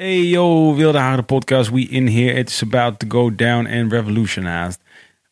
[0.00, 1.70] Hey yo, Wilde Haren podcast.
[1.70, 2.32] We in here.
[2.32, 4.80] It's about to go down and revolutionized.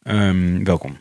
[0.02, 0.98] Um, welkom.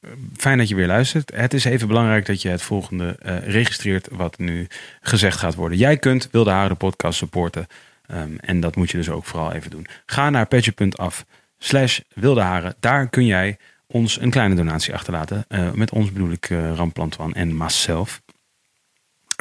[0.00, 1.32] Uh, Fijn dat je weer luistert.
[1.34, 4.66] Het is even belangrijk dat je het volgende uh, registreert wat nu
[5.00, 5.78] gezegd gaat worden.
[5.78, 7.66] Jij kunt Wilde Haren podcast supporten.
[8.10, 9.86] Um, en dat moet je dus ook vooral even doen.
[10.06, 11.24] Ga naar petje.af
[11.58, 12.74] slash Wilde Haren.
[12.80, 13.56] Daar kun jij
[13.86, 15.44] ons een kleine donatie achterlaten.
[15.48, 18.22] Uh, met ons bedoel ik uh, Ramplantuan en Masself.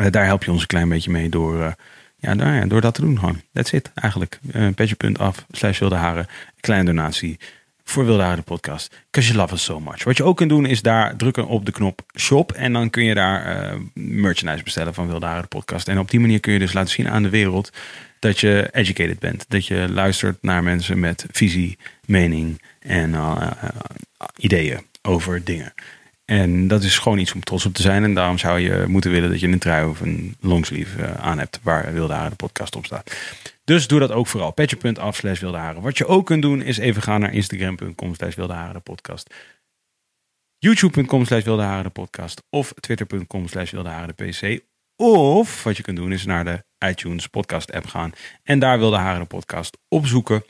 [0.02, 1.76] Uh, daar help je ons een klein beetje mee door,
[2.18, 3.42] ja, nou ja, door dat te doen gewoon.
[3.54, 4.40] That's it eigenlijk.
[4.55, 6.28] Uh, Petje.af slash Wilde Haren.
[6.60, 7.40] Kleine donatie
[7.84, 8.96] voor Wilde Haren podcast.
[9.12, 10.04] Because you love us so much.
[10.04, 12.52] Wat je ook kunt doen is daar drukken op de knop shop.
[12.52, 15.88] En dan kun je daar merchandise bestellen van Wilde Haren podcast.
[15.88, 17.72] En op die manier kun je dus laten zien aan de wereld
[18.20, 19.46] dat je educated bent.
[19.48, 23.52] Dat je luistert naar mensen met visie, mening en uh,
[24.38, 25.74] ideeën over dingen.
[26.26, 28.04] En dat is gewoon iets om trots op te zijn.
[28.04, 31.40] En daarom zou je moeten willen dat je een trui of een longsleeve uh, aan
[31.40, 33.15] hebt waar Wilde Haren de podcast op staat.
[33.63, 34.51] Dus doe dat ook vooral.
[34.51, 35.82] Petje.af slash Wilde Haren.
[35.82, 39.34] Wat je ook kunt doen is even gaan naar instagram.com slash Wilde Haren de podcast.
[40.57, 42.43] YouTube.com slash Wilde Haren de podcast.
[42.49, 44.62] Of Twitter.com slash Wilde Haren de PC.
[44.95, 48.13] Of wat je kunt doen is naar de iTunes podcast app gaan.
[48.43, 50.43] En daar Wilde Haren de podcast opzoeken.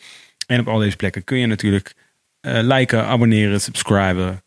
[0.47, 1.93] En op al deze plekken kun je natuurlijk
[2.41, 4.44] uh, liken, abonneren, subscriben.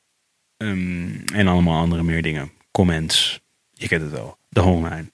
[0.59, 2.51] Um, en allemaal andere meer dingen.
[2.71, 3.41] Comments.
[3.73, 4.39] Je kent het wel.
[4.49, 5.05] De home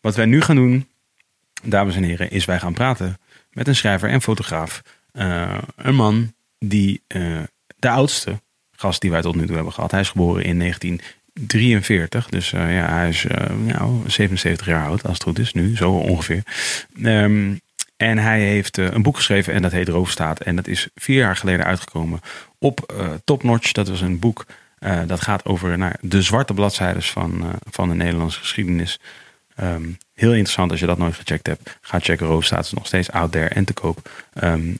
[0.00, 0.88] Wat wij nu gaan doen,
[1.62, 3.18] dames en heren, is wij gaan praten
[3.50, 4.82] met een schrijver en fotograaf.
[5.12, 7.42] Uh, een man die uh,
[7.76, 8.40] de oudste
[8.72, 9.90] gast die wij tot nu toe hebben gehad.
[9.90, 12.28] Hij is geboren in 1943.
[12.28, 15.90] Dus uh, ja, hij is nou, 77 jaar oud, als het goed is, nu, zo
[15.90, 16.42] ongeveer.
[17.02, 17.60] Um,
[17.96, 20.40] en hij heeft een boek geschreven en dat heet Roofstaat.
[20.40, 22.20] En dat is vier jaar geleden uitgekomen
[22.58, 22.94] op
[23.24, 23.72] Top Notch.
[23.72, 24.46] Dat was een boek
[24.84, 29.00] uh, dat gaat over nou, de zwarte bladzijden van, van de Nederlandse geschiedenis.
[29.60, 31.78] Um, heel interessant als je dat nooit gecheckt hebt.
[31.80, 34.10] Ga checken, Roofstaat is nog steeds out there en te koop.
[34.42, 34.78] Um,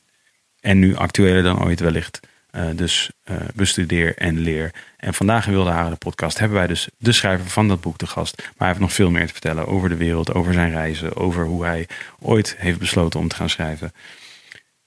[0.60, 2.20] en nu actueler dan ooit wellicht.
[2.56, 3.10] Uh, dus
[3.54, 4.70] bestudeer en leer.
[4.97, 7.97] En vandaag in Wilde Haren de podcast hebben wij dus de schrijver van dat boek
[7.97, 8.36] te gast.
[8.36, 11.44] Maar hij heeft nog veel meer te vertellen over de wereld, over zijn reizen, over
[11.44, 11.88] hoe hij
[12.19, 13.92] ooit heeft besloten om te gaan schrijven.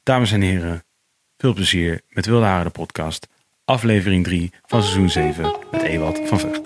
[0.03, 0.83] Dames en heren,
[1.37, 3.27] veel plezier met Wilde Haren de podcast.
[3.69, 6.61] Aflevering 3 van seizoen 7 met Ewald van Vught.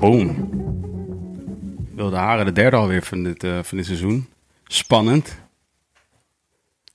[0.00, 0.47] Boom.
[2.28, 4.28] Haren, de derde alweer van dit, uh, van dit seizoen.
[4.64, 5.38] Spannend.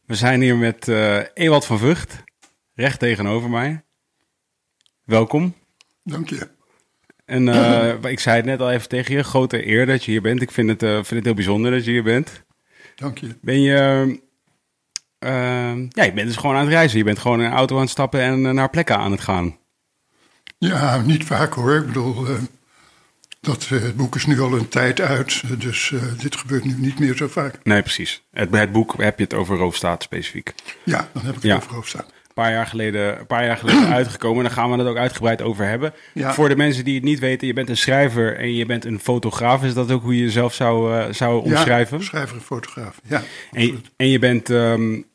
[0.05, 2.23] We zijn hier met uh, Ewald van Vught,
[2.73, 3.83] recht tegenover mij.
[5.03, 5.55] Welkom.
[6.03, 6.49] Dank je.
[7.25, 10.21] En uh, ik zei het net al even tegen je, grote eer dat je hier
[10.21, 10.41] bent.
[10.41, 12.43] Ik vind het, vind het heel bijzonder dat je hier bent.
[12.95, 13.37] Dank je.
[13.41, 14.19] Ben je...
[15.89, 16.97] ja, je bent dus gewoon aan het reizen.
[16.97, 19.57] Je bent gewoon in een auto aan het stappen en naar plekken aan het gaan.
[20.57, 21.75] Ja, niet vaak hoor.
[21.75, 22.25] Ik bedoel,
[23.43, 26.73] dat uh, het boek is nu al een tijd uit, dus uh, dit gebeurt nu
[26.77, 27.59] niet meer zo vaak.
[27.63, 28.23] Nee, precies.
[28.31, 30.53] Het, bij het boek heb je het over Roofstaat specifiek.
[30.83, 31.55] Ja, dan heb ik het ja.
[31.55, 32.05] over Roofstaat.
[32.05, 34.43] Een paar jaar geleden, een paar jaar geleden uitgekomen.
[34.43, 35.93] Daar gaan we het ook uitgebreid over hebben.
[36.13, 36.33] Ja.
[36.33, 38.99] Voor de mensen die het niet weten, je bent een schrijver en je bent een
[38.99, 39.63] fotograaf.
[39.63, 41.97] Is dat ook hoe je jezelf zou, uh, zou omschrijven?
[41.97, 43.23] Ja, schrijver en fotograaf, ja.
[43.51, 45.05] En, en, je bent um,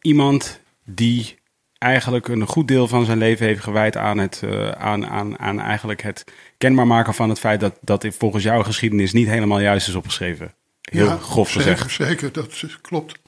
[0.00, 1.37] iemand die
[1.78, 5.60] eigenlijk een goed deel van zijn leven heeft gewijd aan het, uh, aan, aan, aan
[5.60, 6.24] eigenlijk het
[6.58, 10.54] kenbaar maken van het feit dat, dat volgens jouw geschiedenis niet helemaal juist is opgeschreven.
[10.80, 12.08] Heel ja, grof zeker, gezegd.
[12.08, 13.18] Zeker, dat is, klopt.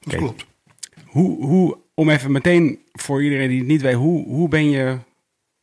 [0.00, 0.18] Dat okay.
[0.18, 0.46] klopt.
[1.04, 4.98] Hoe, hoe, om even meteen voor iedereen die het niet weet, hoe, hoe ben je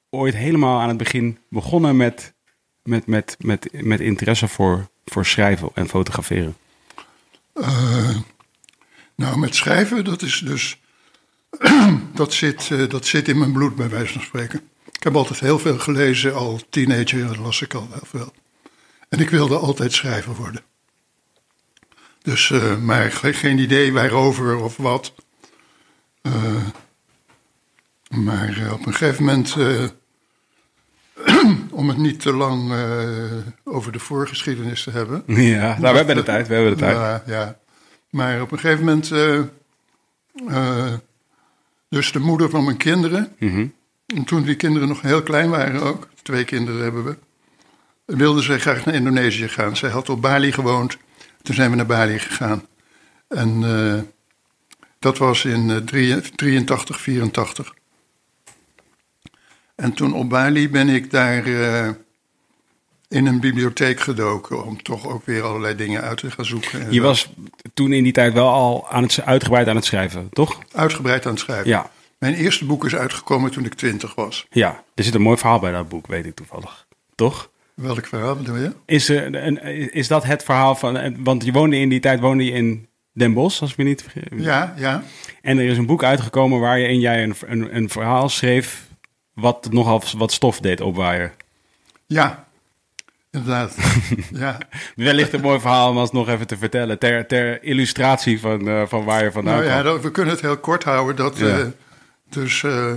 [0.10, 2.34] ooit helemaal aan het begin begonnen met,
[2.84, 6.56] met, met, met, met interesse voor, voor schrijven en fotograferen?
[7.56, 8.18] Uh,
[9.16, 10.82] nou, met schrijven, dat is dus
[12.14, 14.62] dat, zit, uh, dat zit in mijn bloed, bij wijze van spreken.
[14.92, 18.34] Ik heb altijd heel veel gelezen, al teenager las ik al heel veel.
[19.10, 20.62] En ik wilde altijd schrijver worden.
[22.22, 25.14] Dus, uh, maar geen idee waarover of wat.
[26.22, 26.34] Uh,
[28.10, 29.84] Maar eh, op een gegeven moment, eh,
[31.80, 35.24] om het niet te lang eh, over de voorgeschiedenis te hebben.
[35.28, 36.96] Ja, nou, we hebben de tijd, we hebben de tijd.
[36.96, 37.58] Ja, ja.
[38.10, 39.38] Maar op een gegeven moment, eh,
[40.48, 40.94] eh,
[41.94, 43.68] dus de moeder van mijn kinderen, Mhm.
[44.06, 47.18] en toen die kinderen nog heel klein waren ook, twee kinderen hebben we,
[48.06, 49.76] wilde zij graag naar Indonesië gaan.
[49.78, 50.98] Zij had op Bali gewoond,
[51.42, 52.66] toen zijn we naar Bali gegaan.
[53.28, 54.02] En eh,
[55.00, 57.74] dat was in eh, drie- 83, 84.
[59.76, 61.90] En toen op Bali ben ik daar eh,
[63.14, 66.86] in een bibliotheek gedoken om toch ook weer allerlei dingen uit te gaan zoeken.
[66.86, 67.34] En Je was
[67.74, 70.60] toen in die tijd wel al aan het, uitgebreid aan het schrijven, toch?
[70.72, 71.70] uitgebreid aan het schrijven.
[71.70, 71.90] Ja.
[72.18, 74.46] Mijn eerste boek is uitgekomen toen ik twintig was.
[74.50, 76.88] Ja, er zit een mooi verhaal bij dat boek, weet ik toevallig.
[77.16, 77.50] Toch?
[77.74, 78.72] Welk verhaal bedoel je?
[78.86, 79.64] Is, er een,
[79.94, 81.24] is dat het verhaal van...
[81.24, 84.02] Want je woonde in die tijd woonde je in Den Bosch, als ik me niet
[84.02, 84.24] vergis.
[84.44, 85.04] Ja, ja.
[85.42, 88.88] En er is een boek uitgekomen waarin jij een, een, een verhaal schreef...
[89.34, 91.32] wat nogal wat stof deed opwaaien.
[92.06, 92.46] Ja,
[93.34, 93.76] inderdaad.
[94.44, 94.58] ja.
[94.96, 97.00] Wellicht een mooi verhaal om alsnog even te vertellen...
[97.00, 99.84] ter, ter illustratie van, eh, van waar je vandaan Nou ja, kwam.
[99.94, 101.16] dat- we kunnen het heel kort houden.
[101.16, 101.60] Dat, Ja.
[101.60, 101.66] eh,
[102.30, 102.94] dus eh,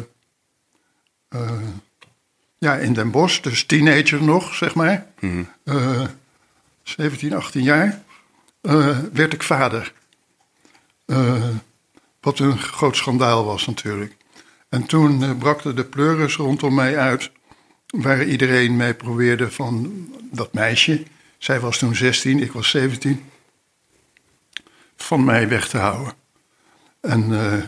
[2.59, 5.07] ja, in Den Bosch, dus teenager nog, zeg maar.
[5.21, 5.43] Mhm.
[5.65, 6.03] Eh,
[6.83, 8.03] 17, 18 jaar,
[9.13, 9.93] werd ik vader.
[12.21, 14.17] Wat een groot schandaal was natuurlijk.
[14.69, 17.31] En toen brakten de pleuris rondom mij uit,
[17.87, 19.93] waar iedereen mij probeerde van
[20.33, 21.03] dat meisje,
[21.39, 23.25] zij was toen 16, ik was 17,
[24.97, 26.13] van mij weg te houden.
[27.01, 27.63] En eh,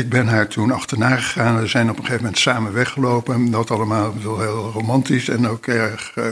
[0.00, 1.60] ik ben haar toen achterna gegaan.
[1.60, 3.34] We zijn op een gegeven moment samen weggelopen.
[3.34, 6.26] En dat allemaal heel romantisch en ook erg eh,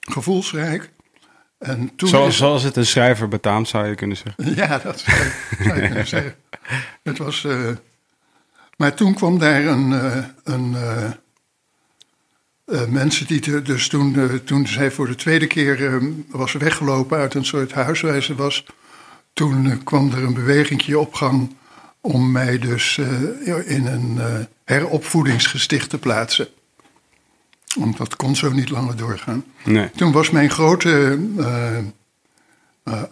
[0.00, 0.90] gevoelsrijk.
[1.58, 4.54] En toen Zoals, is- zoals het een schrijver betaamt, zou je kunnen zeggen.
[4.54, 5.32] ja, dat zou je,
[5.62, 6.34] zou je kunnen zeggen.
[7.02, 7.70] Het was, eh,
[8.76, 11.04] maar toen kwam daar een, eh, een eh,
[12.64, 17.34] eh, mensen die te- dus toen, toen zij voor de tweede keer was weggelopen uit
[17.34, 18.64] een soort huis waar ze was,
[19.32, 21.56] toen kwam er een bewegingje op gang
[22.00, 22.98] om mij dus
[23.64, 24.18] in een
[24.64, 26.48] heropvoedingsgesticht te plaatsen.
[27.74, 29.44] Want dat kon zo niet langer doorgaan.
[29.64, 29.90] Nee.
[29.90, 31.18] Toen was mijn grote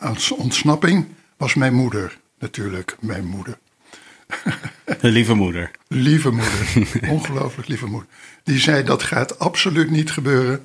[0.01, 1.07] als ontsnapping
[1.37, 3.59] was mijn moeder, natuurlijk, mijn moeder.
[5.01, 5.71] Lieve moeder.
[5.89, 8.09] Lieve moeder, ongelooflijk lieve moeder.
[8.45, 10.63] Die zei dat gaat absoluut niet gebeuren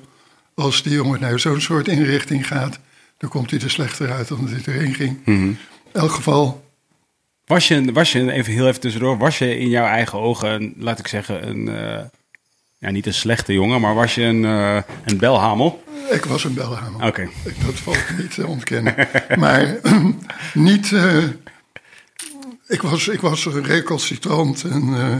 [0.54, 2.78] als die jongen naar zo'n soort inrichting gaat.
[3.18, 5.18] Dan komt hij er slechter uit dan dat hij erin ging.
[5.24, 5.58] In
[5.92, 6.64] elk geval,
[7.46, 10.98] Was je, was je, even heel even tussendoor, was je in jouw eigen ogen, laat
[10.98, 12.04] ik zeggen, een, eh,
[12.78, 15.82] ja, niet een slechte jongen, maar was je een, eh, een belhamel?
[16.10, 17.06] ik was een belhamel.
[17.06, 17.22] Oké.
[17.44, 18.94] Ik- Dat valt niet te ontkennen.
[19.38, 19.76] maar
[20.54, 20.92] niet.
[20.92, 21.16] eh,
[22.68, 25.12] ik, was, ik was een recalcitrant en, eh,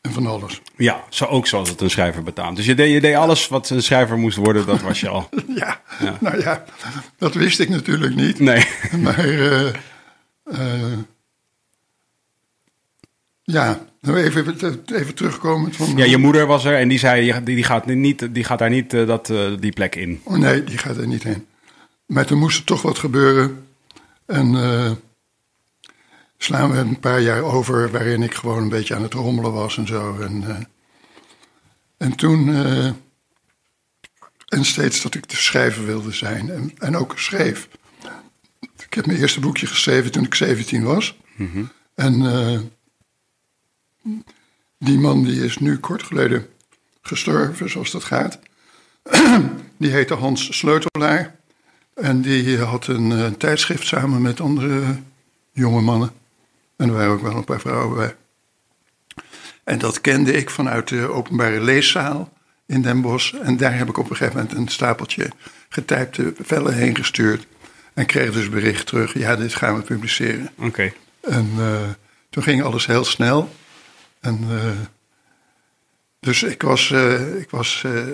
[0.00, 0.60] en van alles.
[0.76, 2.56] Ja, zo ook zoals het een schrijver betaamt.
[2.56, 5.28] Dus je deed, je deed alles wat een schrijver moest worden, dat was je al.
[5.54, 6.16] Ja, Ja.
[6.20, 6.64] nou ja,
[7.18, 8.38] dat wist ik natuurlijk niet.
[8.38, 8.66] Nee.
[9.02, 9.68] Maar eh,
[10.44, 10.98] eh,
[13.42, 14.56] ja, nou even,
[14.94, 15.96] even terugkomen van.
[15.96, 18.70] Ja, je moeder was er en die zei, die, die, gaat, niet, die gaat daar
[18.70, 20.20] niet dat, die plek in.
[20.24, 21.46] Oh nee, die gaat er niet heen.
[22.06, 23.66] Maar toen moest er toch wat gebeuren.
[24.26, 24.90] En eh,
[26.42, 29.76] slaan we een paar jaar over waarin ik gewoon een beetje aan het rommelen was
[29.76, 30.20] en zo.
[30.20, 30.56] En, eh,
[31.96, 32.54] en toen.
[32.54, 32.86] eh,
[34.48, 36.50] en steeds dat ik de schrijver wilde zijn.
[36.50, 37.68] En, en ook schreef.
[38.86, 41.16] Ik heb mijn eerste boekje geschreven toen ik 17 was.
[41.94, 42.60] En eh,
[44.78, 46.46] die man die is nu kort geleden
[47.02, 48.38] gestorven, zoals dat gaat.
[49.76, 51.36] Die heette Hans Sleutelaar.
[51.94, 54.96] En die had een eh, tijdschrift samen met andere
[55.52, 56.10] jonge mannen.
[56.82, 58.14] En er waren ook wel een paar vrouwen bij.
[59.64, 62.32] En dat kende ik vanuit de openbare leeszaal
[62.66, 63.34] in Den Bosch.
[63.34, 65.30] En daar heb ik op een gegeven moment een stapeltje
[65.68, 67.46] getypte vellen heen gestuurd.
[67.94, 70.50] En kreeg dus bericht terug, ja, dit gaan we publiceren.
[70.58, 70.92] Oké.
[71.20, 71.80] En eh,
[72.30, 73.54] toen ging alles heel snel.
[74.20, 74.70] En, eh,
[76.20, 78.06] dus ik was, eh, ik was eh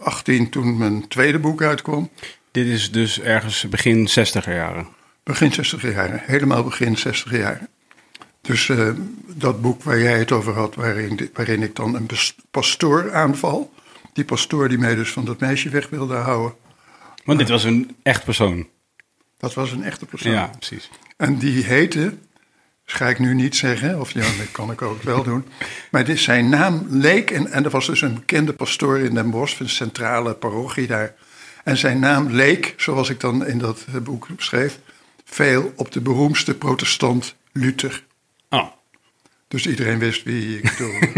[0.00, 2.10] 18 toen mijn tweede boek uitkwam.
[2.50, 4.88] Dit is dus ergens begin 60er jaren.
[5.22, 7.68] Begin 60 jaar, helemaal begin 60 jaar.
[8.48, 8.88] Dus eh,
[9.26, 12.08] dat boek waar jij het over had, waarin, waarin ik dan een
[12.50, 13.72] pastoor aanval.
[14.12, 16.56] Die pastoor die mij dus van dat meisje weg wilde houden.
[17.24, 18.66] Want dit was een echt persoon.
[19.38, 20.32] Dat was een echte persoon.
[20.32, 20.90] Ja, precies.
[21.16, 22.02] En die heette,
[22.84, 25.44] dat ga ik nu niet zeggen, of ja, dat kan ik ook wel doen.
[25.90, 29.30] Maar dit, zijn naam leek, en, en er was dus een bekende pastoor in Den
[29.30, 31.14] Bosch, een centrale parochie daar.
[31.64, 34.78] En zijn naam leek, zoals ik dan in dat boek schreef,
[35.24, 38.06] veel op de beroemdste protestant Luther.
[39.48, 41.08] Dus iedereen wist wie ik bedoelde.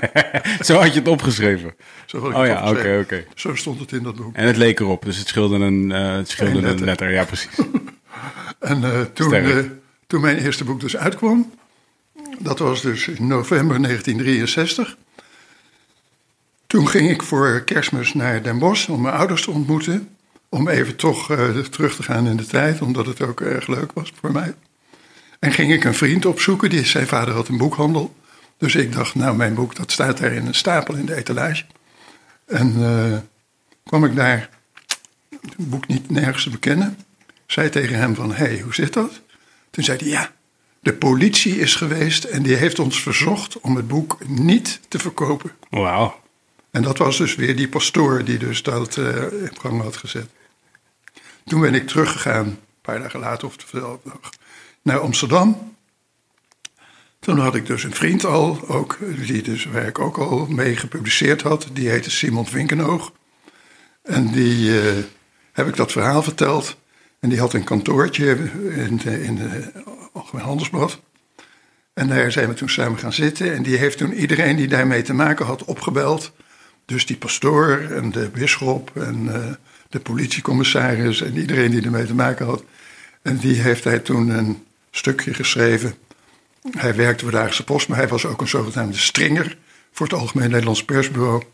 [0.64, 1.74] Zo had je het opgeschreven.
[2.06, 3.24] Zo had ik Oh het ja, oké, oké.
[3.34, 4.34] Zo stond het in dat boek.
[4.34, 6.86] En het leek erop, dus het scheelde een, eh, het scheelde Eén een letter.
[6.86, 7.10] letter.
[7.10, 7.48] Ja, precies.
[8.58, 9.58] En eh, toen, eh,
[10.06, 11.52] toen mijn eerste boek dus uitkwam,
[12.38, 14.96] dat was dus in november 1963.
[16.66, 20.08] Toen ging ik voor kerstmis naar Den Bosch om mijn ouders te ontmoeten.
[20.48, 21.26] Om even toch
[21.70, 24.54] terug te gaan in de tijd, omdat het ook erg leuk was voor mij.
[25.38, 28.16] En ging ik een vriend opzoeken, die, zijn vader had een boekhandel.
[28.58, 31.64] Dus ik dacht, nou mijn boek dat staat daar in een stapel in de etalage.
[32.46, 33.18] En eh,
[33.84, 34.48] kwam ik daar,
[35.30, 36.98] het boek niet nergens te bekennen.
[37.46, 39.20] Zei tegen hem van, hé, hey, hoe zit dat?
[39.70, 40.32] Toen zei hij, ja,
[40.80, 45.50] de politie is geweest en die heeft ons verzocht om het boek niet te verkopen.
[45.70, 46.20] Wauw.
[46.70, 50.28] En dat was dus weer die pastoor die dus dat eh, in gang had gezet.
[51.44, 54.30] Toen ben ik teruggegaan, een paar dagen later of dezelfde dag,
[54.82, 55.76] naar Amsterdam.
[57.20, 60.76] Toen had ik dus een vriend al, ook, die dus, waar ik ook al mee
[60.76, 61.66] gepubliceerd had.
[61.72, 63.12] Die heette Simon Vinkenoog.
[64.02, 64.96] En die eh,
[65.52, 66.76] heb ik dat verhaal verteld.
[67.20, 68.36] En die had een kantoortje
[68.70, 69.72] in in de
[70.12, 71.00] Algemeen Handelsblad.
[71.94, 73.54] En daar zijn we toen samen gaan zitten.
[73.54, 76.32] En die heeft toen iedereen die daarmee te maken had opgebeld.
[76.84, 79.52] Dus die pastoor en de bisschop en eh,
[79.88, 82.64] de politiecommissaris en iedereen die ermee te maken had.
[83.22, 84.62] En die heeft hij toen een
[84.98, 85.94] stukje geschreven.
[86.70, 89.56] Hij werkte voor de Haagse Post, maar hij was ook een zogenaamde stringer
[89.92, 91.38] voor het Algemeen Nederlands Persbureau.
[91.40, 91.48] Daar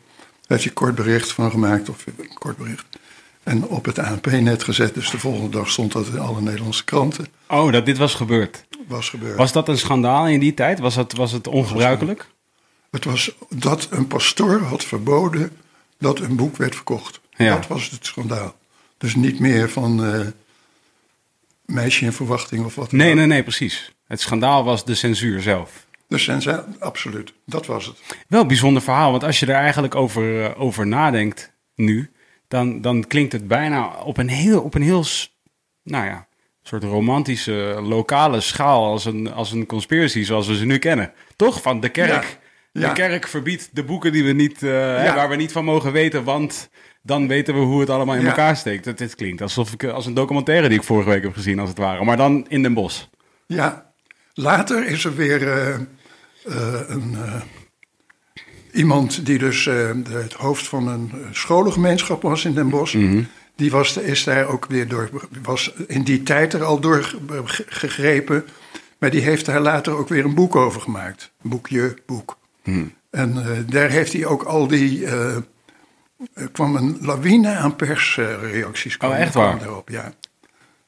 [0.47, 2.85] heeft hij kort bericht van gemaakt, of een kort bericht.
[3.43, 7.27] En op het ANP-net gezet, dus de volgende dag stond dat in alle Nederlandse kranten.
[7.49, 8.65] Oh, dat dit was gebeurd.
[8.89, 9.37] Was gebeurd.
[9.37, 10.79] Was dat een schandaal in die tijd?
[10.79, 12.27] Was het, was het ongebruikelijk?
[12.91, 15.51] Het was dat een pastoor had verboden
[15.99, 17.21] dat een boek werd verkocht.
[17.37, 17.55] Ja.
[17.55, 18.57] Dat was het schandaal.
[18.99, 20.21] Dus niet meer van eh,
[21.65, 22.93] meisje in verwachting of wat.
[22.93, 23.95] Nee, nee, nee, precies.
[24.07, 25.87] Het schandaal was de censuur zelf.
[26.09, 28.01] Zijn ze, absoluut, dat was het.
[28.29, 32.11] Wel een bijzonder verhaal, want als je er eigenlijk over, eh, over nadenkt nu,
[32.49, 35.05] dan, dan klinkt het bijna op een heel, op een heel,
[35.83, 36.27] nou ja,
[36.63, 41.13] soort romantische lokale schaal als een, als een conspiracy zoals we ze nu kennen.
[41.37, 41.63] Toch?
[41.63, 42.23] Van de kerk.
[42.23, 42.43] Ja.
[42.81, 42.89] Ja.
[42.89, 45.93] De kerk verbiedt de boeken die we niet, eh, hè, waar we niet van mogen
[45.93, 46.71] weten, want
[47.07, 48.29] dan weten we hoe het allemaal in Ja.
[48.29, 48.85] elkaar steekt.
[48.85, 51.69] Het, het klinkt alsof ik, als een documentaire die ik vorige week heb gezien, als
[51.69, 52.05] het ware.
[52.05, 53.03] Maar dan in Den Bosch.
[53.47, 53.93] Ja,
[54.35, 57.41] later is er weer eh, eh, een, eh,
[58.73, 62.97] iemand die dus eh, de- het hoofd van een eh, scholengemeenschap was in Den Bosch.
[63.57, 65.11] Die was, is daar ook weer door,
[65.43, 68.45] was in die tijd er al door ge- ge- gegrepen.
[68.99, 71.33] Maar die heeft daar later ook weer een boek over gemaakt.
[71.43, 72.39] Boekje, boek.
[72.63, 75.07] En eh, daar heeft hij ook al die.
[76.35, 78.97] Er kwam een lawine aan persreacties.
[78.99, 79.59] Oh, echt waar?
[79.59, 80.13] Daarop, ja.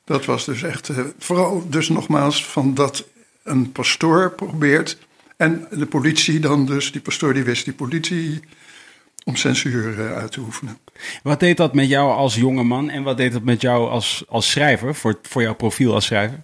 [0.04, 3.04] Dat was dus echt, eh, vooral dus nogmaals van dat
[3.42, 4.98] een pastoor probeert
[5.36, 8.40] en de politie dan dus, die pastoor die wist die politie
[9.24, 10.78] om censuur eh, uit te oefenen.
[11.22, 14.24] Wat deed dat met jou als jonge man en wat deed dat met jou als,
[14.28, 16.42] als schrijver, voor, voor jouw profiel als schrijver?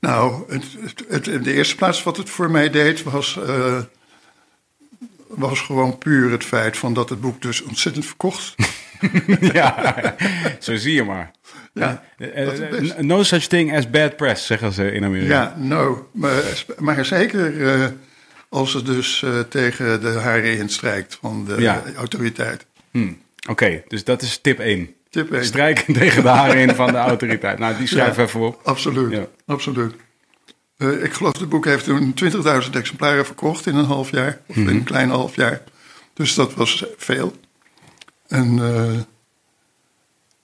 [0.00, 3.78] Nou, het, het, het- in de eerste plaats wat het voor mij deed was, eh,
[5.30, 8.54] was gewoon puur het feit van dat het boek dus ontzettend verkocht.
[9.52, 9.94] ja,
[10.58, 11.30] zo zie je maar.
[11.74, 15.32] Ja, Eh, eh, no such thing as bad press, zeggen ze in Amerika.
[15.34, 17.86] Ja, nou, maar, maar zeker eh,
[18.48, 21.82] als het dus tegen de haren instrijkt van de Ja.
[21.96, 22.66] autoriteit.
[22.90, 23.12] Hm,
[23.48, 24.94] Oké, dus dat is tip 1.
[25.10, 25.44] Tip één.
[25.44, 27.58] Strijken tegen de haren in van de autoriteit.
[27.58, 28.22] Nou, die schrijf Ja.
[28.22, 28.60] even op.
[28.64, 29.26] Absoluut, Ja.
[29.46, 29.94] absoluut.
[30.80, 34.40] Eh, ik geloof het boek heeft toen 20.000 exemplaren verkocht in een half jaar.
[34.46, 34.74] Of in Mhm.
[34.74, 35.62] een klein half jaar.
[36.14, 37.34] Dus dat was veel.
[38.28, 39.00] En eh,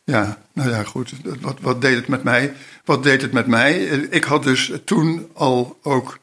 [0.05, 1.13] ja, nou ja, goed.
[1.41, 2.55] Wat, wat deed het met mij?
[2.85, 3.85] Wat deed het met mij?
[4.11, 6.19] Ik had dus toen al ook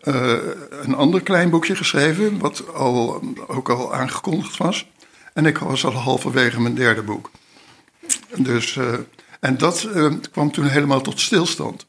[0.00, 0.36] eh,
[0.82, 2.38] een ander klein boekje geschreven.
[2.38, 4.90] Wat al, ook al aangekondigd was.
[5.34, 7.30] En ik was al halverwege mijn derde boek.
[8.36, 8.78] Dus,
[9.40, 9.88] en dat
[10.32, 11.86] kwam toen helemaal tot stilstand.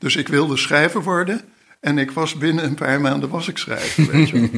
[0.00, 1.40] Dus ik wilde schrijver worden.
[1.80, 4.50] En ik was binnen een paar maanden was ik schrijver, weet je.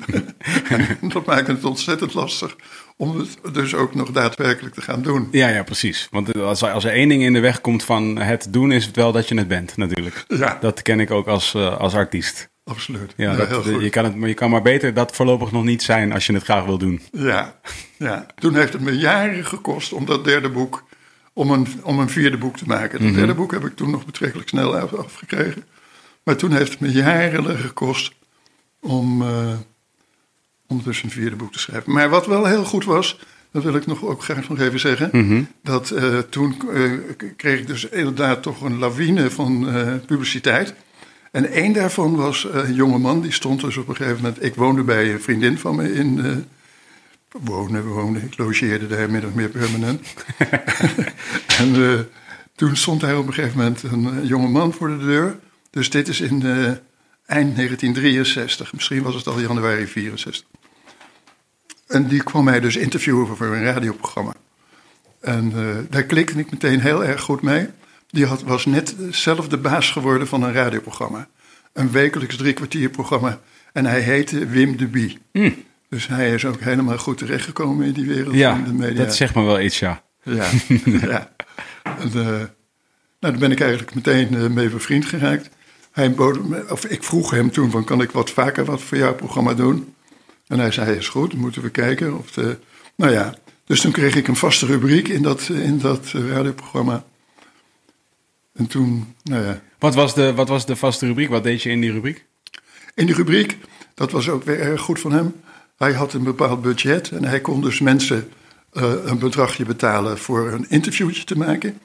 [1.12, 2.56] dat maakte het ontzettend lastig
[2.96, 5.28] om het dus ook nog daadwerkelijk te gaan doen.
[5.30, 6.08] Ja, ja, precies.
[6.10, 8.96] Want als, als er één ding in de weg komt van het doen, is het
[8.96, 10.24] wel dat je het bent, natuurlijk.
[10.28, 10.58] Ja.
[10.60, 12.50] Dat ken ik ook als, eh, als artiest.
[12.64, 13.12] Absoluut.
[13.16, 13.82] Ja, Ja, dat, heel goed.
[13.82, 16.32] je, kan het, maar je kan maar beter dat voorlopig nog niet zijn als je
[16.32, 17.00] het graag wil doen.
[17.12, 17.60] Ja,
[17.96, 18.26] ja.
[18.34, 20.84] Toen heeft het me jaren gekost om dat derde boek,
[21.32, 22.98] om een, om een vierde boek te maken.
[22.98, 23.06] Mhm.
[23.06, 25.64] Dat derde boek heb ik toen nog betrekkelijk snel af- afgekregen.
[26.22, 28.12] Maar toen heeft het me jaren gekost
[28.80, 29.54] om, eh,
[30.66, 31.92] om dus een vierde boek te schrijven.
[31.92, 33.18] Maar wat wel heel goed was,
[33.50, 35.08] dat wil ik nog ook graag nog even zeggen.
[35.12, 35.42] Mhm.
[35.62, 36.92] Dat eh, toen eh,
[37.36, 39.68] kreeg ik dus inderdaad toch een lawine van
[40.06, 40.74] publiciteit.
[41.30, 44.44] En één daarvan was een jonge man, die stond dus op een gegeven moment...
[44.44, 46.44] Ik woonde bij een vriendin van me in...
[47.34, 50.06] Uh, wonen, ik logeerde daar min of meer permanent.
[51.60, 52.00] en uh,
[52.54, 55.38] toen stond hij op een gegeven moment een jonge man voor de deur.
[55.70, 56.42] Dus dit is in
[57.26, 60.46] eind 1963, misschien was het al januari 64.
[61.86, 64.34] En die kwam mij dus interviewen voor een radioprogramma.
[65.20, 65.52] En
[65.90, 67.68] daar klikte ik meteen heel erg goed mee
[68.12, 71.28] die had, was net zelf de baas geworden van een radioprogramma.
[71.72, 73.40] Een wekelijks drie kwartier programma.
[73.72, 75.18] En hij heette Wim de Bie.
[75.32, 75.64] Mm.
[75.92, 79.04] Dus hij is ook helemaal goed terechtgekomen in die wereld ja, van de media.
[79.04, 80.02] dat zegt me wel iets, ja.
[80.22, 80.50] Ja,
[80.84, 81.32] ja.
[81.82, 82.48] En, uh, nou,
[83.18, 85.50] daar ben ik eigenlijk meteen uh, mee bevriend geraakt.
[85.90, 86.38] Hij bood,
[86.70, 89.94] of ik vroeg hem toen van, kan ik wat vaker wat voor jouw programma doen?
[90.46, 92.18] En hij zei, is goed, moeten we kijken.
[92.18, 92.58] Of de,
[92.96, 93.34] nou ja,
[93.64, 97.04] dus toen kreeg ik een vaste rubriek in dat, in dat radioprogramma.
[98.54, 99.60] En toen, nou ja.
[99.78, 101.28] Wat was, de, wat was de vaste rubriek?
[101.28, 102.24] Wat deed je in die rubriek?
[102.94, 103.58] In die rubriek,
[103.94, 105.34] dat was ook weer erg goed van hem.
[105.82, 108.32] Hij had een bepaald budget en hij kon dus mensen
[108.72, 111.78] uh, een bedragje betalen voor een interviewtje te maken.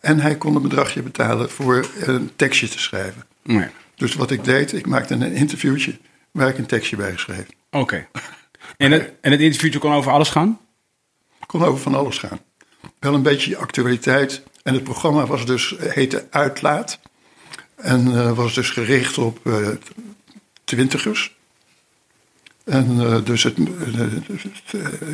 [0.00, 3.22] En hij kon een bedragje betalen voor een tekstje te schrijven.
[3.42, 3.68] Nee.
[3.94, 5.98] Dus wat ik deed, ik maakte een interviewtje
[6.30, 7.46] waar ik een tekstje bij schreef.
[7.70, 8.06] Oké.
[8.76, 10.60] En, het, en het interviewtje kon over alles gaan?
[11.46, 12.40] Kon over van alles gaan.
[12.98, 16.98] Wel een beetje actualiteit, en het programma was dus, heette Uitlaat.
[17.76, 19.68] En uh, was dus gericht op uh,
[20.64, 21.33] twintigers.
[22.64, 23.56] En uh, dus het,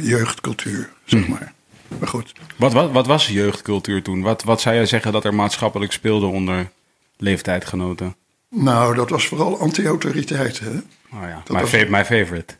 [0.00, 1.30] jeugdcultuur, zeg hm.
[1.30, 1.52] maar.
[1.99, 2.33] Maar goed.
[2.57, 4.23] Wat, wat, wat was jeugdcultuur toen?
[4.23, 6.71] Wat, wat zou jij zeggen dat er maatschappelijk speelde onder
[7.16, 8.16] leeftijdgenoten?
[8.49, 10.61] Nou, dat was vooral anti-autoriteit.
[10.61, 10.71] Hè?
[11.12, 11.73] Oh ja, my, was...
[11.73, 12.54] my favorite.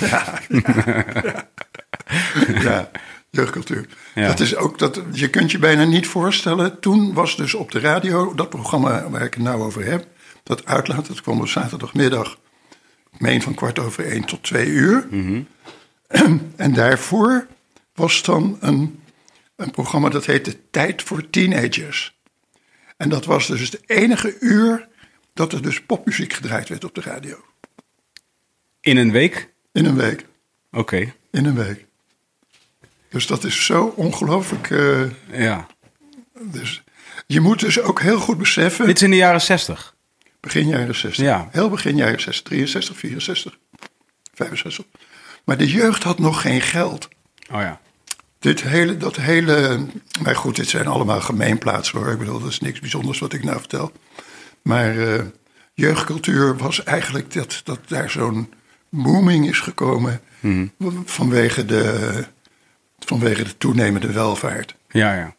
[0.00, 0.40] ja,
[1.18, 1.46] ja.
[2.62, 2.90] ja
[3.34, 3.88] jeugdcultuur.
[4.14, 6.80] Dat is ook dat, je kunt je bijna niet voorstellen.
[6.80, 10.06] Toen was dus op de radio, dat programma waar ik het nou over heb,
[10.42, 12.38] dat uitlaat, dat kwam op zaterdagmiddag,
[13.14, 15.08] ik meen van kwart over één tot twee uur.
[16.56, 17.46] En daarvoor
[17.94, 19.02] was dan een,
[19.56, 22.18] een programma dat heette Tijd voor Teenagers.
[22.96, 24.88] En dat was dus het enige uur
[25.32, 27.44] dat er dus popmuziek gedraaid werd op de radio.
[28.80, 29.52] In een week?
[29.72, 30.26] In een week.
[30.70, 31.14] Oké.
[31.30, 31.86] In een week.
[33.08, 34.70] Dus dat is zo ongelooflijk.
[34.70, 35.66] Uh, ja.
[36.40, 36.84] Dus
[37.26, 38.86] je moet dus ook heel goed beseffen.
[38.86, 39.93] Dit is in de jaren 60.
[40.44, 41.24] Begin jaren 60.
[41.24, 41.48] Ja.
[41.50, 42.42] Heel begin jaren 60.
[42.42, 43.58] 63, 64,
[44.34, 44.84] 65.
[45.44, 47.08] Maar de jeugd had nog geen geld.
[47.50, 47.80] Oh ja.
[48.38, 49.86] Dit hele, dat hele.
[50.22, 52.12] Maar goed, dit zijn allemaal gemeenplaatsen hoor.
[52.12, 53.92] Ik bedoel, dat is niks bijzonders wat ik nou vertel.
[54.62, 55.20] Maar uh,
[55.74, 58.52] jeugdcultuur was eigenlijk dat, dat daar zo'n
[58.88, 60.20] booming is gekomen.
[60.40, 60.72] Mm.
[61.04, 62.24] Vanwege de
[62.98, 64.74] vanwege de toenemende welvaart.
[64.88, 65.34] Ja, ja.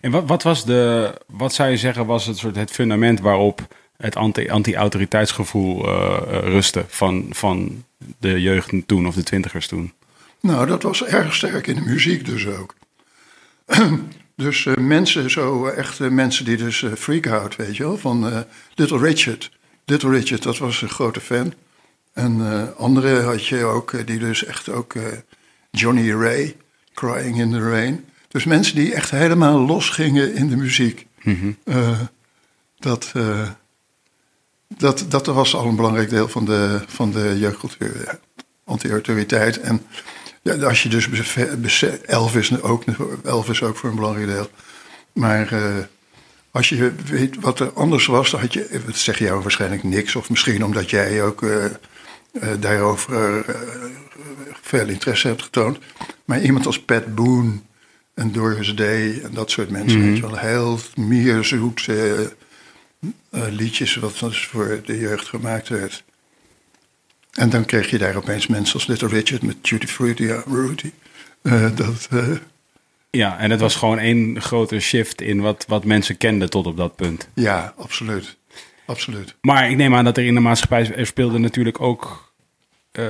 [0.00, 3.74] En wat, wat was de, wat zou je zeggen, was het soort het fundament waarop
[3.98, 4.16] het
[4.48, 7.84] anti-autoriteitsgevoel uh, rustte van, van
[8.18, 9.92] de jeugd toen of de twintigers toen?
[10.40, 12.74] Nou, dat was erg sterk in de muziek dus ook.
[14.36, 18.98] dus uh, mensen, zo echt mensen die dus freak out, weet je wel, van Little
[18.98, 19.50] Richard.
[19.84, 21.54] Little Richard, dat was een grote fan.
[22.12, 24.94] En andere had je ook, die dus echt ook
[25.70, 26.56] Johnny Ray.
[26.94, 28.04] Crying in the Rain.
[28.28, 31.06] Dus mensen die echt helemaal losgingen in de muziek.
[31.22, 31.56] Mm
[32.78, 33.12] dat,
[34.76, 38.18] dat, dat was al een belangrijk deel van de, van de jeugdcultuur.
[38.64, 39.60] Anti-autoriteit.
[39.60, 39.82] En
[40.42, 42.84] ja, als je dus Elvis ook,
[43.24, 44.50] Elvis ook voor een belangrijk deel.
[45.12, 45.76] Maar uh,
[46.50, 50.16] als je weet wat er anders was, dan had je, dat zeg jou waarschijnlijk niks.
[50.16, 51.64] Of misschien omdat jij ook uh,
[52.60, 53.44] daarover
[54.62, 55.78] veel interesse hebt getoond.
[56.24, 57.52] Maar iemand als Pat Boone
[58.14, 62.20] en Doris Day en dat soort mensen, mm weet je wel, heel mierzoet uh,
[63.30, 66.04] liedjes wat dus voor de jeugd gemaakt werd.
[67.32, 70.92] En dan kreeg je daar opeens mensen als Little Richard met Tutti Frutti, ja, Rudy.
[71.42, 72.36] Uh, dat, uh,
[73.10, 76.76] ja, en het was gewoon één grote shift in wat, wat mensen kenden tot op
[76.76, 77.28] dat punt.
[77.34, 78.36] Ja, absoluut.
[78.86, 79.34] absoluut.
[79.40, 82.32] Maar ik neem aan dat er in de maatschappij er speelde natuurlijk ook
[82.92, 83.06] uh,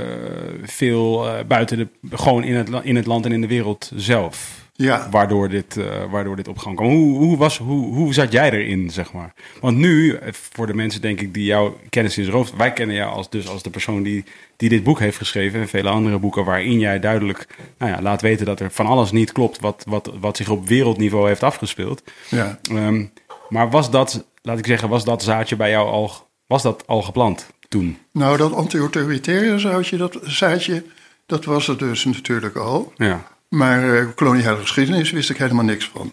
[0.62, 4.57] veel buiten de, gewoon in het, in het land en in de wereld zelf.
[4.80, 5.08] Ja.
[5.10, 6.88] Waardoor dit, uh, waardoor dit op gang kwam.
[6.88, 9.32] Hoe, hoe, was, hoe, hoe zat jij erin, zeg maar?
[9.60, 12.56] Want nu, voor de mensen denk ik die jouw kennis is hoofd...
[12.56, 14.24] wij kennen jou als, dus als de persoon die,
[14.56, 15.60] die dit boek heeft geschreven...
[15.60, 17.46] en vele andere boeken waarin jij duidelijk
[17.78, 18.46] nou ja, laat weten...
[18.46, 22.02] dat er van alles niet klopt wat, wat, wat zich op wereldniveau heeft afgespeeld.
[22.28, 22.58] Ja.
[22.70, 23.12] Um,
[23.48, 26.12] maar was dat, laat ik zeggen, was dat zaadje bij jou al,
[26.46, 27.46] was dat al geplant?
[27.68, 27.98] toen?
[28.12, 30.84] Nou, dat anti-autoritaire zaadje, dat, zaadje,
[31.26, 32.92] dat was er dus natuurlijk al.
[32.96, 33.36] Ja.
[33.48, 36.12] Maar uh, koloniale geschiedenis wist ik helemaal niks van.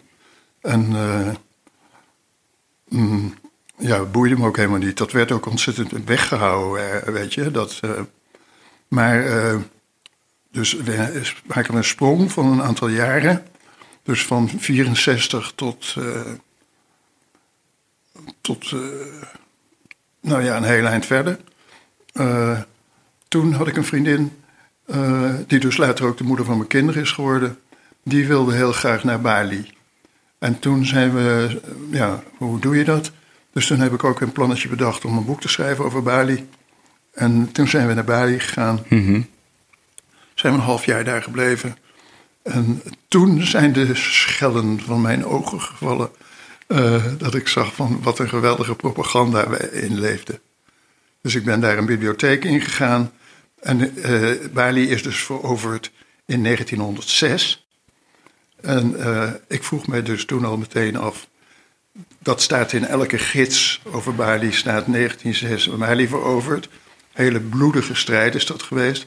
[0.60, 1.34] En uh,
[3.78, 4.96] ja, boeide me ook helemaal niet.
[4.96, 7.50] Dat werd ook ontzettend weggehouden, eh, weet je.
[7.50, 7.90] Dat, eh,
[8.88, 9.56] maar, eh,
[10.50, 10.76] dus
[11.46, 13.46] maken een sprong van een aantal jaren.
[14.06, 16.32] Dus van 64 tot, eh,
[18.40, 18.78] tot eh,
[20.20, 21.38] nou ja, een heel eind verder.
[22.12, 22.60] Eh,
[23.28, 24.32] toen had ik een vriendin,
[24.86, 27.58] eh, die dus later ook de moeder van mijn kinderen is geworden.
[28.04, 29.70] Die wilde heel graag naar Bali.
[30.38, 33.10] En toen zijn we, ja, hoe doe je dat?
[33.52, 36.48] Dus toen heb ik ook een plannetje bedacht om een boek te schrijven over Bali.
[37.12, 38.80] En toen zijn we naar Bali gegaan.
[40.34, 41.76] Zijn we een half jaar daar gebleven.
[42.42, 46.10] En toen zijn de schellen van mijn ogen gevallen.
[46.66, 50.40] eh, dat ik zag van wat een geweldige propaganda we in leefde.
[51.22, 53.10] Dus ik ben daar een bibliotheek ingegaan.
[53.60, 55.92] En eh, Bali is dus veroverd
[56.26, 57.66] in 1906.
[58.60, 61.28] En eh, ik vroeg mij dus toen al meteen af.
[62.18, 66.68] Dat staat in elke gids over Bali, staat 1906 Bali veroverd.
[67.12, 69.06] Hele bloedige strijd is dat geweest.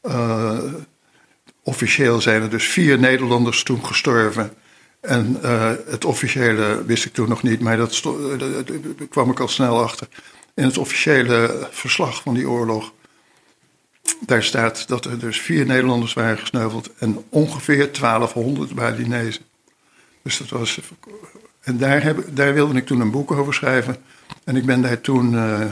[0.00, 0.58] Eh,
[1.62, 4.52] officieel zijn er dus vier Nederlanders toen gestorven.
[5.00, 5.38] En
[5.86, 8.02] het officiële wist ik toen nog niet, maar dat
[9.10, 10.08] kwam ik al snel achter.
[10.56, 12.92] In het officiële verslag van die oorlog,
[14.20, 19.42] daar staat dat er dus vier Nederlanders waren gesneuveld en ongeveer 1200 Balinezen.
[20.22, 20.80] Dus dat was.
[21.60, 23.96] En daar, heb, daar wilde ik toen een boek over schrijven.
[24.44, 25.70] En ik ben daar toen eh,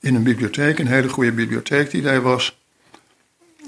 [0.00, 2.60] in een bibliotheek, een hele goede bibliotheek die daar was.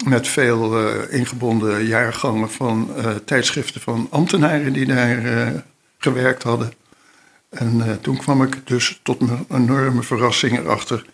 [0.03, 5.63] Met veel eh, ingebonden jaargangen van eh, tijdschriften van ambtenaren die daar
[5.97, 6.73] gewerkt hadden.
[7.55, 11.05] En eh, toen kwam ik dus tot mijn enorme verrassing erachter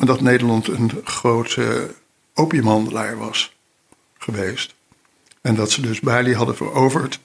[0.00, 1.94] dat Nederland een grote
[2.34, 3.56] opiumhandelaar was
[4.18, 4.74] geweest.
[5.40, 7.20] En dat ze dus Bali hadden veroverd.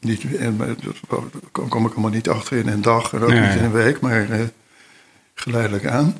[0.00, 0.96] Niet, en, dat
[1.52, 4.00] kom kom ik allemaal niet achter in een dag en ook niet in een week,
[4.00, 4.40] maar eh,
[5.34, 6.16] geleidelijk aan.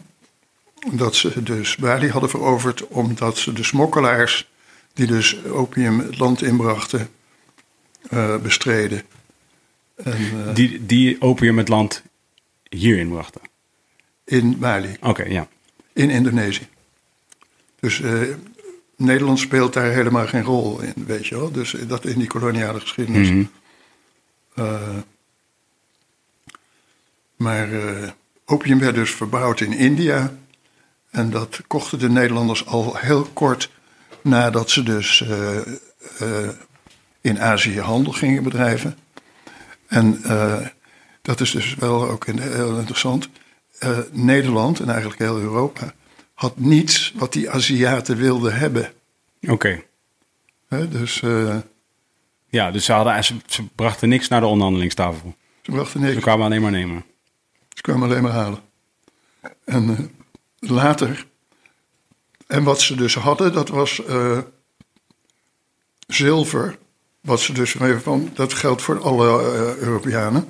[0.92, 4.50] Dat ze dus Bali hadden veroverd omdat ze de smokkelaars,
[4.92, 7.10] die dus opium het land inbrachten,
[8.10, 9.02] eh, bestreden.
[9.96, 12.02] En, eh, Die, die opium het land
[12.68, 13.40] hierin brachten.
[14.24, 14.96] in Bali.
[15.00, 15.48] Oké, ja.
[15.92, 16.66] in Indonesië.
[17.80, 18.20] Dus eh,
[18.96, 21.50] Nederland speelt daar helemaal geen rol in, weet je wel.
[21.50, 23.28] Dus dat in die koloniale geschiedenis.
[23.28, 23.44] Mhm.
[24.54, 24.96] Eh,
[27.36, 28.08] maar eh,
[28.44, 30.34] opium werd dus verbouwd in India.
[31.10, 33.70] En dat kochten de Nederlanders al heel kort
[34.22, 35.56] nadat ze dus eh,
[36.18, 36.48] eh,
[37.20, 38.98] in Azië handel gingen bedrijven.
[39.88, 40.66] En eh,
[41.22, 43.28] dat is dus wel ook in- heel interessant.
[43.78, 45.94] Eh, Nederland en eigenlijk heel Europa
[46.34, 48.92] had niets wat die Aziaten wilden hebben.
[49.48, 49.82] Oké.
[50.68, 51.56] Dus eh,
[52.48, 55.34] Ja, dus ze, hadden, ze, ze brachten niks naar de onderhandelingstafel.
[55.62, 56.20] ze brachten Ze niks.
[56.22, 57.04] kwamen alleen maar nemen.
[57.74, 58.60] Ze kwamen alleen maar halen.
[59.64, 60.10] En
[60.58, 61.26] later.
[62.46, 64.02] En wat ze dus hadden, dat was
[66.06, 66.78] zilver.
[67.26, 68.30] Wat ze dus even van.
[68.34, 70.48] Dat geldt voor alle eh, Europeanen.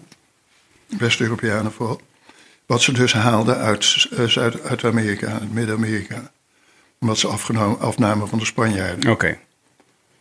[0.87, 2.01] West-Europeanen vooral.
[2.67, 6.31] Wat ze dus haalden uit, eh, Zuid- uit Amerika, uit Midden-Amerika.
[6.99, 9.11] Wat ze afgenomen, afnamen van de Spanjaarden.
[9.11, 9.39] Oké.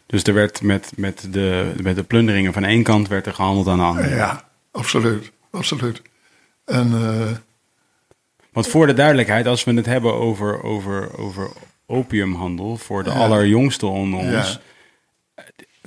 [0.05, 3.67] Dus er werd met, met, de, met de plunderingen van één kant werd er gehandeld
[3.67, 4.15] aan de andere.
[4.15, 5.31] Ja, absoluut.
[5.51, 6.01] Absoluut.
[6.65, 7.31] En eh,
[8.51, 11.49] Want voor de duidelijkheid, als we het hebben over, over, over
[11.85, 14.51] opiumhandel voor de allerjongste onder ons.
[14.51, 14.59] Ja.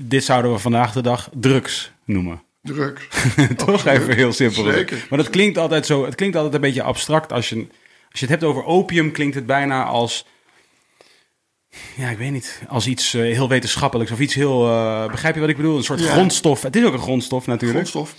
[0.00, 2.42] Dit zouden we vandaag de dag drugs noemen.
[2.62, 3.08] drugs.
[3.56, 4.00] Toch Absoluut.
[4.02, 4.64] even heel simpel.
[4.72, 5.06] Zeker.
[5.10, 6.04] Maar dat klinkt altijd zo.
[6.04, 7.32] Het klinkt altijd een beetje abstract.
[7.32, 7.54] Als je,
[8.10, 10.26] als je het hebt over opium, klinkt het bijna als.
[11.96, 12.62] Ja, ik weet niet.
[12.68, 14.68] Als iets eh, heel wetenschappelijks of iets heel.
[14.68, 15.76] eh, begrijp je wat ik bedoel?
[15.76, 16.10] Een soort Ja.
[16.12, 16.62] grondstof.
[16.62, 17.88] Het is ook een grondstof natuurlijk.
[17.88, 18.14] Grondstof.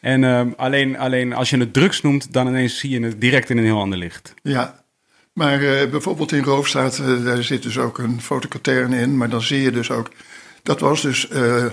[0.00, 3.50] En ehm, alleen, alleen als je het drugs noemt, dan ineens zie je het direct
[3.50, 4.34] in een heel ander licht.
[4.42, 4.84] Ja,
[5.32, 9.16] maar eh, bijvoorbeeld in Roofstraat, eh, daar zit dus ook een fotokatern in.
[9.16, 10.10] Maar dan zie je dus ook,
[10.64, 11.64] dat was dus eh,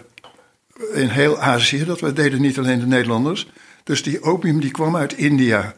[0.93, 3.49] in heel Azië, dat we deden niet alleen de Nederlanders.
[3.83, 5.73] Dus die opium die kwam uit India.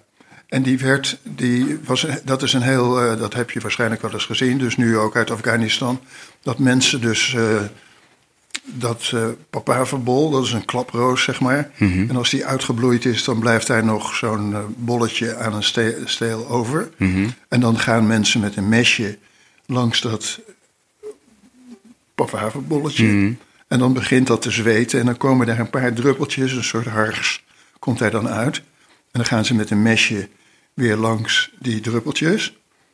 [0.48, 4.12] En die werd, die was, dat is een heel, eh, dat heb je waarschijnlijk wel
[4.12, 6.00] eens gezien, dus nu ook uit Afghanistan.
[6.42, 7.62] Dat mensen dus, eh,
[8.64, 11.72] dat eh papaverbol, dat is een klaproos zeg maar.
[12.10, 16.48] En als die uitgebloeid is, dan blijft daar nog zo'n bolletje aan een ste- steel
[16.50, 16.90] over.
[17.48, 19.18] En dan gaan mensen met een mesje
[19.66, 20.40] langs dat
[22.16, 23.36] papaverbolletje.
[23.68, 26.86] En dan begint dat te zweten en dan komen daar een paar druppeltjes, een soort
[26.86, 27.44] hars,
[27.80, 28.58] komt daar dan uit.
[28.58, 28.64] En
[29.12, 30.30] dan gaan ze met een mesje
[30.74, 32.48] weer langs die druppeltjes.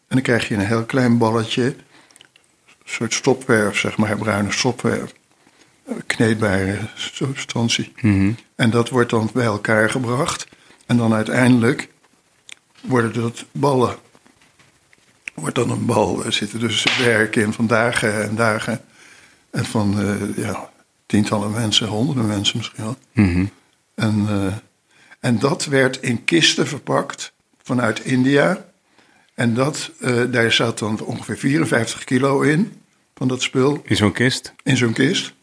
[0.07, 1.75] En dan krijg je een heel klein balletje, een
[2.85, 5.13] soort stopwerf, zeg maar, bruine stopwerf.
[5.85, 7.91] Een Kneedbare substantie.
[8.55, 10.47] En dat wordt dan bij elkaar gebracht.
[10.85, 11.89] En dan uiteindelijk
[12.81, 13.95] worden dat ballen.
[15.33, 16.25] Wordt dan een bal.
[16.25, 18.81] Er zitten dus werken in van dagen en dagen.
[19.51, 20.69] En van eh, ja,
[21.05, 22.95] tientallen mensen, honderden mensen misschien wel.
[23.95, 24.53] En, eh,
[25.19, 27.33] en dat werd in kisten verpakt
[27.63, 28.65] vanuit India.
[29.33, 32.81] En dat, eh, daar zat dan ongeveer 54 kilo in
[33.15, 34.53] van dat spul In zo'n kist.
[34.63, 35.33] in zo'n kist.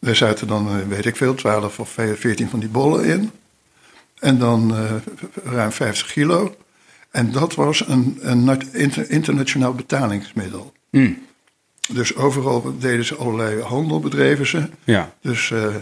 [0.00, 3.30] Daar zaten dan, weet ik veel, 12 of 14 van die bollen in.
[4.18, 4.74] En dan
[5.44, 6.56] ruim 50 kilo.
[7.10, 10.72] En dat was een, een nat- inter- internationaal betalingsmiddel.
[11.88, 14.68] Dus overal deden ze allerlei handel, bedreven ze.
[14.84, 15.12] Ja.
[15.20, 15.74] Dus, eh,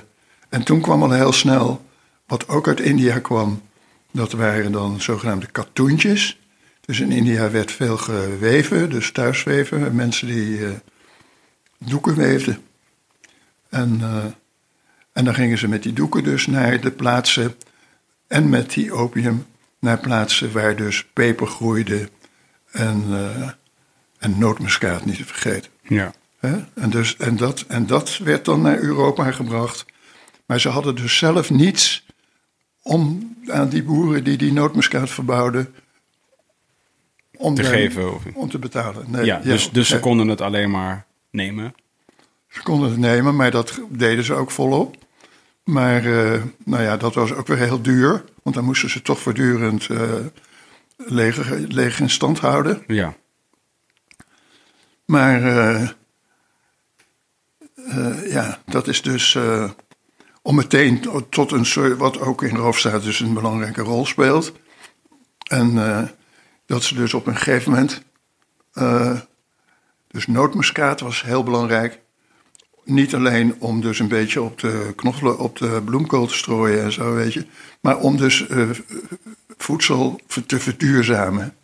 [0.48, 1.84] en toen kwam al heel snel,
[2.26, 3.62] wat ook uit India kwam,
[4.12, 6.40] dat waren dan zogenaamde katoentjes.
[6.80, 10.72] Dus in India werd veel geweven, dus thuisweven, mensen die eh,
[11.78, 12.62] doeken weefden.
[13.68, 14.24] En, eh,
[15.12, 17.54] en dan gingen ze met die doeken dus naar de plaatsen
[18.26, 19.46] en met die opium
[19.78, 22.08] naar plaatsen waar dus peper groeide
[22.70, 23.04] en,
[24.18, 25.70] en nootmuskaat niet te vergeten.
[25.88, 26.12] Ja.
[26.74, 29.84] En, dus, en, dat, en dat werd dan naar Europa gebracht.
[30.46, 32.06] Maar ze hadden dus zelf niets
[32.82, 35.74] om aan die boeren die die nootmuskaat verbouwden...
[37.36, 38.14] Om Te geven.
[38.14, 38.22] Of...
[38.34, 39.04] Om te betalen.
[39.10, 41.74] Nee, Ja, dus, dus ze konden het alleen maar nemen.
[42.48, 44.96] Ze konden het nemen, maar dat deden ze ook volop.
[45.64, 48.24] Maar eh, nou ja, dat was ook weer heel duur.
[48.42, 49.88] Want dan moesten ze toch voortdurend
[50.96, 52.82] leeg, leeg in stand houden.
[52.86, 53.14] Ja.
[55.06, 55.82] Maar eh,
[57.86, 59.70] eh, ja, dat is dus eh,
[60.42, 64.52] om meteen tot een soort, wat ook in Roofstaat dus een belangrijke rol speelt.
[65.48, 65.74] En
[66.66, 68.02] dat ze dus op een gegeven moment,
[70.08, 72.00] dus nootmuskaat was heel belangrijk.
[72.84, 76.92] Niet alleen om dus een beetje op de knoffelen, op de bloemkool te strooien en
[76.92, 77.46] zo, weet je.
[77.80, 78.46] Maar om dus
[79.56, 81.56] voedsel te verduurzamen.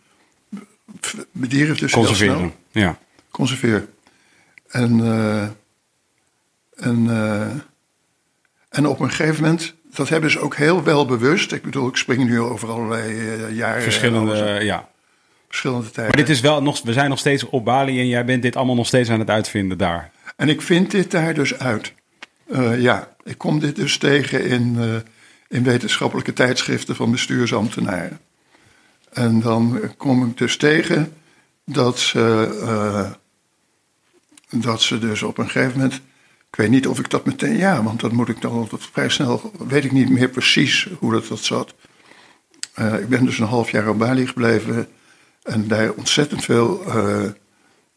[1.32, 2.52] Bedieren dus Conserveren.
[2.70, 2.98] Ja.
[3.32, 3.88] Conserveer.
[4.68, 5.42] En, eh,
[6.86, 7.50] en, eh,
[8.68, 11.52] en op een gegeven moment, dat hebben ze ook heel wel bewust.
[11.52, 13.82] Ik bedoel, ik spring nu over allerlei eh, jaren.
[13.82, 14.88] Verschillende, ja.
[15.46, 16.16] verschillende tijden.
[16.16, 18.56] Maar dit is wel nog, we zijn nog steeds op Bali en jij bent dit
[18.56, 20.10] allemaal nog steeds aan het uitvinden daar.
[20.36, 21.92] En ik vind dit daar dus uit.
[22.76, 24.78] Ja, ik kom dit dus tegen in,
[25.48, 28.18] in wetenschappelijke tijdschriften van bestuursambtenaren.
[29.12, 31.12] En dan kom ik dus tegen
[31.64, 33.16] dat ze,
[34.52, 35.94] dat ze dus op een gegeven moment.
[36.48, 37.56] Ik weet niet of ik dat meteen.
[37.56, 39.52] Ja, want dat moet ik dan altijd vrij snel.
[39.68, 41.74] Weet ik niet meer precies hoe dat, dat zat.
[42.74, 44.88] Eh, ik ben dus een half jaar op Bali gebleven.
[45.42, 47.24] En daar ontzettend veel eh,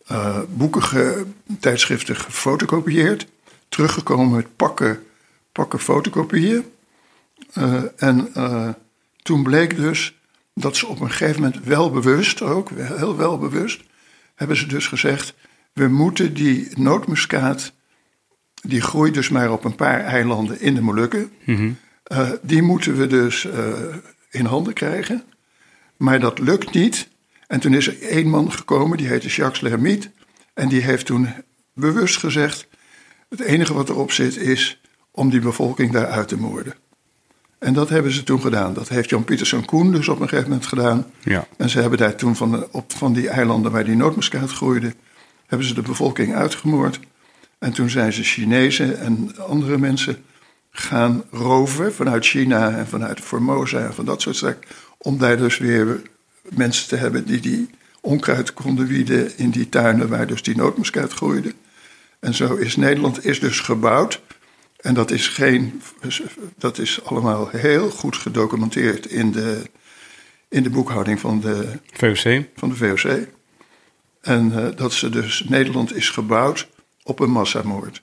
[0.06, 3.28] eh, boeken, tijdschriften gefotocopieerd.
[3.70, 5.04] Teruggekomen met pakken,
[5.52, 6.66] pakken fotocopieën.
[7.96, 8.34] En
[9.22, 10.20] toen bleek dus
[10.54, 13.84] dat ze op een gegeven moment wel bewust ook, heel wel bewust,
[14.36, 15.34] hebben ze dus gezegd:
[15.76, 17.72] we moeten die nootmuskaat,
[18.62, 21.32] die groeit dus maar op een paar eilanden in de Molukken,
[22.04, 23.68] eh, die moeten we dus eh,
[24.32, 25.24] in handen krijgen.
[25.98, 27.08] Maar dat lukt niet.
[27.48, 30.12] En toen is er één man gekomen, die heette Jacques Lermite.
[30.54, 31.28] En die heeft toen
[31.74, 32.68] bewust gezegd:
[33.30, 36.74] het enige wat erop zit is om die bevolking daar uit te moorden.
[37.60, 38.74] En dat hebben ze toen gedaan.
[38.74, 41.06] Dat heeft Jan Pieterszoon Koen dus op een gegeven moment gedaan.
[41.24, 41.48] Ja.
[41.58, 44.96] En ze hebben daar toen van, de- op, van die eilanden waar die nootmuskaat groeide,
[45.48, 47.00] hebben ze de bevolking uitgemoord.
[47.60, 50.24] En toen zijn ze Chinezen en andere mensen
[50.72, 54.70] gaan roven vanuit China en vanuit Formosa en van dat soort zaken.
[54.98, 56.02] Om daar dus weer
[56.42, 57.70] mensen te hebben die die
[58.02, 61.54] onkruid konden wieden in die tuinen waar dus die nootmuskaat groeide.
[62.20, 64.22] En zo is Nederland is dus gebouwd.
[64.78, 65.82] En dat is, geen,
[66.58, 69.62] dat is allemaal heel goed gedocumenteerd in de,
[70.50, 72.44] in de boekhouding van de, VOC.
[72.56, 73.28] van de VOC.
[74.26, 76.68] En eh, dat ze dus, Nederland is gebouwd
[77.04, 78.02] op een massamoord.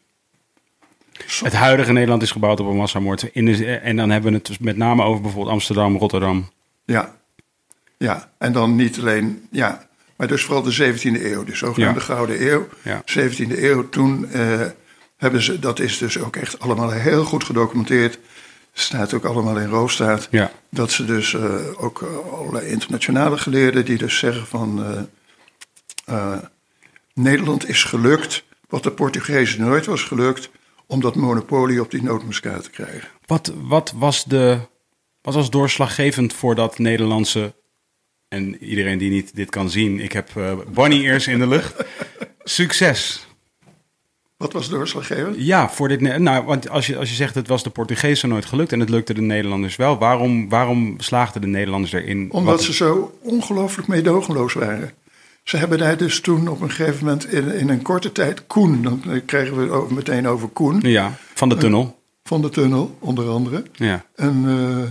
[1.27, 3.23] Het huidige Nederland is gebouwd op een massamoord.
[3.23, 6.51] In de, en dan hebben we het dus met name over bijvoorbeeld Amsterdam, Rotterdam.
[6.85, 7.15] Ja.
[7.99, 12.05] Ja, en dan niet alleen, ja, maar dus vooral de 17e eeuw, de zogenaamde Ja.
[12.05, 12.69] Gouden Eeuw.
[12.83, 13.03] Ja.
[13.19, 14.61] 17e eeuw, toen eh,
[15.17, 18.19] hebben ze, dat is dus ook echt allemaal heel goed gedocumenteerd.
[18.73, 20.29] Staat ook allemaal in Roofstaat.
[20.31, 20.51] Ja.
[20.71, 24.85] Dat ze dus eh, ook allerlei internationale geleerden die dus zeggen van
[26.05, 26.39] eh,
[27.15, 30.51] Nederland is gelukt, wat de Portugezen nooit was gelukt,
[30.87, 33.09] om dat monopolie op die nootmuskaat te krijgen.
[33.27, 34.59] Wat, wat, was de,
[35.23, 37.55] wat was doorslaggevend voor dat Nederlandse...
[38.29, 41.85] En iedereen die niet dit kan zien, ik heb eh bunny ears in de lucht.
[42.45, 43.27] Succes.
[44.37, 45.37] Wat was doorslaggevend?
[45.39, 46.01] Ja, voor dit.
[46.01, 48.89] Nou, want als je, als je zegt het was de Portugezen nooit gelukt en het
[48.89, 52.29] lukte de Nederlanders wel, waarom, waarom slaagden de Nederlanders erin?
[52.33, 54.93] Omdat Wat- ze zo ongelooflijk meedogenloos waren.
[55.43, 58.83] Ze hebben daar dus toen op een gegeven moment in, in een korte tijd Koen,
[58.83, 62.03] dan eh, kregen we het over, meteen over Koen Ja, van de tunnel.
[62.23, 63.63] van de tunnel, onder andere.
[63.73, 64.05] Ja.
[64.17, 64.91] En eh,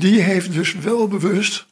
[0.00, 1.66] die heeft dus wel bewust,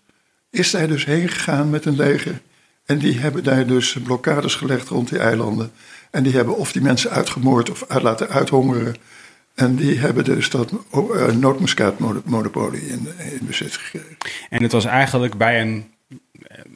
[0.51, 2.41] is daar dus heen gegaan met een leger.
[2.85, 5.73] En die hebben daar dus blokkades gelegd rond die eilanden.
[6.11, 8.97] En die hebben of die mensen uitgemoord of uit laten uithongeren.
[9.55, 14.17] En die hebben dus dat uh, nootmuskaatmonopolie in, in bezit gekregen.
[14.51, 15.92] En het was eigenlijk bij een eh,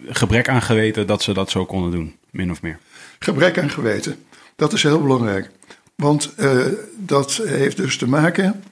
[0.09, 2.79] gebrek aan geweten dat ze dat zo konden doen, min of meer.
[3.19, 4.25] Gebrek aan geweten,
[4.57, 5.51] dat is heel belangrijk.
[5.95, 8.63] Want uh, dat heeft dus te maken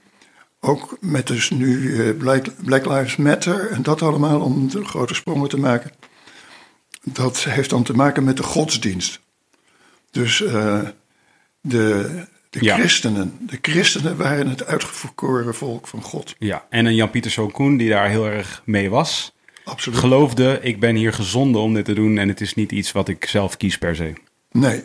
[0.60, 5.14] ook met dus nu uh, Black, Black Lives Matter en dat allemaal om de grote
[5.14, 5.90] sprongen te maken.
[7.02, 9.20] Dat heeft dan te maken met de godsdienst.
[10.10, 10.80] Dus uh,
[11.60, 12.10] de,
[12.50, 12.76] de ja.
[12.76, 13.38] christenen.
[13.40, 16.34] De christenen waren het uitgeverkoren volk van God.
[16.38, 19.33] Ja, en een Jan-Pieter Koen die daar heel erg mee was.
[19.64, 19.98] Absoluut.
[19.98, 23.08] Geloofde, ik ben hier gezonden om dit te doen en het is niet iets wat
[23.08, 24.12] ik zelf kies per se.
[24.50, 24.82] Nee,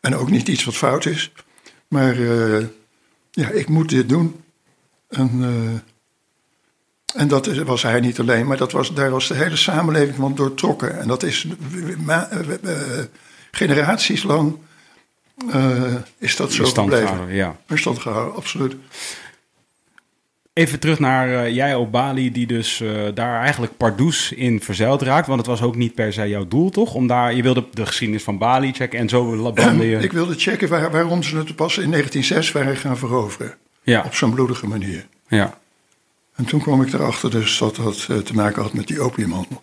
[0.00, 1.32] en ook niet iets wat fout is.
[1.88, 2.66] Maar uh,
[3.30, 4.42] ja, ik moet dit doen.
[5.08, 9.56] En, uh, en dat was hij niet alleen, maar dat was, daar was de hele
[9.56, 11.00] samenleving van doortrokken.
[11.00, 12.28] En dat is uh,
[13.50, 14.58] generaties lang
[16.18, 17.08] is dat zo gebleven.
[17.08, 17.56] Gehouden, ja.
[17.68, 18.74] In stand gehouden, absoluut.
[20.54, 25.02] Even terug naar uh, jij op Bali, die dus uh, daar eigenlijk pardoes in verzeild
[25.02, 25.26] raakt.
[25.26, 26.94] Want het was ook niet per se jouw doel, toch?
[26.94, 29.34] Om daar, je wilde de geschiedenis van Bali checken en zo
[29.82, 29.98] je...
[30.00, 33.54] Ik wilde checken waar, waarom ze het pas in 1906 waren gaan veroveren.
[33.82, 34.02] Ja.
[34.04, 35.06] Op zo'n bloedige manier.
[35.28, 35.58] Ja.
[36.34, 39.62] En toen kwam ik erachter dus dat dat uh, te maken had met die opiumhandel.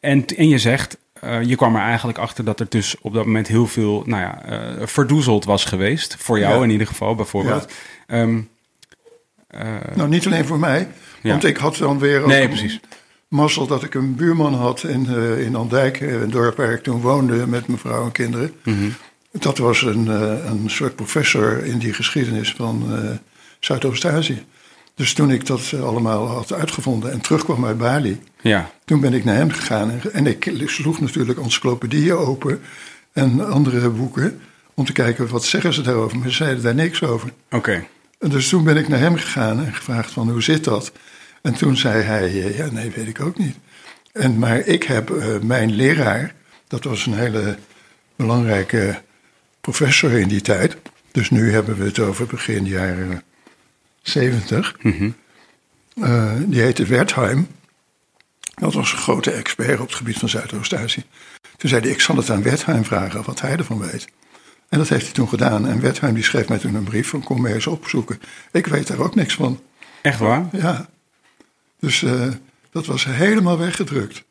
[0.00, 3.24] En, en je zegt, uh, je kwam er eigenlijk achter dat er dus op dat
[3.24, 6.16] moment heel veel nou ja, uh, verdoezeld was geweest.
[6.18, 6.62] Voor jou Ja.
[6.62, 7.72] in ieder geval, bijvoorbeeld.
[8.08, 8.40] Ehm,
[9.94, 10.88] Nou, niet alleen voor mij.
[11.22, 11.30] Ja.
[11.30, 12.80] Want ik had dan weer ook nee, precies.
[13.28, 17.00] mazzel dat ik een buurman had in, uh, in Andijk, een dorp waar ik toen
[17.00, 18.52] woonde met mijn vrouw en kinderen.
[18.64, 18.88] Mhm.
[19.32, 22.84] Dat was een, uh, een soort professor in die geschiedenis van
[23.60, 24.44] Zuidoost-Azië.
[24.94, 28.70] Dus toen ik dat allemaal had uitgevonden en terugkwam uit Bali, Ja.
[28.84, 29.90] toen ben ik naar hem gegaan.
[29.90, 32.60] En, en ik sloeg natuurlijk encyclopedieën open
[33.12, 34.40] en andere boeken
[34.74, 36.18] om te kijken wat zeggen ze daarover.
[36.18, 37.28] Maar ze zeiden daar niks over.
[37.46, 37.56] Oké.
[37.56, 37.88] Okay.
[38.18, 40.92] En dus toen ben ik naar hem gegaan en gevraagd van hoe zit dat?
[41.42, 43.56] En toen zei hij, ja nee, weet ik ook niet.
[44.12, 46.34] En, maar ik heb uh, mijn leraar,
[46.68, 47.58] dat was een hele
[48.16, 49.02] belangrijke
[49.60, 50.76] professor in die tijd.
[51.12, 53.22] Dus nu hebben we het over begin jaren
[54.02, 54.76] 70.
[54.80, 55.14] Mm -hmm.
[55.94, 57.48] uh, die heette Wertheim.
[58.54, 61.04] Dat was een grote expert op het gebied van Zuidoost-Azië.
[61.56, 64.08] Toen zei hij, ik zal het aan Wertheim vragen wat hij ervan weet.
[64.68, 65.68] En dat heeft hij toen gedaan.
[65.68, 68.20] En Wertheim die schreef mij toen een brief van kom mij eens opzoeken.
[68.52, 69.60] Ik weet daar ook niks van.
[70.02, 70.46] Echt waar?
[70.52, 70.88] Ja.
[71.80, 72.26] Dus uh,
[72.70, 74.26] dat was helemaal weggedrukt.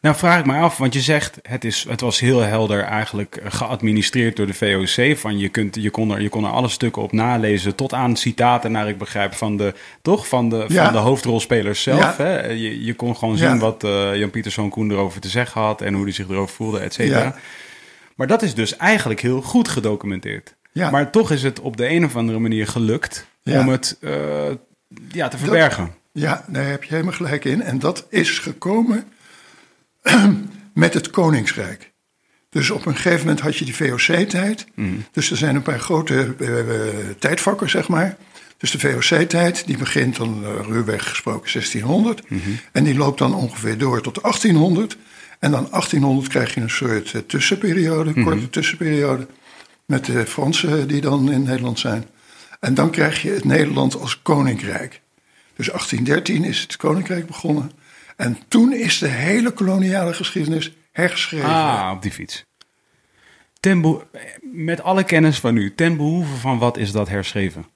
[0.00, 3.40] Nou vraag ik me af, want je zegt het, is, het was heel helder eigenlijk
[3.44, 5.16] geadministreerd door de VOC.
[5.18, 8.16] Van je, kunt, je, kon er, je kon er alle stukken op nalezen, tot aan
[8.16, 10.28] citaten naar ik begrijp van de, toch?
[10.28, 10.84] Van de, ja.
[10.84, 12.18] van de hoofdrolspelers zelf.
[12.18, 12.24] Ja.
[12.24, 12.46] Hè?
[12.46, 13.58] Je, je kon gewoon zien Ja.
[13.58, 16.78] wat uh, Jan Pieterszoon Koen erover te zeggen had en hoe hij zich erover voelde,
[16.78, 17.36] et cetera.
[18.14, 20.54] Maar dat is dus eigenlijk heel goed gedocumenteerd.
[20.72, 20.90] Ja.
[20.90, 23.60] Maar toch is het op de een of andere manier gelukt Ja.
[23.60, 24.10] om het uh,
[25.08, 25.94] ja, te verbergen.
[26.12, 27.62] Ja, daar heb je helemaal gelijk in.
[27.62, 29.04] En dat is gekomen
[30.74, 31.92] met het Koningsrijk.
[32.50, 34.66] Dus op een gegeven moment had je die VOC-tijd.
[34.74, 35.04] Mm.
[35.12, 36.50] Dus er zijn een paar grote uh,
[37.18, 38.16] tijdvakken, zeg maar.
[38.56, 42.30] Dus de VOC-tijd, die begint dan uh, ruwweg gesproken 1600.
[42.30, 42.58] Mm -hmm.
[42.72, 44.96] En die loopt dan ongeveer door tot 1800.
[45.38, 48.22] En dan 1800 krijg je een soort uh, tussenperiode, Mhm.
[48.22, 49.26] korte tussenperiode.
[49.86, 52.06] Met de Fransen die dan in Nederland zijn.
[52.60, 55.00] En dan krijg je het Nederland als koninkrijk.
[55.56, 57.70] Dus 1813 is het koninkrijk begonnen.
[58.16, 61.48] En toen is de hele koloniale geschiedenis hergeschreven.
[61.48, 62.44] Ah, op die fiets.
[63.60, 64.02] Ten
[64.42, 67.66] met alle kennis van u, ten behoeve van wat is dat herschreven?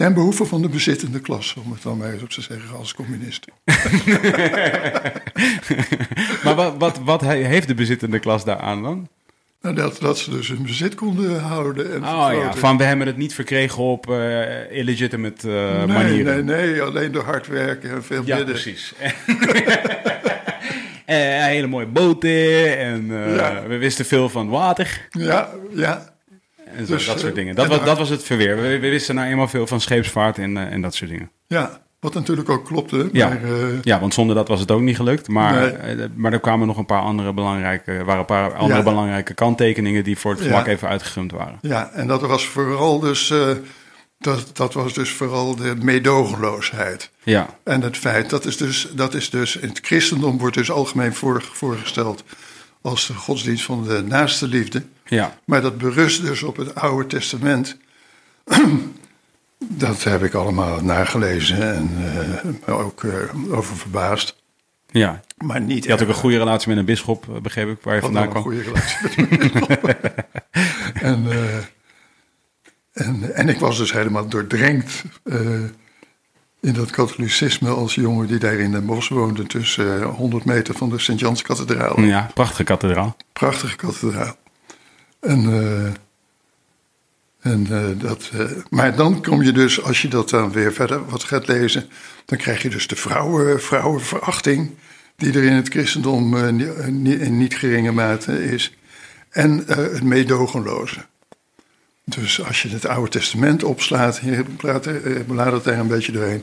[0.00, 2.94] Ten behoeve van de bezittende klasse, om het dan maar eens op te zeggen als
[2.94, 3.44] communist.
[6.44, 9.08] maar wat, wat, wat heeft de bezittende klas daaraan dan?
[9.60, 11.92] Nou, dat, dat ze dus hun bezit konden houden.
[11.92, 16.44] En Oh ja, van we hebben het niet verkregen op uh, illegitimate uh, nee, manieren.
[16.44, 18.54] Nee, nee, alleen door hard werken en veel ja, bidden.
[18.54, 18.94] precies.
[21.04, 23.62] en hele mooie boten en uh, Ja.
[23.66, 25.08] we wisten veel van water.
[25.10, 26.18] Ja, ja.
[26.76, 27.54] En zo, Dus, dat soort eh, dingen.
[27.54, 28.56] Dat, was, dat was het verweer.
[28.56, 31.30] We, we wisten nou eenmaal veel van scheepsvaart en, eh, en dat soort dingen.
[31.46, 33.08] Ja, Wat natuurlijk ook klopte.
[33.12, 33.28] Ja.
[33.28, 35.28] Maar, eh, Ja, want zonder dat was het ook niet gelukt.
[35.28, 36.08] Maar, Nee.
[36.14, 38.84] maar er kwamen nog een paar andere belangrijke, waren een paar andere Ja.
[38.84, 40.46] belangrijke kanttekeningen die voor het Ja.
[40.46, 41.58] gemak even uitgegumd waren.
[41.60, 43.32] ja, en dat was vooral dus,
[44.18, 47.10] dat, dat was dus vooral de meedogenloosheid.
[47.22, 50.70] Ja, En het feit, dat is dus, dat is dus in het christendom wordt dus
[50.70, 52.24] algemeen voor, voorgesteld
[52.82, 54.82] als de godsdienst van de naaste liefde.
[55.04, 57.76] ja, Maar dat berust dus op het Oude Testament.
[59.58, 64.36] dat heb ik allemaal nagelezen en eh, me ook eh, over verbaasd.
[64.90, 65.20] ja.
[65.36, 67.94] Maar niet Je had ook een goede relatie met een bisschop, eh, begreep ik, waar
[67.94, 68.52] je vandaan wel kwam.
[68.52, 69.84] een goede relatie met mijn bisschop.
[71.02, 71.26] en,
[72.92, 75.04] en, en ik was dus helemaal doordrenkt
[76.60, 80.74] in dat katholicisme als jongen die daar in Den Bosch woonde, tussen eh, 100 meter
[80.74, 82.00] van de Sint-Janskathedraal.
[82.00, 83.16] Ja, prachtige kathedraal.
[83.32, 84.36] Prachtige kathedraal.
[85.20, 85.92] En, eh,
[87.52, 88.30] en eh, dat,
[88.70, 91.88] maar dan kom je dus, als je dat dan weer verder wat gaat lezen,
[92.24, 94.70] dan krijg je dus de vrouwen, vrouwenverachting,
[95.16, 98.74] die er in het christendom in niet geringe mate is.
[99.30, 101.04] En het meedogenloze.
[102.14, 106.42] Dus als je het Oude Testament opslaat, je bladert, eh, bladert daar een beetje doorheen,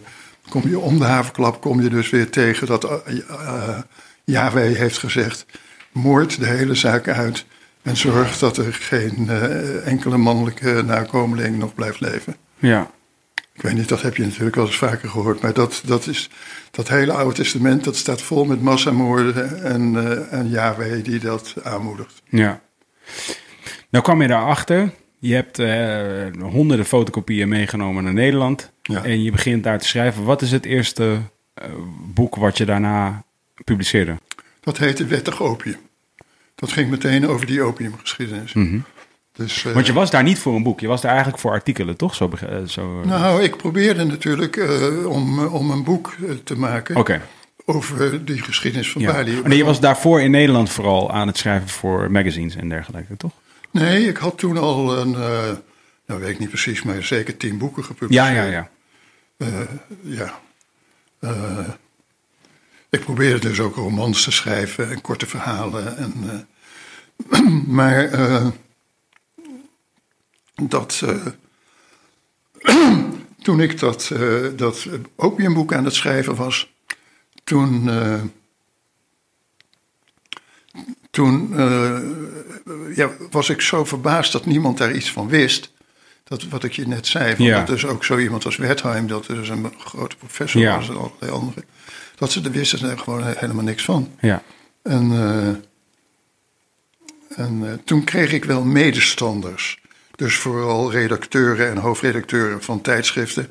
[0.49, 3.80] kom je om de havenklap kom je dus weer tegen dat eh, eh,
[4.24, 5.45] Yahweh heeft gezegd,
[5.91, 7.45] moord de hele zaak uit
[7.82, 12.36] en zorg dat er geen eh, enkele mannelijke nakomeling nog blijft leven.
[12.57, 12.91] Ja,
[13.53, 16.30] Ik weet niet, dat heb je natuurlijk wel eens vaker gehoord, maar dat, dat, is,
[16.72, 21.53] dat hele Oude Testament dat staat vol met massamoorden en, eh en Yahweh die dat
[21.63, 22.22] aanmoedigt.
[22.30, 22.61] ja.
[23.89, 24.93] Nou kwam je daarachter.
[25.20, 28.72] Je hebt eh, honderden fotocopieën meegenomen naar Nederland.
[28.82, 29.03] Ja.
[29.03, 30.24] En je begint daar te schrijven.
[30.24, 31.20] Wat is het eerste
[31.53, 31.65] eh,
[32.13, 33.24] boek wat je daarna
[33.63, 34.18] publiceerde?
[34.59, 35.78] Dat heette Wettig Opium.
[36.55, 38.53] Dat ging meteen over die opiumgeschiedenis.
[39.34, 40.80] Dus, eh, Want je was daar niet voor een boek.
[40.80, 42.15] Je was daar eigenlijk voor artikelen, toch?
[42.15, 42.32] Zo,
[42.68, 44.59] zo, Nou, ik probeerde natuurlijk
[45.07, 47.22] om, om een boek te maken Oké.
[47.65, 49.11] over die geschiedenis van Ja.
[49.11, 49.41] Bali.
[49.43, 53.32] Nee, je was daarvoor in Nederland vooral aan het schrijven voor magazines en dergelijke, toch?
[53.72, 55.55] Nee, ik had toen al een, eh,
[56.05, 58.28] nou weet ik niet precies, maar zeker tien boeken gepubliceerd.
[58.28, 58.70] Ja, ja, ja.
[59.38, 59.61] Eh,
[60.01, 60.39] ja.
[61.20, 61.70] Eh,
[62.89, 65.97] ik probeerde dus ook romans te schrijven en korte verhalen.
[65.97, 66.47] En,
[67.78, 68.09] maar
[70.55, 71.03] dat,
[73.43, 74.11] toen ik dat,
[74.55, 76.74] dat opiumboek aan het schrijven was,
[77.43, 77.89] toen,
[81.18, 81.99] toen eh,
[82.95, 85.72] ja, was ik zo verbaasd dat niemand daar iets van wist.
[86.24, 87.57] Dat wat ik je net zei, van Ja.
[87.57, 90.76] dat dus ook zo iemand als Wertheim, dat dus een grote professor Ja.
[90.76, 91.63] was en allerlei anderen,
[92.15, 94.11] dat ze er wisten er gewoon helemaal niks van.
[94.22, 94.43] Ja,
[94.84, 95.47] En, eh,
[97.45, 99.80] en eh, toen kreeg ik wel medestanders.
[100.15, 103.47] Dus vooral redacteuren en hoofdredacteuren van tijdschriften.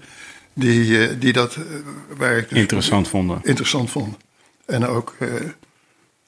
[0.53, 1.57] Die, die dat
[2.17, 3.41] waar ik dus interessant vonden.
[3.43, 4.19] interessant vonden.
[4.67, 5.15] En ook,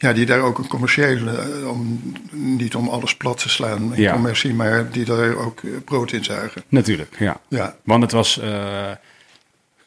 [0.01, 4.03] ja, die daar ook een commerciële, eh, om, niet om alles plat te slaan in
[4.03, 4.13] Ja.
[4.13, 6.63] commercie, maar die daar ook eh, brood in zuigen.
[6.69, 7.41] Natuurlijk, ja.
[7.49, 8.91] Ja, Want het was, eh,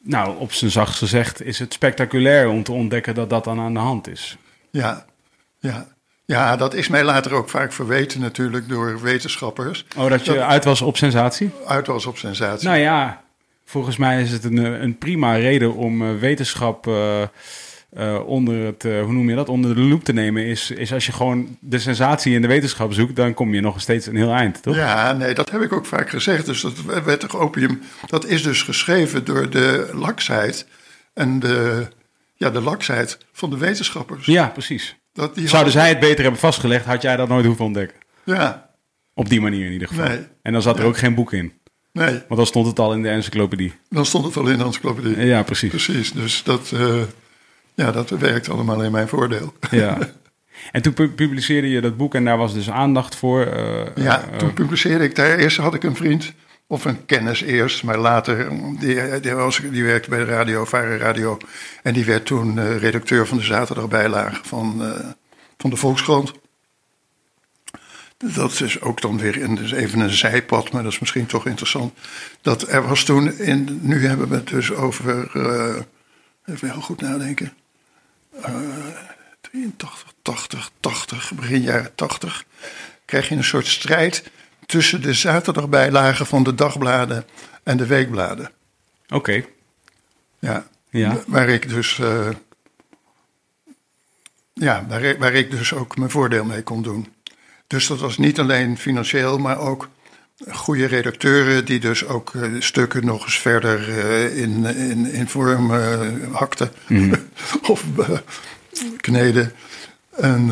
[0.02, 3.74] nou, op zijn zachtst gezegd, is het spectaculair om te ontdekken dat dat dan aan
[3.74, 4.38] de hand is.
[4.72, 5.06] ja,
[5.60, 5.88] ja.
[6.26, 9.86] Ja, dat is mij later ook vaak verweten natuurlijk door wetenschappers.
[9.98, 11.50] Oh, dat je uit was op sensatie?
[11.66, 12.68] Uit was op sensatie.
[12.68, 13.22] Nou ja,
[13.66, 16.86] volgens mij is het een, een prima reden om wetenschap
[17.92, 20.46] eh, onder het, eh, hoe noem je dat, onder de loep te nemen.
[20.46, 23.82] Is, is als je gewoon de sensatie in de wetenschap zoekt, dan kom je nog
[23.82, 24.76] steeds een heel eind, toch?
[24.76, 26.46] Ja, nee, dat heb ik ook vaak gezegd.
[26.46, 30.68] Dus dat wettig opium, dat is dus geschreven door de laksheid
[31.14, 31.88] en de,
[32.36, 34.26] ja, de laksheid van de wetenschappers.
[34.26, 34.96] Ja, precies.
[35.14, 37.98] Dat die Zouden hadden- zij het beter hebben vastgelegd, had jij dat nooit hoeven ontdekken.
[38.24, 38.70] Ja,
[39.14, 40.08] Op die manier in ieder geval.
[40.08, 40.20] Nee.
[40.42, 41.54] En dan zat er ook geen boek in.
[41.94, 43.74] nee, Want dan stond het al in de encyclopedie.
[43.90, 45.26] dan stond het al in de encyclopedie.
[45.26, 45.70] Ja, precies.
[45.70, 46.96] Precies, dus dat, eh,
[47.74, 49.54] ja, dat werkt allemaal in mijn voordeel.
[49.72, 49.98] Ja.
[50.72, 53.46] En toen pu- publiceerde je dat boek en daar was dus aandacht voor.
[53.46, 55.38] eh, Ja, eh, toen publiceerde ik daar.
[55.38, 56.34] Eerst had ik een vriend,
[56.68, 58.50] of een kennis eerst, maar later,
[58.80, 61.38] die, die, was, die werkte bij de radio, Varen Radio.
[61.84, 65.06] En die werd toen eh, redacteur van de zaterdagbijlage van, eh,
[65.58, 66.32] van de Volkskrant.
[68.36, 71.46] Dat is ook dan weer in, dus even een zijpad, maar dat is misschien toch
[71.48, 71.94] interessant.
[72.42, 75.76] Dat er was toen, in, nu hebben we het dus over, eh,
[76.56, 77.52] even heel goed nadenken, eh
[79.42, 82.46] 83, 80, 80, begin jaren 80,
[83.06, 84.24] krijg je een soort strijd
[84.66, 87.26] tussen de zaterdagbijlagen van de dagbladen
[87.64, 88.52] en de weekbladen.
[89.10, 89.46] Oké.
[90.40, 90.68] Ja.
[90.90, 91.24] Ja.
[91.28, 92.00] Waar ik dus.
[92.00, 92.30] eh,
[94.54, 97.14] ja, waar, waar ik dus ook mijn voordeel mee kon doen.
[97.68, 99.90] Dus dat was niet alleen financieel, maar ook
[100.50, 105.74] goede redacteuren die dus ook eh, stukken nog eens verder eh, in, in, in vorm
[105.74, 106.00] eh,
[106.32, 106.72] hakten
[107.72, 108.10] of eh,
[108.98, 109.54] kneden.
[110.10, 110.50] En,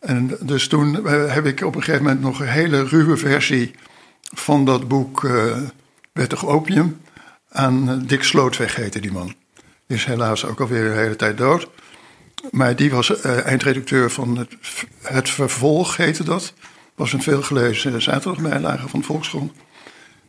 [0.00, 3.74] en dus toen heb ik op een gegeven moment nog een hele ruwe versie
[4.22, 5.28] van dat boek
[6.12, 7.00] Wettig Opium
[7.50, 9.34] aan Dick Slootweg heette die man.
[9.86, 11.68] Die is helaas ook alweer een hele tijd dood.
[12.50, 14.56] Maar die was eindredacteur van het,
[15.02, 16.52] het Vervolg, heette dat.
[16.96, 19.52] Was een veelgelezen zaterdagbijlage van de Volkskrant.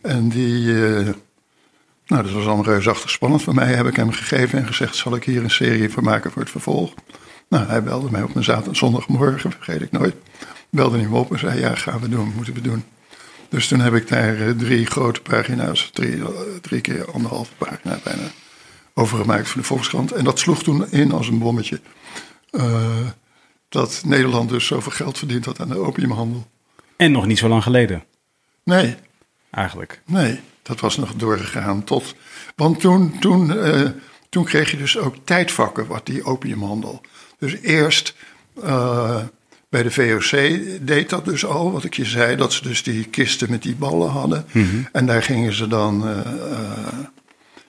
[0.01, 1.13] En die, eh,
[2.05, 5.15] nou dat was allemaal reusachtig spannend voor mij, heb ik hem gegeven en gezegd, zal
[5.15, 6.93] ik hier een serie van maken voor het vervolg?
[7.49, 10.15] Nou, hij belde mij op een zaterdag, zondagmorgen, vergeet ik nooit.
[10.69, 12.83] Belde hij me op en zei, ja, gaan we doen, moeten we doen.
[13.49, 16.29] Dus toen heb ik daar eh, drie grote pagina's, drie, eh,
[16.61, 18.31] drie keer anderhalve pagina bijna,
[18.93, 20.11] over gemaakt voor de Volkskrant.
[20.11, 21.79] En dat sloeg toen in als een bommetje.
[22.49, 23.07] Eh,
[23.69, 26.47] dat Nederland dus zoveel geld verdient had aan de opiumhandel.
[26.97, 28.03] En nog niet zo lang geleden,
[28.67, 28.95] Nee,
[29.51, 30.01] eigenlijk.
[30.05, 32.15] Nee, dat was nog doorgegaan tot.
[32.55, 33.89] Want toen, toen, eh,
[34.29, 37.01] toen kreeg je dus ook tijdvakken, wat die opiumhandel.
[37.39, 38.15] Dus eerst
[38.63, 39.23] eh,
[39.69, 40.31] bij de VOC
[40.87, 43.75] deed dat dus al, wat ik je zei, dat ze dus die kisten met die
[43.75, 44.45] ballen hadden.
[44.91, 46.23] En daar gingen ze dan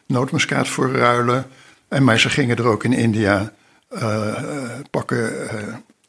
[0.06, 1.46] nootmuskaat voor ruilen.
[1.88, 3.52] En, maar ze gingen er ook in India
[4.90, 5.32] pakken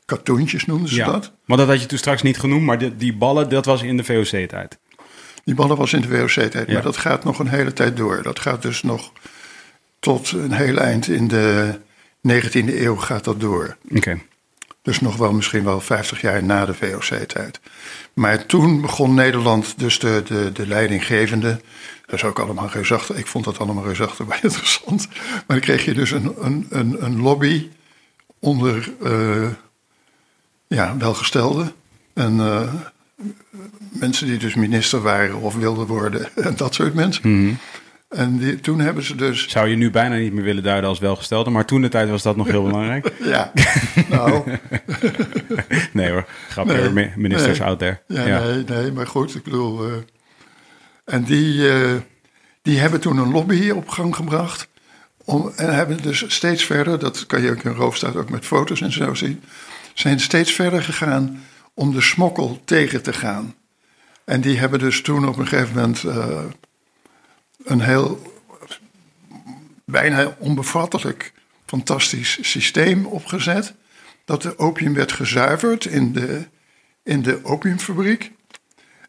[0.09, 1.31] katoentjes, noemden ze dat.
[1.45, 3.97] Maar dat had je toen straks niet genoemd, maar die, die ballen, dat was in
[3.97, 4.77] de VOC-tijd.
[5.43, 6.73] Die ballen was in de VOC-tijd, Ja.
[6.73, 8.21] maar dat gaat nog een hele tijd door.
[8.23, 9.11] Dat gaat dus nog
[9.99, 11.79] tot een heel eind in de
[12.27, 13.77] 19e eeuw gaat dat door.
[13.95, 14.19] Oké.
[14.81, 17.59] Dus nog wel misschien wel 50 jaar na de VOC-tijd.
[18.13, 21.61] Maar toen begon Nederland, dus de, de, de leidinggevende.
[22.05, 23.15] Dat is ook allemaal reusachtig.
[23.15, 25.07] Ik vond dat allemaal reusachtig maar interessant.
[25.07, 27.69] Maar dan kreeg je dus een, een, een, een lobby
[28.39, 29.47] onder eh,
[30.69, 31.71] ja, welgestelden.
[32.13, 32.73] En eh,
[33.89, 36.29] mensen die dus minister waren of wilden worden.
[36.45, 37.57] En dat soort mensen.
[38.09, 40.99] En die, toen hebben ze dus Zou je nu bijna niet meer willen duiden als
[40.99, 43.11] welgestelde, maar toen de tijd was dat nog heel belangrijk.
[43.23, 43.51] ja,
[44.09, 44.43] nou,
[45.93, 47.67] Nee hoor, grapje Nee, ministers nee.
[47.67, 47.99] out there.
[48.07, 49.85] Ja, Nee, nee, maar goed, ik bedoel.
[49.87, 49.93] eh,
[51.05, 51.91] en die, eh,
[52.61, 54.67] die hebben toen een lobby op gang gebracht.
[55.25, 58.81] Om, en hebben dus steeds verder, dat kan je ook in Roofstaat ook met foto's
[58.81, 59.41] en zo zien.
[59.99, 61.43] Zijn steeds verder gegaan
[61.73, 63.55] om de smokkel tegen te gaan.
[64.25, 66.43] En die hebben dus toen op een gegeven moment eh,
[67.63, 68.33] een heel
[69.85, 71.33] bijna onbevattelijk
[71.65, 73.73] fantastisch systeem opgezet.
[74.25, 76.47] Dat de opium werd gezuiverd in de,
[77.03, 78.31] in de opiumfabriek.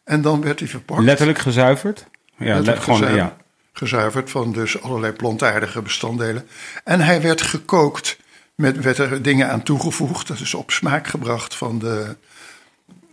[0.05, 1.03] En dan werd die verpakt.
[1.03, 2.07] Letterlijk gezuiverd?
[2.37, 3.37] Ja, Letterlijk le- gewoon, gezuiverd, ja.
[3.73, 6.49] gezuiverd van dus allerlei plantaardige bestanddelen.
[6.85, 8.19] En hij werd gekookt.
[8.61, 10.27] Met werd er dingen aan toegevoegd.
[10.27, 12.17] Dat is op smaak gebracht van de.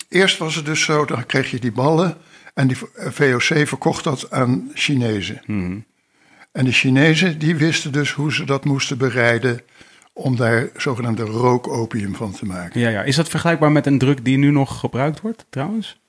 [0.10, 2.18] Eerst was het dus zo, dan kreeg je die ballen.
[2.54, 5.41] En die VOC verkocht dat aan Chinezen.
[5.45, 5.78] Mhm.
[6.52, 9.62] En de Chinezen die wisten dus hoe ze dat moesten bereiden.
[10.14, 12.80] om daar zogenaamde rookopium van te maken.
[12.80, 13.04] Ja, ja.
[13.04, 16.00] Is dat vergelijkbaar met een druk die nu nog gebruikt wordt, trouwens?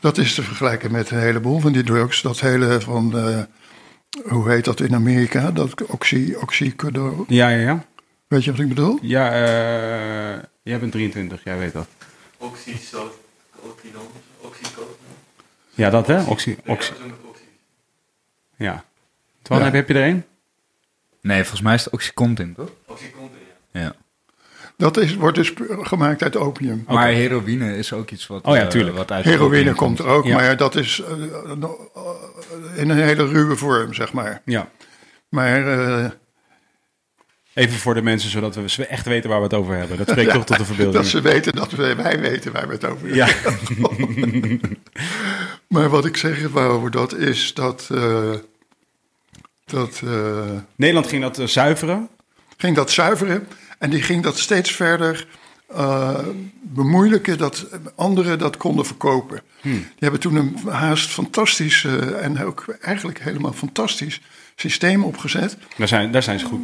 [0.00, 2.22] Dat is te vergelijken met een heleboel van die drugs.
[2.22, 3.42] Dat hele van, eh,
[4.24, 5.50] hoe heet dat in Amerika?
[5.50, 7.24] Dat oxy, oxycodone.
[7.26, 7.84] Ja, ja, ja.
[8.32, 8.98] Weet je wat ik bedoel?
[9.02, 11.88] Ja, eh, jij bent 23, jij weet dat.
[12.38, 13.14] Oxyso-
[13.60, 14.06] Oxydon,
[14.40, 14.96] oxycodone.
[15.70, 16.22] Ja, dat hè?
[16.22, 16.92] Oxy, oxy,
[18.56, 18.84] ja.
[19.42, 19.70] Twan, Ja.
[19.70, 20.24] heb, je er een?
[21.20, 22.70] Nee, volgens mij is het Oxycontin, toch?
[22.86, 23.38] Oxycontin,
[23.72, 23.80] ja.
[23.80, 23.94] Ja.
[24.76, 26.84] Dat is, wordt dus gemaakt uit opium.
[26.88, 28.44] Maar heroïne is ook iets wat...
[28.44, 28.96] Oh ja, eh, tuurlijk.
[28.96, 30.34] wat uit Heroïne opium komt er ook, Ja.
[30.34, 31.12] maar dat is eh,
[32.76, 34.42] in een hele ruwe vorm, zeg maar.
[34.44, 34.70] Ja.
[35.28, 36.10] Maar eh,
[37.54, 39.96] Even voor de mensen, zodat we echt weten waar we het over hebben.
[39.98, 41.02] Dat spreekt ja, toch tot de verbeelding.
[41.02, 43.26] dat ze weten dat wij, wij weten waar we het over Ja.
[43.28, 44.60] hebben.
[45.66, 47.88] Maar wat ik zeggen wou over dat is dat...
[47.94, 48.30] eh,
[49.64, 52.08] dat eh, Nederland ging dat eh, zuiveren.
[52.56, 53.46] ging dat zuiveren
[53.78, 55.26] en die ging dat steeds verder
[56.62, 59.42] bemoeilijken dat anderen dat konden verkopen.
[59.62, 64.20] Die hebben toen een haast fantastisch eh, en ook eigenlijk helemaal fantastisch
[64.54, 65.56] systeem opgezet.
[65.76, 66.60] Daar zijn, daar zijn ze goed,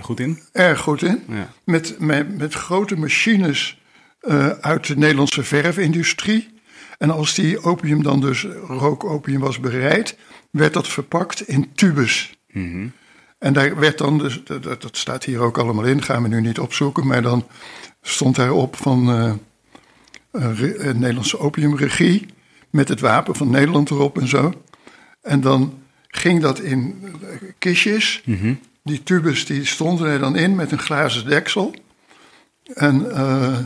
[0.00, 0.38] goed in.
[0.52, 1.22] Erg goed in.
[1.28, 1.52] Ja.
[1.64, 3.80] Met, met, met grote machines
[4.20, 6.50] eh, uit de Nederlandse verfindustrie.
[6.98, 10.16] En als die opium dan dus rookopium was bereid,
[10.50, 12.36] werd dat verpakt in tubes.
[13.38, 16.58] En daar werd dan, dus, dat, staat hier ook allemaal in, gaan we nu niet
[16.58, 17.46] opzoeken, maar dan
[18.02, 19.08] stond daarop van
[20.30, 22.26] een Nederlandse opiumregie
[22.70, 24.52] met het wapen van Nederland erop en zo.
[25.22, 25.81] En dan
[26.14, 27.02] ging dat in
[27.58, 28.22] kistjes.
[28.84, 31.74] Die tubes die stonden er dan in met een glazen deksel.
[32.74, 33.58] En eh,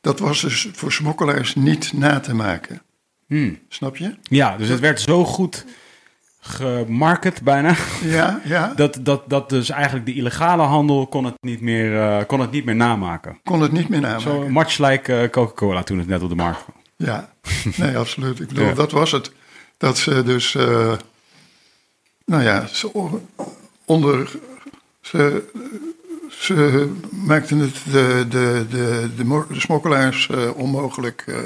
[0.00, 2.82] dat was dus voor smokkelaars niet na te maken.
[3.26, 3.58] Hmm.
[3.68, 4.14] Snap je?
[4.22, 5.64] Ja, dus het werd zo goed
[6.40, 7.74] gemarket bijna.
[8.02, 8.72] Ja, ja.
[8.76, 12.50] Dat, dat, dat dus eigenlijk de illegale handel kon het niet meer, eh, kon het
[12.50, 13.38] niet meer namaken.
[13.44, 14.22] Kon het niet meer namaken.
[14.22, 16.76] Zo much like eh, Coca-Cola toen het net op de markt kwam.
[16.96, 17.32] Ja,
[17.76, 18.40] nee, absoluut.
[18.40, 18.74] Ik bedoel, Ja.
[18.74, 19.32] dat was het.
[19.84, 20.92] Dat ze dus, eh,
[22.24, 23.10] nou ja, ze
[23.84, 24.30] onder,
[25.00, 25.42] ze,
[26.28, 31.24] ze maakten het de, de, de, de, de smokkelaars eh, onmogelijk.
[31.26, 31.38] eh,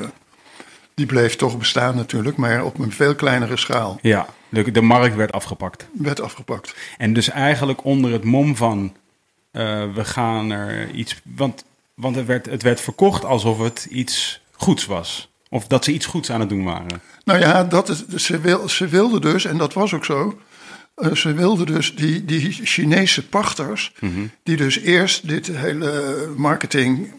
[0.94, 3.98] die bleef toch bestaan natuurlijk, maar op een veel kleinere schaal.
[4.02, 5.86] Ja, de, de markt werd afgepakt.
[5.92, 6.74] Werd afgepakt.
[6.98, 8.96] En dus eigenlijk onder het mom van
[9.94, 11.20] we gaan er iets.
[11.22, 11.64] Want,
[11.94, 15.28] want het, werd, het werd verkocht alsof het iets goeds was.
[15.50, 17.00] Of dat ze iets goeds aan het doen waren.
[17.24, 20.38] Nou ja, dat is, ze, wil, ze wilden dus, en dat was ook zo.
[20.94, 23.92] eh, ze wilden dus die, die Chinese pachters,
[24.42, 27.12] die dus eerst dit hele marketing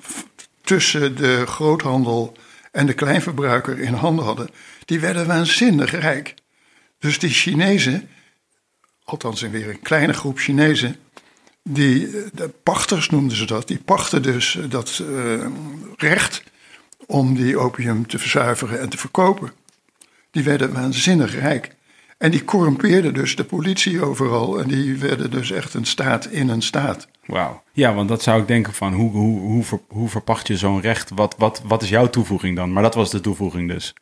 [0.62, 2.34] tussen de groothandel
[2.72, 4.50] en de kleinverbruiker in handen hadden,
[4.86, 6.34] die werden waanzinnig rijk.
[7.00, 8.10] Dus die Chinezen,
[9.04, 10.96] althans in weer een kleine groep Chinezen,
[11.64, 15.04] die eh, de pachters noemden ze dat, die pachten dus eh, dat
[15.98, 16.44] recht
[17.06, 19.52] om die opium te verzuiveren en te verkopen.
[20.32, 21.76] Die werden waanzinnig rijk.
[22.18, 24.60] En die corrumpeerden dus de politie overal.
[24.60, 27.08] En die werden dus echt een staat in een staat.
[27.26, 27.64] Wauw.
[27.74, 30.82] Ja, want dat zou ik denken van hoe, hoe, hoe, ver- hoe verpacht je zo'n
[30.82, 31.10] recht?
[31.10, 32.74] Wat, wat, wat is jouw toevoeging dan?
[32.74, 33.94] Maar dat was de toevoeging dus.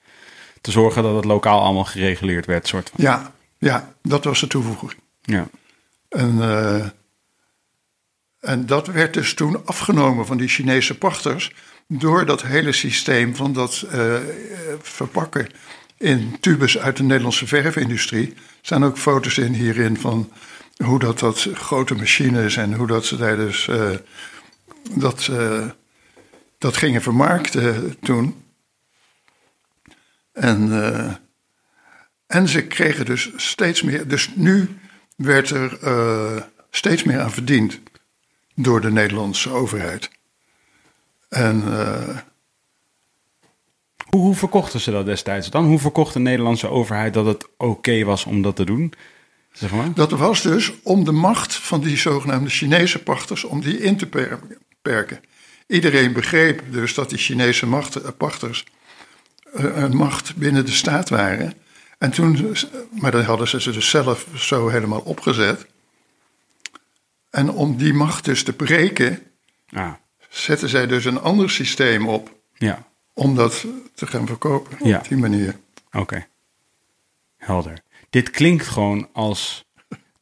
[0.62, 3.04] Te zorgen dat het lokaal allemaal gereguleerd werd, soort van.
[3.04, 5.02] Ja, ja, dat was de toevoeging.
[5.22, 5.48] Ja.
[6.10, 6.86] En, eh,
[8.40, 11.54] en dat werd dus toen afgenomen van die Chinese pachters.
[11.88, 14.16] Door dat hele systeem van dat eh,
[14.82, 15.48] verpakken
[15.98, 18.28] in tubes uit de Nederlandse verfindustrie.
[18.28, 20.32] Er staan ook foto's in hierin van
[20.84, 23.90] hoe dat, dat grote machines en hoe dat ze daar dus eh,
[24.92, 25.66] dat, eh,
[26.58, 28.44] dat gingen vermarkten toen.
[30.34, 30.72] En,
[32.28, 34.08] en ze kregen dus steeds meer.
[34.08, 34.80] Dus nu
[35.16, 35.78] werd er
[36.70, 37.80] steeds meer aan verdiend
[38.56, 40.10] door de Nederlandse overheid.
[41.30, 42.18] En eh,
[44.10, 45.66] Hoe, hoe verkochten ze dat destijds dan?
[45.66, 48.94] Hoe verkocht de Nederlandse overheid dat het oké was om dat te doen?
[49.52, 49.94] Zeg maar.
[49.94, 54.06] dat was dus om de macht van die zogenaamde Chinese pachters, om die in te
[54.08, 54.40] per-
[54.82, 55.20] perken.
[55.68, 58.66] Iedereen begreep dus dat die Chinese macht, eh, pachters
[59.54, 61.54] eh, een macht binnen de staat waren.
[61.98, 62.56] En toen,
[62.92, 65.66] maar dat hadden ze dus zelf zo helemaal opgezet.
[67.30, 69.22] En om die macht dus te breken,
[69.70, 69.94] Ah,
[70.38, 72.84] zetten zij dus een ander systeem op ja,
[73.14, 74.98] om dat te gaan verkopen Ja.
[74.98, 75.56] op die manier.
[75.92, 76.26] oké.
[77.38, 77.80] Helder.
[78.10, 79.66] Dit klinkt gewoon als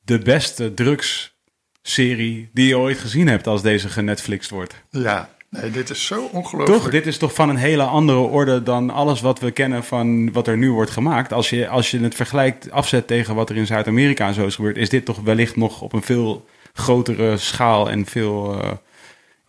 [0.04, 4.76] de beste drugsserie die je ooit gezien hebt als deze genetflixt wordt.
[4.90, 6.82] Ja, nee, dit is zo ongelooflijk.
[6.82, 6.92] Toch?
[6.92, 10.48] Dit is toch van een hele andere orde dan alles wat we kennen van wat
[10.48, 11.34] er nu wordt gemaakt.
[11.34, 14.78] Als je, als je het vergelijkt, afzet tegen wat er in Zuid-Amerika zo is gebeurd,
[14.78, 18.62] is dit toch wellicht nog op een veel grotere schaal en veel.
[18.62, 18.72] eh,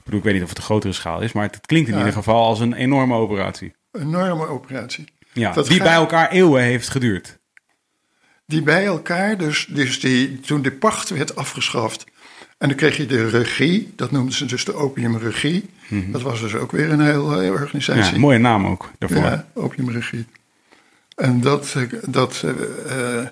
[0.06, 2.00] bedoel, ik weet niet of het een grotere schaal is, maar het klinkt in Ja.
[2.00, 3.74] ieder geval als een enorme operatie.
[3.92, 5.04] Een enorme operatie.
[5.32, 7.38] Ja, Dat die gaat- bij elkaar eeuwen heeft geduurd.
[8.46, 12.04] Die bij elkaar, dus, dus die, toen de pacht werd afgeschaft.
[12.58, 15.70] En dan kreeg je de regie, dat noemden ze dus de opiumregie.
[15.88, 18.18] Dat was dus ook weer een hele Ja, organisatie.
[18.18, 19.18] mooie naam ook daarvoor.
[19.22, 20.26] Ja, opiumregie.
[21.16, 23.24] En dat, eh, dat eh, eh,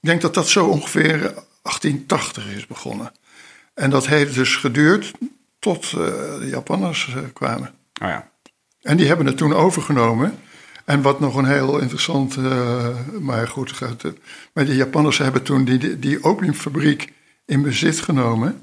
[0.00, 3.12] ik denk dat dat zo ongeveer 1880 is begonnen.
[3.74, 5.12] En dat heeft dus geduurd
[5.60, 5.92] tot eh,
[6.38, 7.74] de Japanners eh, kwamen.
[8.02, 8.30] Oh ja.
[8.82, 10.38] En die hebben het toen overgenomen.
[10.84, 12.88] En wat nog een heel interessant, eh,
[13.20, 14.02] maar goed, gaat,
[14.52, 17.12] maar de Japanners hebben toen die, die, opiumfabriek
[17.44, 18.62] in bezit genomen.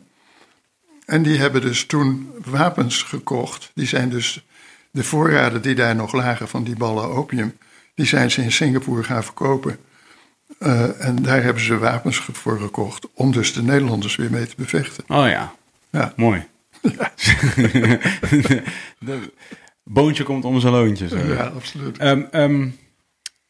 [1.06, 3.72] En die hebben dus toen wapens gekocht.
[3.74, 4.46] Die zijn dus
[4.92, 7.58] de voorraden die daar nog lagen van die ballen opium,
[7.96, 9.80] die zijn ze in Singapore gaan verkopen.
[11.00, 15.04] En daar hebben ze wapens voor gekocht om dus de Nederlanders weer mee te bevechten.
[15.08, 15.56] Oh ja.
[15.90, 16.14] Ja.
[16.16, 16.46] Mooi.
[19.84, 21.08] Boontje komt om zijn loontje.
[21.08, 21.18] Zo.
[21.18, 21.98] Ja, absoluut.
[21.98, 22.68] Ehm, ehm,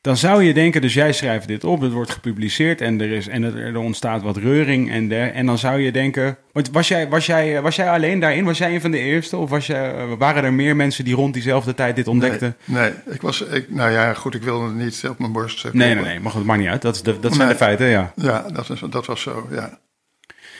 [0.01, 3.27] dan zou je denken, dus jij schrijft dit op, het wordt gepubliceerd en er, is,
[3.27, 4.91] en er, ontstaat wat reuring.
[4.91, 8.19] En, der, en dan zou je denken, want was jij, was, jij, was jij alleen
[8.19, 8.45] daarin?
[8.45, 9.37] Was jij een van de eerste?
[9.37, 12.55] Of was jij, waren er meer mensen die rond diezelfde tijd dit ontdekten?
[12.65, 15.73] Nee, nee, ik was, ik, nou ja, goed, ik wilde het niet op mijn borst.
[15.73, 16.81] Nee, nee, nee, maar goed, het maakt niet uit.
[16.81, 17.57] Dat, is de, dat zijn Nee.
[17.57, 18.13] de feiten, ja.
[18.15, 19.79] Ja, dat, is, dat was zo, ja.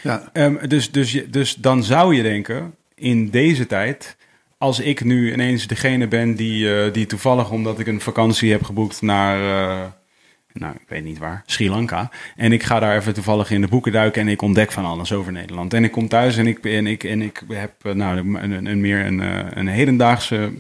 [0.03, 4.17] Ja, Ehm, dus, dus, dus dan zou je denken, in deze tijd,
[4.57, 8.63] als ik nu ineens degene ben die, eh, die toevallig, omdat ik een vakantie heb
[8.63, 9.85] geboekt naar, eh,
[10.53, 12.11] nou, ik weet niet waar, Sri Lanka.
[12.35, 15.11] En ik ga daar even toevallig in de boeken duiken en ik ontdek van alles
[15.13, 15.73] over Nederland.
[15.73, 18.81] En ik kom thuis en ik, en ik, en ik heb, eh, nou, een, een,
[18.81, 19.19] meer een,
[19.59, 20.51] een hedendaagse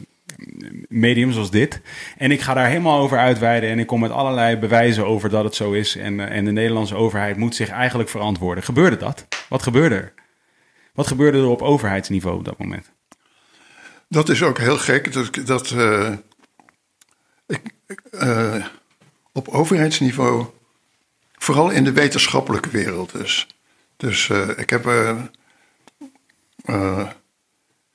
[0.87, 1.81] medium zoals dit.
[2.17, 3.69] En ik ga daar helemaal over uitweiden.
[3.69, 5.95] En ik kom met allerlei bewijzen over dat het zo is.
[5.95, 8.63] En, eh, en de Nederlandse overheid moet zich eigenlijk verantwoorden.
[8.63, 9.27] Gebeurde dat?
[9.49, 10.13] Wat gebeurde er?
[10.93, 12.91] Wat gebeurde er op overheidsniveau op dat moment?
[14.09, 15.13] Dat is ook heel gek.
[15.13, 16.13] Dat, dat eh,
[17.47, 17.61] ik,
[18.11, 18.65] eh,
[19.31, 20.45] op overheidsniveau,
[21.33, 23.47] vooral in de wetenschappelijke wereld dus.
[23.97, 24.83] Dus ik heb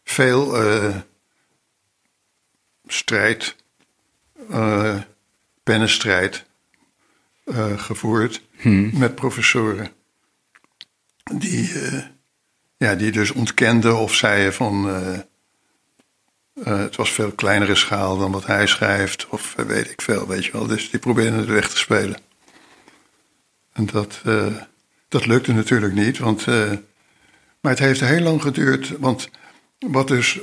[0.04, 0.56] veel
[2.92, 3.56] strijd,
[4.50, 4.98] eh
[5.62, 6.44] pennenstrijd
[7.44, 8.42] eh, gevoerd
[8.92, 9.90] met professoren.
[11.34, 11.98] Die, eh,
[12.76, 14.86] ja, die dus ontkenden of zeiden van...
[16.64, 20.52] het was veel kleinere schaal dan wat hij schrijft, of weet ik veel, weet je
[20.52, 20.66] wel.
[20.66, 22.16] Dus die probeerden het weg te spelen.
[23.72, 24.22] En dat,
[25.08, 26.46] dat lukte natuurlijk niet, want,
[27.60, 28.98] maar het heeft heel lang geduurd.
[28.98, 29.30] Want
[29.78, 30.38] wat dus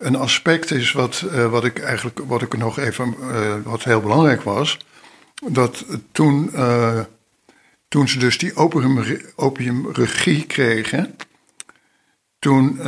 [0.00, 4.00] een aspect is, wat, eh, wat ik eigenlijk wat ik nog even, eh, wat heel
[4.00, 4.78] belangrijk was,
[5.48, 7.00] dat toen, eh,
[7.88, 11.16] toen ze dus die opium, opiumregie kregen,
[12.38, 12.80] toen.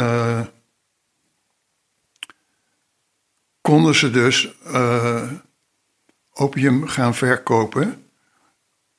[3.61, 4.55] konden ze dus
[6.33, 8.07] opium gaan verkopen,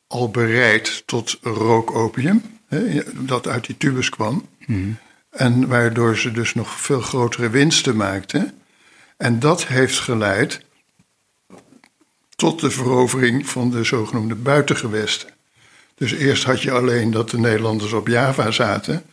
[0.08, 4.48] al bereid tot rookopium, hè, dat uit die tubus kwam.
[5.34, 8.58] En waardoor ze dus nog veel grotere winsten maakten.
[9.18, 10.62] En dat heeft geleid
[12.36, 15.30] tot de verovering van de zogenoemde buitengewesten.
[15.96, 19.06] Dus eerst had je alleen dat de Nederlanders op Java zaten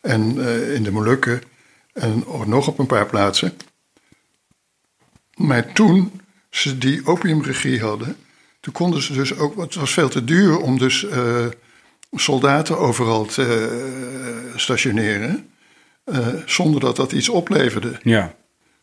[0.00, 1.42] en eh, in de Molukken
[1.92, 3.52] en nog op een paar plaatsen.
[5.34, 6.20] Maar toen
[6.50, 8.16] ze die opiumregie hadden,
[8.60, 11.46] toen konden ze dus ook, het was veel te duur om dus eh,
[12.12, 13.68] soldaten overal te
[14.52, 15.50] eh, stationeren,
[16.10, 17.98] eh, zonder dat dat iets opleverde.
[18.02, 18.34] Ja.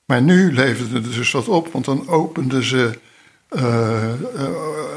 [0.05, 2.99] Maar nu leverde het dus wat op, want dan openden ze
[3.49, 4.49] eh, eh,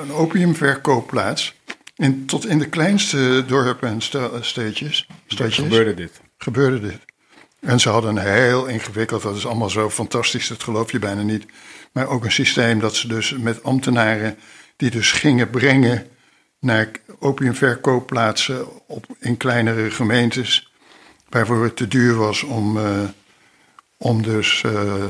[0.02, 1.56] een opiumverkoopplaats.
[1.96, 4.02] In, tot in de kleinste dorpen en
[4.44, 6.20] steedjes, stadjes Gebeurde dit?
[6.38, 6.98] gebeurde dit.
[7.60, 11.22] En ze hadden een heel ingewikkeld, dat is allemaal zo fantastisch, dat geloof je bijna
[11.22, 11.46] niet.
[11.92, 14.36] Maar ook een systeem dat ze dus met ambtenaren,
[14.76, 16.06] die dus gingen brengen
[16.60, 20.67] naar opiumverkoopplaatsen op, in kleinere gemeentes,
[21.28, 23.00] waarvoor het te duur was om, eh,
[23.96, 25.04] om dus eh,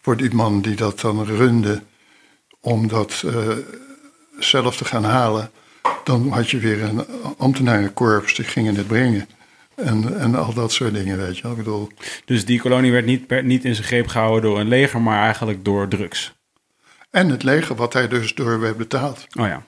[0.00, 1.82] voor die man die dat dan runde,
[2.60, 3.48] om dat eh,
[4.38, 5.50] zelf te gaan halen.
[6.04, 7.04] Dan had je weer een
[7.38, 9.28] ambtenarenkorps, die gingen het brengen.
[9.74, 11.50] En, en al dat soort dingen, weet je wel.
[11.52, 11.88] Ik bedoel,
[12.24, 15.64] Dus die kolonie werd niet, niet in zijn greep gehouden door een leger, maar eigenlijk
[15.64, 16.32] door drugs.
[17.10, 19.26] en het leger, wat hij dus door werd betaald.
[19.38, 19.62] Oh ja.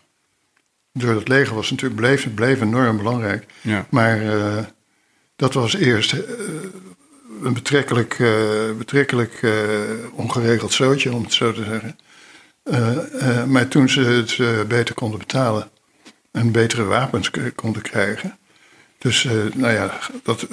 [0.92, 3.46] Door het leger was natuurlijk, bleef, bleef enorm belangrijk.
[3.60, 3.86] Ja.
[3.90, 4.20] Maar
[5.42, 6.20] dat was eerst eh,
[7.42, 9.52] een betrekkelijk, eh, betrekkelijk eh,
[10.12, 11.98] ongeregeld zootje, om het zo te zeggen.
[13.50, 15.70] Maar toen ze het beter konden betalen
[16.30, 18.38] en betere wapens konden krijgen.
[18.98, 19.24] Dus
[19.54, 20.46] nou ja, dat,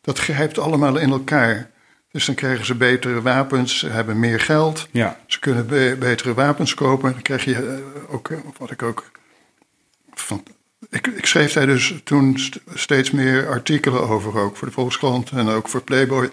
[0.00, 1.70] dat grijpt allemaal in elkaar.
[2.10, 4.88] Dus dan krijgen ze betere wapens, ze hebben meer geld.
[4.90, 5.20] Ja.
[5.26, 7.12] Ze kunnen be- betere wapens kopen.
[7.12, 9.10] Dan krijg je ook, wat ik ook.
[10.14, 10.42] Van,
[10.90, 15.30] ik, ik schreef daar dus toen st- steeds meer artikelen over, ook voor de Volkskrant
[15.30, 16.30] en ook voor Playboy.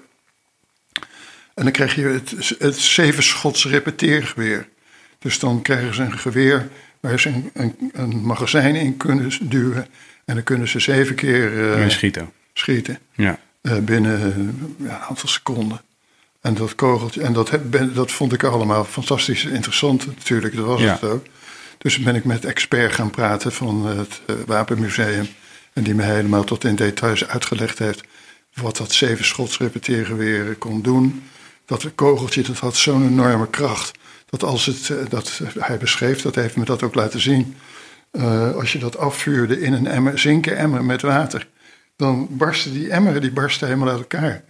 [1.53, 4.67] En dan krijg je het, het zevenschots repeteergeweer.
[5.19, 9.87] Dus dan krijgen ze een geweer waar ze een, een, een magazijn in kunnen duwen.
[10.25, 12.31] En dan kunnen ze zeven keer eh, En schieten.
[12.53, 13.39] schieten Ja.
[13.61, 15.81] eh, binnen eh, ja, een aantal seconden.
[16.41, 17.61] En dat kogeltje, en dat, heb,
[17.95, 20.91] dat vond ik allemaal fantastisch interessant natuurlijk, dat was Ja.
[20.93, 21.25] het ook.
[21.77, 25.27] Dus ben ik met expert gaan praten van het eh, Wapenmuseum.
[25.73, 28.03] En die me helemaal tot in details uitgelegd heeft
[28.53, 31.23] wat dat zevenschots repeteergeweer kon doen.
[31.65, 33.97] Dat kogeltje, dat had zo'n enorme kracht.
[34.29, 37.55] Dat als het, eh, dat, hij beschreef, dat heeft me dat ook laten zien.
[38.11, 41.47] eh, als je dat afvuurde in een emmer, zinken emmer met water,
[41.95, 44.43] dan barsten die emmeren die barsten helemaal uit elkaar.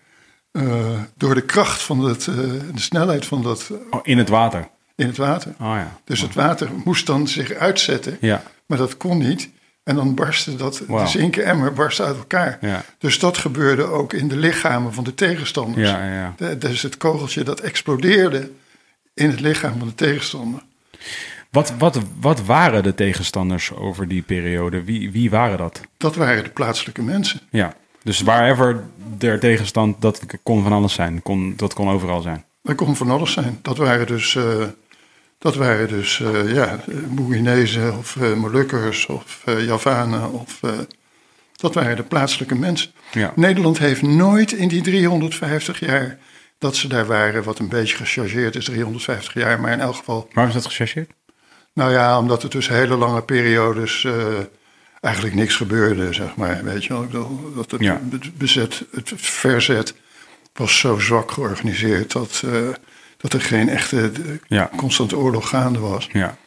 [0.52, 2.36] Eh, door de kracht van het, eh,
[2.74, 4.68] de snelheid van dat eh, Oh, in het water.
[4.98, 5.52] In het water.
[5.60, 5.98] Oh ja.
[6.04, 8.44] Dus het water moest dan zich uitzetten, Ja.
[8.66, 9.50] maar dat kon niet.
[9.84, 11.04] En dan barstte dat, Wauw.
[11.04, 12.58] de zinken emmer barstte uit elkaar.
[12.62, 12.84] Ja.
[12.98, 15.90] Dus dat gebeurde ook in de lichamen van de tegenstanders.
[15.90, 16.34] Ja.
[16.38, 18.52] De- dus het kogeltje dat explodeerde
[19.14, 20.62] in het lichaam van de tegenstander.
[21.52, 24.84] Wat, wat, wat waren de tegenstanders over die periode?
[24.84, 25.82] Wie, wie waren dat?
[25.98, 27.40] Dat waren de plaatselijke mensen.
[27.50, 27.74] Ja.
[28.04, 28.84] Dus wherever
[29.20, 31.22] er tegenstand, dat kon van alles zijn.
[31.22, 32.44] Kon, dat kon overal zijn.
[32.64, 33.60] Dat kon van alles zijn.
[33.62, 34.64] Dat waren dus, eh,
[35.38, 36.80] dat waren dus eh, ja,
[37.10, 40.32] Boerinezen of eh, Molukkers of eh, Javanen.
[40.32, 40.60] Of,
[41.56, 42.92] dat waren de plaatselijke mensen.
[43.12, 43.34] Ja.
[43.36, 46.18] Nederland heeft nooit in die 350 jaar
[46.58, 50.30] dat ze daar waren, wat een beetje gechargeerd is, 350 jaar, maar in elk geval
[50.34, 51.12] Waarom is dat gechargeerd?
[51.74, 54.08] nou ja, omdat er tussen hele lange periodes
[55.02, 56.64] eigenlijk niks gebeurde, zeg maar.
[56.64, 58.02] Weet je wel, ik bedoel, dat het Ja.
[58.34, 59.94] bezet, het verzet
[60.54, 62.44] was zo zwak georganiseerd dat,
[63.18, 64.70] dat er geen echte eh, Ja.
[64.76, 66.10] constante oorlog gaande was.
[66.12, 66.38] Ja.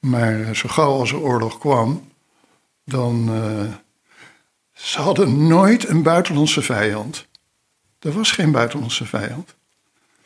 [0.00, 2.10] Maar eh, zo gauw als er oorlog kwam,
[2.84, 3.28] dan.
[3.28, 3.74] eh,
[4.72, 7.26] ze hadden nooit een buitenlandse vijand.
[7.98, 9.54] Er was geen buitenlandse vijand.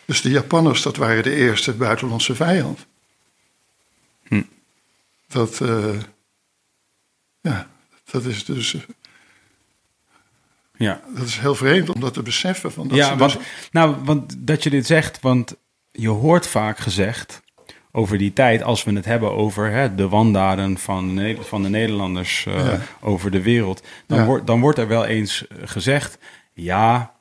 [0.04, 2.86] Dus de Japanners, dat waren de eerste buitenlandse vijand.
[4.28, 4.42] Hm.
[5.28, 5.60] Dat.
[7.40, 7.68] ja,
[8.10, 8.76] dat is dus.
[10.76, 11.00] Ja.
[11.14, 12.72] Dat is heel vreemd om dat te beseffen.
[12.72, 15.56] Van dat ja, want, dus- nou, want dat je dit zegt, want
[15.96, 17.42] je hoort vaak gezegd
[17.92, 22.46] over die tijd, als we het hebben over hè, de wandaden van, van de Nederlanders
[22.46, 22.80] eh, Ja.
[23.00, 24.24] over de wereld, dan, Ja.
[24.24, 26.18] wordt, dan wordt er wel eens eh, gezegd,
[26.52, 27.12] ja,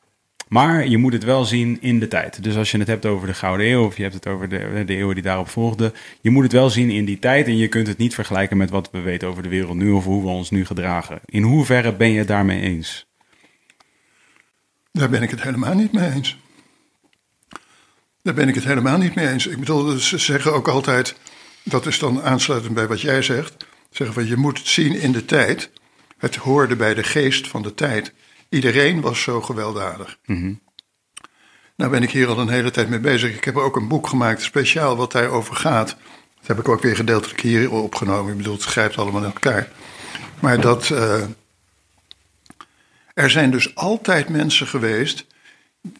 [0.47, 2.43] maar je moet het wel zien in de tijd.
[2.43, 4.83] Dus als je het hebt over de Gouden Eeuw of je hebt het over de,
[4.85, 7.67] de eeuwen die daarop volgden, je moet het wel zien in die tijd en je
[7.67, 10.29] kunt het niet vergelijken met wat we weten over de wereld nu of hoe we
[10.29, 11.19] ons nu gedragen.
[11.25, 13.07] In hoeverre ben je het daarmee eens?
[14.91, 16.37] Daar ben ik het helemaal niet mee eens.
[18.23, 19.47] Daar ben ik het helemaal niet mee eens.
[19.47, 21.15] Ik bedoel, ze zeggen ook altijd,
[21.63, 25.11] dat is dan aansluitend bij wat jij zegt, zeggen van je moet het zien in
[25.11, 25.69] de tijd.
[26.17, 28.13] Het hoorde bij de geest van de tijd.
[28.49, 30.17] Iedereen was zo gewelddadig.
[31.75, 33.35] Nou ben ik hier al een hele tijd mee bezig.
[33.35, 35.87] Ik heb ook een boek gemaakt, speciaal wat daarover gaat.
[36.37, 38.31] Dat heb ik ook weer gedeeltelijk hier opgenomen.
[38.31, 39.67] Ik bedoel, het grijpt allemaal in elkaar.
[40.39, 40.89] Maar dat...
[40.89, 41.23] eh,
[43.13, 45.25] er zijn dus altijd mensen geweest,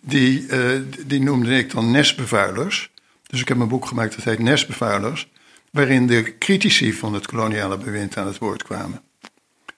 [0.01, 2.91] die, eh, die noemde ik dan nestbevuilers.
[3.27, 5.27] Dus ik heb een boek gemaakt dat heet Nestbevuilers,
[5.71, 9.01] waarin de critici van het koloniale bewind aan het woord kwamen.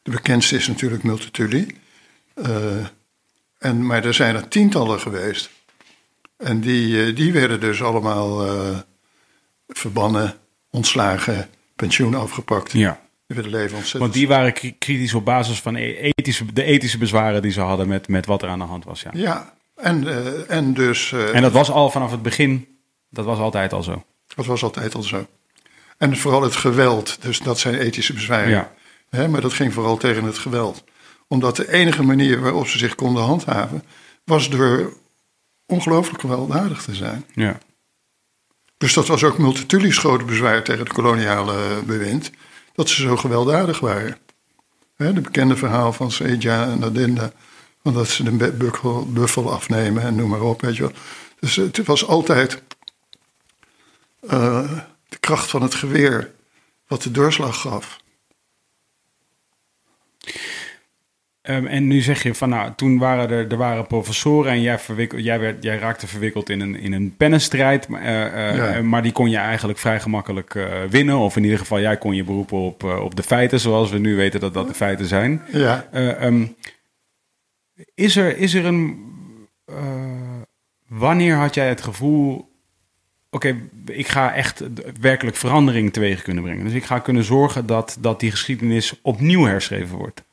[0.02, 1.68] De bekendste is natuurlijk Multatuli.
[2.34, 2.86] Eh,
[3.58, 5.50] en, maar er zijn er tientallen geweest.
[6.38, 8.46] En die, eh, die werden dus allemaal
[9.68, 10.38] verbannen,
[10.70, 12.72] ontslagen, pensioen afgepakt.
[12.72, 13.02] Ja.
[13.28, 16.64] Die werden leven ontzettend Want die waren kri- kritisch op basis van e- ethische, de
[16.64, 19.02] ethische bezwaren die ze hadden met, met wat er aan de hand was.
[19.02, 19.10] Ja.
[19.14, 21.12] Ja, en, eh, en dus.
[21.12, 22.68] eh, En dat was al vanaf het begin,
[23.10, 24.04] dat was altijd al zo.
[24.36, 25.28] dat was altijd al zo.
[25.98, 28.50] En vooral het geweld, dus dat zijn ethische bezwaren.
[28.50, 28.72] Ja.
[29.10, 30.84] Hè, maar dat ging vooral tegen het geweld.
[31.28, 33.84] Omdat de enige manier waarop ze zich konden handhaven,
[34.24, 34.94] was door
[35.66, 37.26] ongelooflijk gewelddadig te zijn.
[37.34, 37.58] Ja.
[38.78, 42.32] Dus dat was ook Multatuli's grote bezwaar tegen het koloniale bewind,
[42.74, 44.18] dat ze zo gewelddadig waren.
[44.96, 47.32] Hè, de bekende verhaal van Seja en Adinda,
[47.86, 50.62] van dat ze de buffel, buffel afnemen en noem maar op.
[50.62, 50.92] Weet je wel.
[51.40, 52.62] Dus het was altijd
[54.28, 54.72] eh,
[55.10, 56.32] de kracht van het geweer
[56.88, 57.98] wat de doorslag gaf.
[61.42, 64.80] Ehm, en nu zeg je van nou, toen waren er, er waren professoren en jij,
[65.16, 67.88] jij, werd, jij raakte verwikkeld in een, in een pennenstrijd.
[67.88, 68.82] Maar, eh, eh, Ja.
[68.82, 70.54] maar die kon je eigenlijk vrij gemakkelijk
[70.90, 71.18] winnen.
[71.18, 74.16] Of in ieder geval, jij kon je beroepen op, op de feiten, zoals we nu
[74.16, 75.42] weten dat dat de feiten zijn.
[75.52, 76.46] Ja, Eh, ehm,
[77.96, 79.04] is, er, is er een.
[79.66, 80.42] eh,
[80.88, 82.54] wanneer had jij het gevoel.
[83.30, 84.64] Oké, ik ga echt
[85.00, 86.64] werkelijk verandering teweeg kunnen brengen.
[86.66, 90.24] Dus ik ga kunnen zorgen dat, dat die geschiedenis opnieuw herschreven wordt.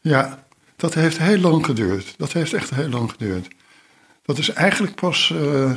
[0.00, 2.14] ja, dat heeft heel lang geduurd.
[2.18, 3.48] Dat heeft echt heel lang geduurd.
[4.22, 5.30] Dat is eigenlijk pas.
[5.30, 5.72] eh,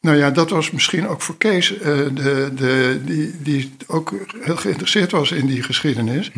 [0.00, 1.80] nou ja, dat was misschien ook voor Kees, eh,
[2.14, 6.30] de, de, die, die ook heel geïnteresseerd was in die geschiedenis.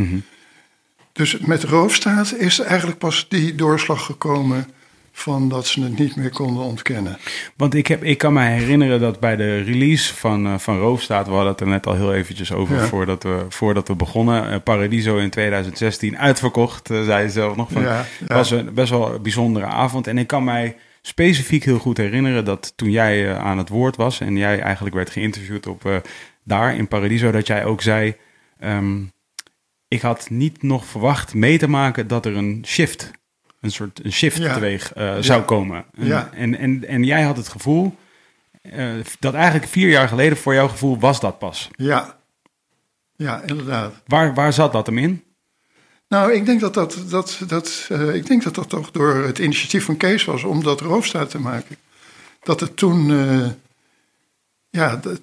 [1.12, 4.66] Dus met Roofstaat is er eigenlijk pas die doorslag gekomen
[5.12, 7.18] van dat ze het niet meer konden ontkennen.
[7.56, 11.26] Want ik, heb, ik kan me herinneren dat bij de release van, eh, van Roofstaat,
[11.26, 12.86] we hadden het er net al heel eventjes over Ja.
[12.86, 14.50] voordat, we, voordat we begonnen.
[14.50, 17.70] Eh, Paradiso in 2016 uitverkocht, eh, zei je zelf nog.
[17.72, 18.34] Van, Ja, Het ja.
[18.34, 20.06] was een best wel een bijzondere avond.
[20.06, 24.20] En ik kan mij specifiek heel goed herinneren dat toen jij aan het woord was
[24.20, 26.02] en jij eigenlijk werd geïnterviewd op
[26.44, 28.14] daar in Paradiso, dat jij ook zei.
[28.58, 28.96] ehm,
[29.92, 33.10] ik had niet nog verwacht mee te maken dat er een shift,
[33.60, 34.54] een soort een shift Ja.
[34.54, 35.84] teweeg eh, zou komen.
[35.94, 36.30] En, Ja.
[36.32, 37.96] en, en, en jij had het gevoel
[38.62, 41.68] eh, dat eigenlijk vier jaar geleden voor jouw gevoel was dat pas.
[41.76, 42.18] Ja,
[43.16, 43.94] ja inderdaad.
[44.06, 45.24] Waar, waar zat dat hem in?
[46.08, 49.38] Nou, ik denk dat dat, dat, dat, eh, ik denk dat dat toch door het
[49.38, 51.76] initiatief van Kees was om dat roofstaat te maken.
[52.42, 53.06] Dat het toen
[54.70, 55.20] ja, dat,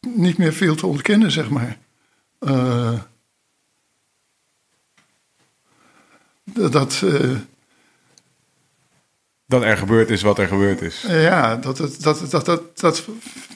[0.00, 1.78] niet meer viel te ontkennen, zeg maar.
[2.38, 3.00] Eh,
[6.56, 7.30] dat, dat, eh,
[9.46, 11.04] Dat er gebeurd is wat er gebeurd is.
[11.08, 13.04] ja, dat, dat, dat, dat, dat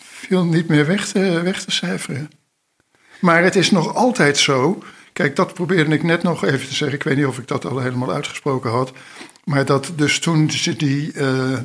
[0.00, 2.30] viel niet meer weg te, weg te cijferen.
[3.20, 4.72] Maar het is nog altijd zo.
[4.72, 6.96] Kijk, Kijk, dat probeerde ik net nog even te zeggen.
[6.96, 8.92] Ik weet niet of ik dat al helemaal uitgesproken had.
[9.44, 11.58] Maar dat dus toen ze die, eh,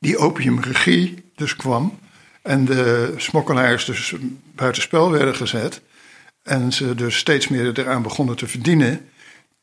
[0.00, 1.98] die opiumregie dus kwam.
[2.42, 4.14] En de smokkelaars dus
[4.54, 5.80] buitenspel werden gezet.
[6.42, 9.07] En ze dus steeds meer eraan begonnen te verdienen.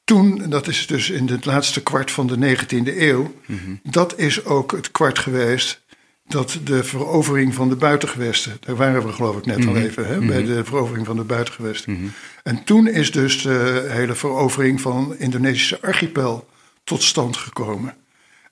[0.05, 3.35] Toen, dat is dus in het laatste kwart van de 19e eeuw.
[3.83, 5.83] Dat is ook het kwart geweest
[6.27, 8.57] dat de verovering van de buitengewesten.
[8.59, 12.13] Daar waren we geloof ik net al even, hè, bij de verovering van de buitengewesten.
[12.43, 16.47] En toen is dus de hele verovering van Indonesische archipel
[16.83, 17.95] tot stand gekomen.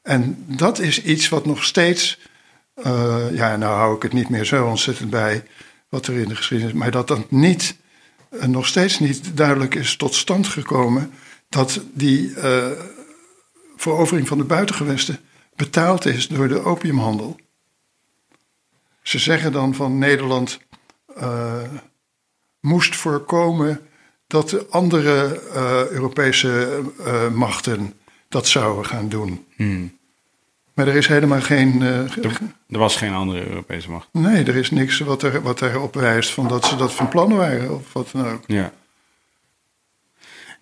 [0.02, 2.20] En dat is iets wat nog steeds,
[2.74, 5.44] eh, ja, nou hou ik het niet meer zo ontzettend bij
[5.90, 7.76] wat er in de geschiedenis, maar dat dat niet,
[8.30, 11.12] eh, nog steeds niet duidelijk is tot stand gekomen
[11.54, 12.72] dat die eh,
[13.76, 15.20] verovering van de buitengewesten
[15.56, 17.40] betaald is door de opiumhandel.
[19.02, 20.60] Ze zeggen dan van Nederland
[21.16, 21.62] eh,
[22.60, 23.80] moest voorkomen
[24.28, 26.82] dat de andere eh, Europese
[27.34, 27.94] machten
[28.30, 29.46] dat zouden gaan doen.
[30.74, 31.82] Maar er is helemaal geen.
[31.82, 34.08] Er was geen andere Europese macht.
[34.12, 37.36] nee, er is niks wat, er, wat erop wijst van dat ze dat van plan
[37.36, 38.44] waren of wat dan ook.
[38.48, 38.74] Ja.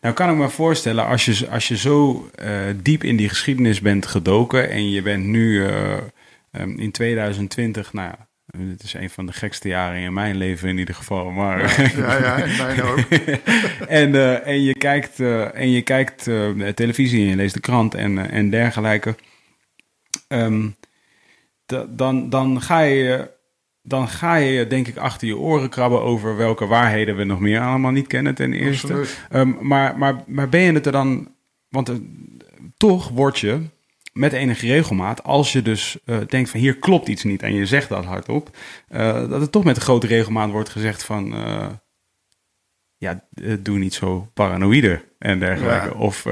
[0.01, 3.81] Nou kan ik me voorstellen, als je, als je zo eh, diep in die geschiedenis
[3.81, 5.97] bent gedoken en je bent nu eh,
[6.51, 8.27] ehm, in 2020, nou ja,
[8.57, 11.81] dit is een van de gekste jaren in mijn leven in ieder geval, maar...
[11.97, 12.97] Ja, ja, en mij ook.
[14.01, 15.19] en, eh, en je kijkt,
[15.53, 16.23] en je kijkt
[16.75, 19.15] televisie en je leest de krant en, en dergelijke.
[20.27, 20.69] Ehm,
[21.65, 23.31] da- dan, dan, ga je,
[23.81, 27.61] dan ga je denk ik achter je oren krabben over welke waarheden we nog meer
[27.61, 29.05] allemaal niet kennen ten eerste.
[29.29, 31.33] Ehm, maar, maar, maar ben je het er dan...
[31.69, 31.95] Want eh,
[32.77, 33.59] toch word je
[34.13, 37.65] met enige regelmaat, als je dus eh, denkt van hier klopt iets niet en je
[37.65, 38.57] zegt dat hardop,
[38.87, 41.35] eh, dat het toch met een grote regelmaat wordt gezegd van...
[42.97, 43.27] ja,
[43.59, 45.87] doe niet zo paranoïde en dergelijke.
[45.87, 45.93] Ja.
[45.93, 46.23] Of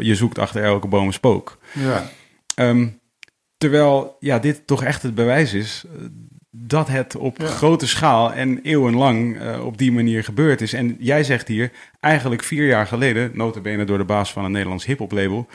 [0.00, 1.58] je zoekt achter elke boom een spook.
[1.72, 2.10] Ja,
[2.54, 2.88] Ehm,
[3.56, 5.84] terwijl ja, dit toch echt het bewijs is
[6.56, 7.46] dat het op Ja.
[7.46, 10.72] grote schaal en eeuwenlang eh, op die manier gebeurd is.
[10.72, 14.84] En jij zegt hier, eigenlijk vier jaar geleden, notabene door de baas van een Nederlands
[14.84, 15.48] hip-hop label,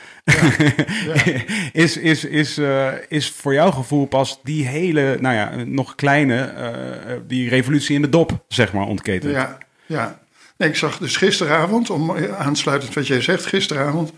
[1.72, 6.42] is, is, is, eh, is voor jouw gevoel pas die hele, nou ja, nog kleine,
[6.42, 9.34] eh, die revolutie in de dop, zeg maar, ontketend.
[9.34, 10.20] ja, ja.
[10.58, 14.12] Nee, ik zag dus gisteravond, om aansluitend wat jij zegt, gisteravond,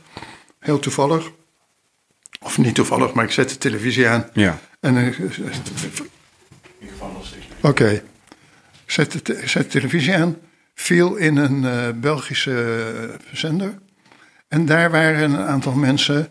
[0.60, 1.32] heel toevallig,
[2.42, 4.26] of niet toevallig, maar ik zet de televisie aan.
[4.34, 4.60] Ja.
[4.80, 5.14] En
[7.62, 8.04] Oké.
[8.86, 10.38] Zet, de te- zet de televisie aan.
[10.74, 13.80] Viel in een eh, Belgische eh, zender.
[14.48, 16.28] En daar waren een aantal mensen,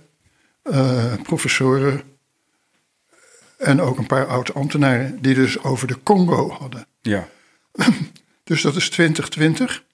[0.62, 2.02] eh, professoren.
[3.58, 5.18] En ook een paar oud-ambtenaren.
[5.22, 6.86] die dus over de Congo hadden.
[7.00, 7.28] Ja.
[8.44, 9.84] Dus dat is 2020.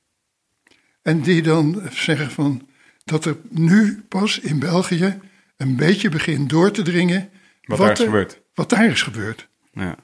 [1.03, 2.69] En die dan zeggen van.
[3.05, 5.21] dat er nu pas in België.
[5.57, 7.31] een beetje begint door te dringen.
[7.63, 8.41] Wat daar is gebeurd.
[8.55, 9.49] Wat daar is gebeurd.
[9.73, 9.97] Ja.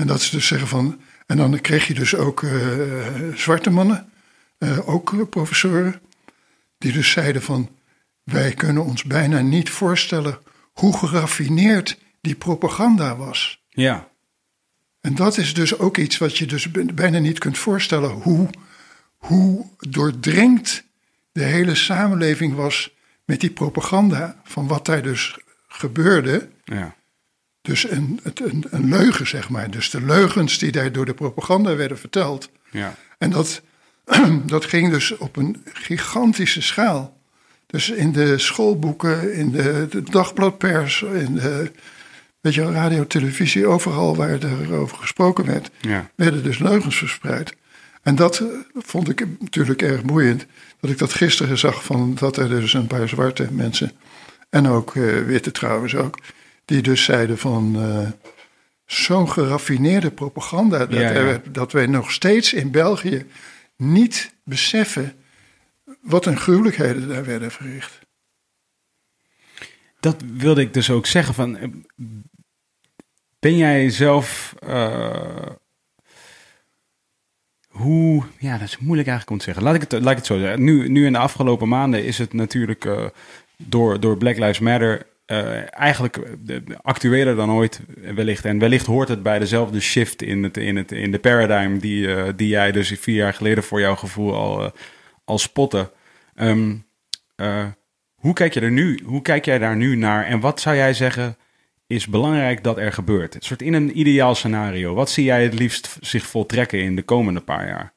[0.00, 1.00] En dat ze dus zeggen van.
[1.26, 2.52] En dan kreeg je dus ook eh,
[3.34, 4.08] zwarte mannen,
[4.58, 6.00] eh, ook eh, professoren,
[6.78, 7.68] die dus zeiden van.
[8.22, 10.38] Wij kunnen ons bijna niet voorstellen
[10.72, 13.62] hoe geraffineerd die propaganda was.
[13.68, 14.08] ja.
[15.00, 18.10] En dat is dus ook iets wat je dus bijna niet kunt voorstellen.
[18.10, 18.48] Hoe,
[19.16, 20.84] hoe doordrenkt
[21.32, 22.94] de hele samenleving was
[23.24, 25.38] met die propaganda van wat daar dus
[25.68, 26.48] gebeurde.
[26.64, 26.98] ja.
[27.70, 29.70] Dus een, een, een leugen, zeg maar.
[29.70, 32.50] Dus de leugens die daar door de propaganda werden verteld.
[32.70, 32.94] ja.
[33.18, 33.62] En dat,
[34.46, 37.18] dat ging dus op een gigantische schaal.
[37.66, 41.70] Dus in de schoolboeken, in de, de dagbladpers, in de
[42.40, 46.10] weet je, radio, televisie, overal waar er over gesproken werd, Ja.
[46.14, 47.54] werden dus leugens verspreid.
[48.02, 50.46] En dat eh, vond ik natuurlijk erg boeiend.
[50.80, 53.92] Dat ik dat gisteren zag van dat er dus een paar zwarte mensen,
[54.50, 56.18] en ook eh, witte trouwens ook,
[56.70, 58.08] die dus zeiden van eh,
[58.86, 61.08] zo'n geraffineerde propaganda dat, Ja, ja.
[61.14, 63.26] er- dat wij nog steeds in België
[63.76, 65.14] niet beseffen
[66.00, 67.98] wat een gruwelijkheden daar werden verricht.
[70.00, 71.56] Dat wilde ik dus ook zeggen van.
[71.56, 71.68] eh,
[73.38, 74.54] Ben jij zelf.
[74.60, 75.46] eh,
[77.68, 78.24] hoe.
[78.38, 79.62] Ja, dat is moeilijk eigenlijk om te zeggen.
[79.62, 80.62] Laat ik het, laat ik het zo zeggen.
[80.64, 82.88] Nu, nu in de afgelopen maanden is het natuurlijk.
[83.62, 85.06] door, door Black Lives Matter.
[85.30, 88.44] Eh, eigenlijk eh, actueler dan ooit eh, wellicht.
[88.44, 91.78] En wellicht hoort het bij dezelfde shift in, het, in, het, in de paradigm.
[91.78, 94.70] Die, die jij dus vier jaar geleden voor jouw gevoel al, eh,
[95.24, 95.92] al spotte.
[96.34, 96.76] Ehm,
[97.36, 97.66] eh,
[98.14, 99.00] hoe kijk je er nu?
[99.04, 100.24] Hoe kijk jij daar nu naar?
[100.24, 101.36] En wat zou jij zeggen
[101.86, 103.34] is belangrijk dat er gebeurt?
[103.34, 104.94] Een soort in een ideaal scenario.
[104.94, 107.92] Wat zie jij het liefst zich voltrekken in de komende paar jaar?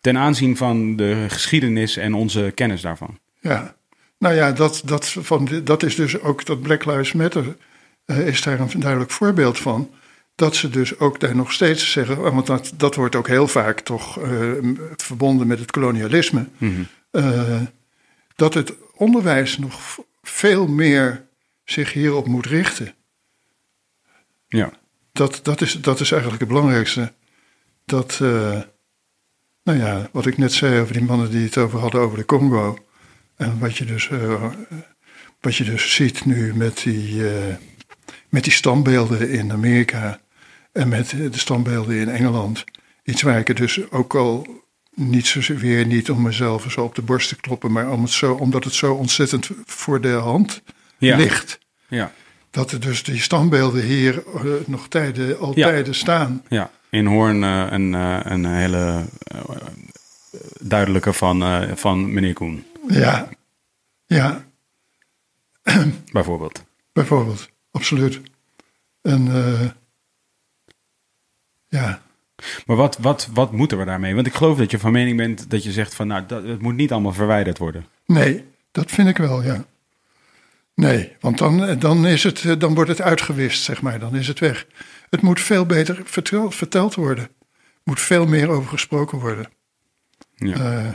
[0.00, 3.18] ten aanzien van de geschiedenis en onze kennis daarvan.
[3.40, 3.76] Ja,
[4.24, 7.56] nou ja, dat, dat, van, dat is dus ook dat Black Lives Matter
[8.04, 9.90] eh, is daar een duidelijk voorbeeld van.
[10.34, 13.48] Dat ze dus ook daar nog steeds zeggen, oh, want dat, dat wordt ook heel
[13.48, 14.52] vaak toch eh,
[14.96, 16.46] verbonden met het kolonialisme.
[17.10, 17.60] eh,
[18.36, 21.26] dat het onderwijs nog veel meer
[21.64, 22.94] zich hierop moet richten.
[24.48, 24.72] Ja.
[25.12, 27.12] Dat, dat, is, dat is eigenlijk het belangrijkste.
[27.84, 28.18] Dat,
[29.62, 32.24] nou ja, wat ik net zei over die mannen die het over hadden over de
[32.24, 32.78] Congo.
[33.36, 34.44] En wat je dus, eh,
[35.40, 37.54] wat je dus ziet nu met die, eh,
[38.28, 40.20] met die standbeelden in Amerika.
[40.72, 42.64] En met de standbeelden in Engeland.
[43.04, 44.46] Iets waar ik er dus ook al
[44.94, 47.72] niet zozeer niet om mezelf zo op de borst te kloppen.
[47.72, 50.62] Maar om het zo, omdat het zo ontzettend voor de hand
[50.98, 51.16] Ja.
[51.16, 51.58] ligt.
[51.88, 52.12] Ja.
[52.50, 55.68] Dat er dus die standbeelden hier eh, nog tijden, al Ja.
[55.68, 56.42] tijden staan.
[56.48, 57.92] Ja, in Hoorn een,
[58.32, 59.04] een hele
[60.60, 63.28] duidelijke van, van meneer Koen, Ja,
[64.06, 64.44] ja,
[66.12, 66.64] bijvoorbeeld.
[66.92, 67.48] bijvoorbeeld.
[67.70, 68.20] Absoluut.
[69.02, 69.70] En eh,
[71.68, 72.02] ja,
[72.66, 74.14] Maar wat, wat, wat moeten we daarmee?
[74.14, 76.62] Want ik geloof dat je van mening bent dat je zegt van nou, dat, het
[76.62, 77.86] moet niet allemaal verwijderd worden.
[78.06, 79.64] nee, dat vind ik wel, ja.
[80.74, 83.98] Nee, want dan, dan, is het, eh, dan wordt het uitgewist, zeg maar.
[83.98, 84.66] Dan is het weg.
[85.10, 87.24] Het moet veel beter verteld, verteld worden.
[87.24, 89.50] Er moet veel meer over gesproken worden.
[90.34, 90.54] Ja.
[90.54, 90.94] Eh,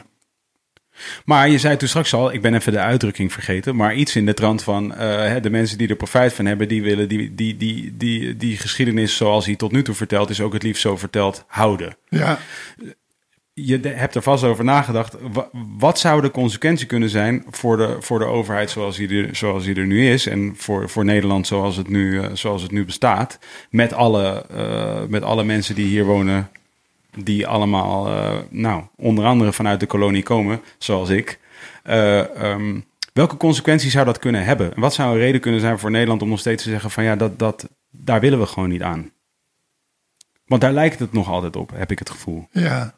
[1.26, 4.26] Maar je zei toen straks al, ik ben even de uitdrukking vergeten, maar iets in
[4.26, 7.58] de trant van eh, de mensen die er profijt van hebben, die willen die, die,
[7.58, 10.98] die, die, die geschiedenis zoals die tot nu toe verteld is, ook het liefst zo
[10.98, 11.96] verteld houden.
[12.10, 12.40] ja,
[13.54, 15.16] Je hebt er vast over nagedacht.
[15.32, 19.36] Wa- Wat zou de consequentie kunnen zijn voor de, voor de overheid zoals die, er,
[19.36, 22.72] zoals die er nu is en voor, voor Nederland zoals het nu, eh, zoals het
[22.72, 23.40] nu bestaat,
[23.70, 26.50] met alle, eh, met alle mensen die hier wonen,
[27.18, 31.40] die allemaal, eh, nou, onder andere vanuit de kolonie komen, zoals ik.
[31.84, 32.80] Eh, ehm,
[33.14, 34.76] welke consequenties zou dat kunnen hebben?
[34.76, 37.04] En wat zou een reden kunnen zijn voor Nederland om nog steeds te zeggen van
[37.04, 39.12] ja, dat, dat, daar willen we gewoon niet aan?
[40.46, 42.48] Want daar lijkt het nog altijd op, heb ik het gevoel.
[42.52, 42.98] ja.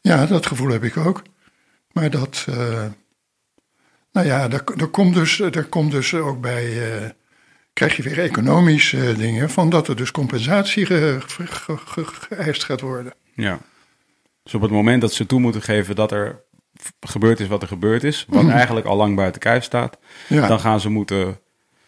[0.00, 1.22] Ja, dat gevoel heb ik ook.
[1.92, 2.84] Maar dat, eh,
[4.12, 7.14] nou ja, daar, daar, komt dus, daar komt dus ook bij,
[7.72, 12.80] krijg je weer economische dingen, van dat er dus compensatie ge- ge- ge- geëist gaat
[12.80, 13.12] worden.
[13.34, 13.58] Ja.
[14.42, 16.40] Dus op het moment dat ze toe moeten geven dat er
[17.00, 19.98] gebeurd is wat er gebeurd is, wat eigenlijk al lang buiten kijf staat,
[20.28, 21.38] Ja, dan gaan ze moeten.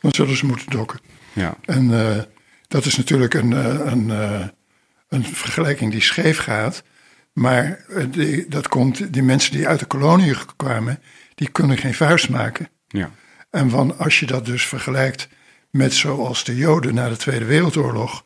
[0.00, 1.00] dan zullen ze moeten dokken.
[1.32, 2.22] Ja, En eh,
[2.68, 4.46] dat is natuurlijk een, eh, een, eh,
[5.08, 6.82] een vergelijking die scheef gaat.
[7.32, 11.02] Maar eh, die, dat komt, die mensen die uit de kolonie kwamen,
[11.34, 12.68] die kunnen geen vuist maken.
[12.88, 13.10] ja,
[13.50, 15.28] En van, als je dat dus vergelijkt
[15.74, 18.24] met zoals de Joden na de Tweede Wereldoorlog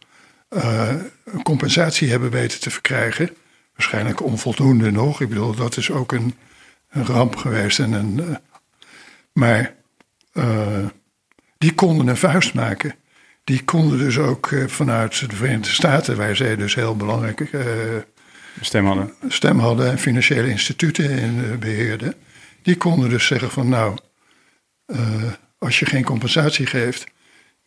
[0.49, 0.95] eh,
[1.25, 3.31] een compensatie hebben weten te verkrijgen.
[3.75, 5.21] Waarschijnlijk onvoldoende nog.
[5.21, 6.35] Ik bedoel, dat is ook een,
[6.91, 7.79] een ramp geweest.
[7.79, 8.37] En een, eh,
[9.33, 9.75] maar
[10.33, 10.87] eh,
[11.59, 12.95] die konden een vuist maken.
[13.45, 17.51] Die konden dus ook vanuit de Verenigde Staten, waar zij dus heel belangrijk
[18.61, 19.15] stem hadden.
[19.29, 22.15] stem hadden en financiële instituten in eh, beheerden.
[22.63, 23.97] Die konden dus zeggen van nou,
[25.59, 27.07] als je geen compensatie geeft,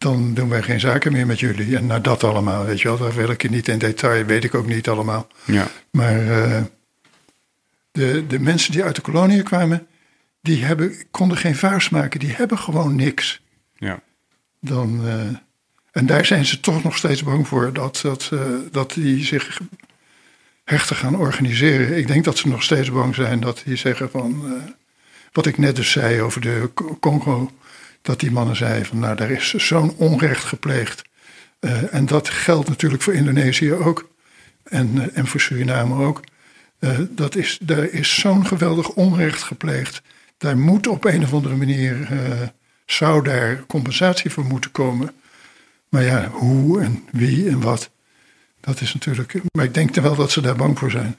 [0.01, 1.77] dan doen wij geen zaken meer met jullie.
[1.77, 4.43] En nou dat allemaal, weet je wel, daar wil ik je niet in detail, weet
[4.43, 5.27] ik ook niet allemaal.
[5.45, 6.61] Ja, Maar eh,
[7.91, 9.87] de, de mensen die uit de koloniën kwamen,
[10.41, 13.41] die hebben, konden geen vuist maken, die hebben gewoon niks.
[13.75, 14.01] ja,
[14.59, 15.37] Dan, eh,
[15.91, 18.39] en daar zijn ze toch nog steeds bang voor dat, dat, eh,
[18.71, 19.59] dat die zich
[20.63, 21.97] hechter gaan organiseren.
[21.97, 24.61] Ik denk dat ze nog steeds bang zijn dat die zeggen van.
[25.31, 27.51] wat ik net dus zei over de Congo.
[28.01, 31.01] Dat die mannen zeiden van nou, daar is zo'n onrecht gepleegd.
[31.59, 34.09] Eh, en dat geldt natuurlijk voor Indonesië ook.
[34.63, 36.21] En, eh, en voor Suriname ook.
[36.79, 40.01] Eh, dat is, daar is zo'n geweldig onrecht gepleegd.
[40.37, 42.09] Daar moet op een of andere manier.
[42.85, 45.11] zou daar compensatie voor moeten komen.
[45.89, 47.89] Maar ja, hoe en wie en wat.
[48.59, 49.41] Dat is natuurlijk.
[49.51, 51.15] Maar ik denk wel dat ze daar bang voor zijn.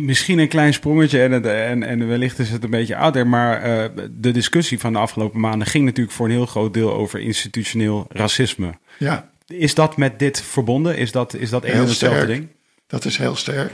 [0.00, 3.90] Misschien een klein sprongetje en, en, en wellicht is het een beetje ouder, maar eh,
[4.10, 8.06] de discussie van de afgelopen maanden ging natuurlijk voor een heel groot deel over institutioneel
[8.08, 8.78] racisme.
[8.98, 10.96] Ja, Is dat met dit verbonden?
[10.96, 12.38] Is dat, is dat een en hetzelfde sterk.
[12.38, 12.48] ding?
[12.86, 13.72] dat is heel sterk.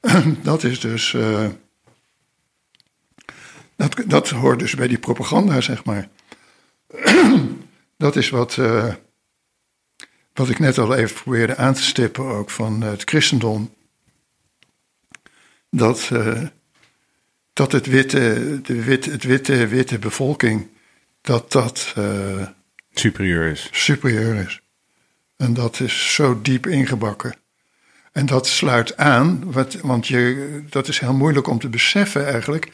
[0.42, 1.14] dat is dus.
[1.14, 1.46] eh,
[3.76, 6.08] dat, dat hoort dus bij die propaganda, zeg maar.
[7.96, 8.56] dat is wat.
[8.58, 8.94] eh,
[10.32, 13.74] wat ik net al even probeerde aan te stippen, ook van het christendom.
[15.74, 16.42] Dat, eh,
[17.52, 20.68] dat het witte, de wit, het witte, witte bevolking.
[21.20, 21.92] dat dat.
[21.96, 22.46] eh,
[22.94, 23.68] Superieur is.
[23.72, 24.60] superieur is.
[25.36, 27.34] En dat is zo diep ingebakken.
[28.12, 32.72] En dat sluit aan, wat, want je, dat is heel moeilijk om te beseffen eigenlijk.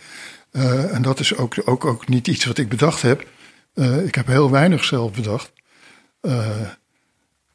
[0.51, 3.27] Eh, en dat is ook, ook, ook niet iets wat ik bedacht heb.
[4.05, 5.53] Ik heb heel weinig zelf bedacht.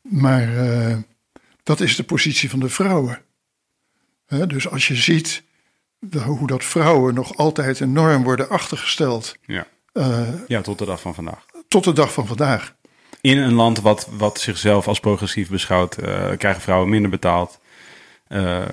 [0.02, 0.48] Maar
[1.64, 3.22] dat is de positie van de vrouwen.
[4.48, 5.44] Dus als je ziet
[6.26, 9.36] hoe dat vrouwen nog altijd enorm worden achtergesteld.
[9.46, 9.68] Ja.
[9.94, 11.46] eh, ja, tot de dag van vandaag.
[11.68, 12.76] tot de dag van vandaag.
[13.22, 17.60] In een land wat, wat zichzelf als progressief beschouwt, eh, krijgen vrouwen minder betaald.
[18.28, 18.66] Eh,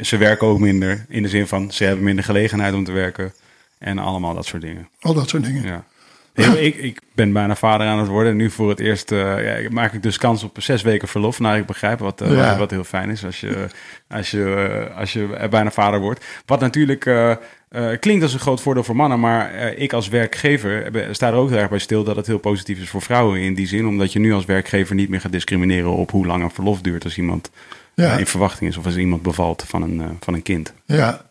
[0.00, 3.32] ze werken ook minder, in de zin van ze hebben minder gelegenheid om te werken.
[3.78, 4.88] En allemaal dat soort dingen.
[5.00, 5.64] Al dat soort dingen.
[5.64, 5.84] Ja.
[6.34, 8.36] Ik, ik ben bijna vader aan het worden.
[8.36, 11.38] Nu voor het eerst eh, ja, maak ik dus kans op zes weken verlof.
[11.38, 12.58] Nou, ik begrijp wat, eh, Ja.
[12.58, 13.66] wat, heel fijn is als je,
[14.08, 14.54] als, je,
[14.90, 16.24] eh, als je bijna vader wordt.
[16.46, 17.00] Wat natuurlijk
[18.00, 19.20] klinkt als een groot voordeel voor mannen.
[19.20, 22.80] Maar ik als werkgever sta er ook heel erg bij stil dat het heel positief
[22.80, 23.86] is voor vrouwen in die zin.
[23.86, 27.04] Omdat je nu als werkgever niet meer gaat discrimineren op hoe lang een verlof duurt
[27.04, 27.50] als iemand
[27.94, 28.16] Ja.
[28.16, 30.72] in verwachting is of als iemand bevalt van een, van een kind.
[30.86, 31.24] Ja,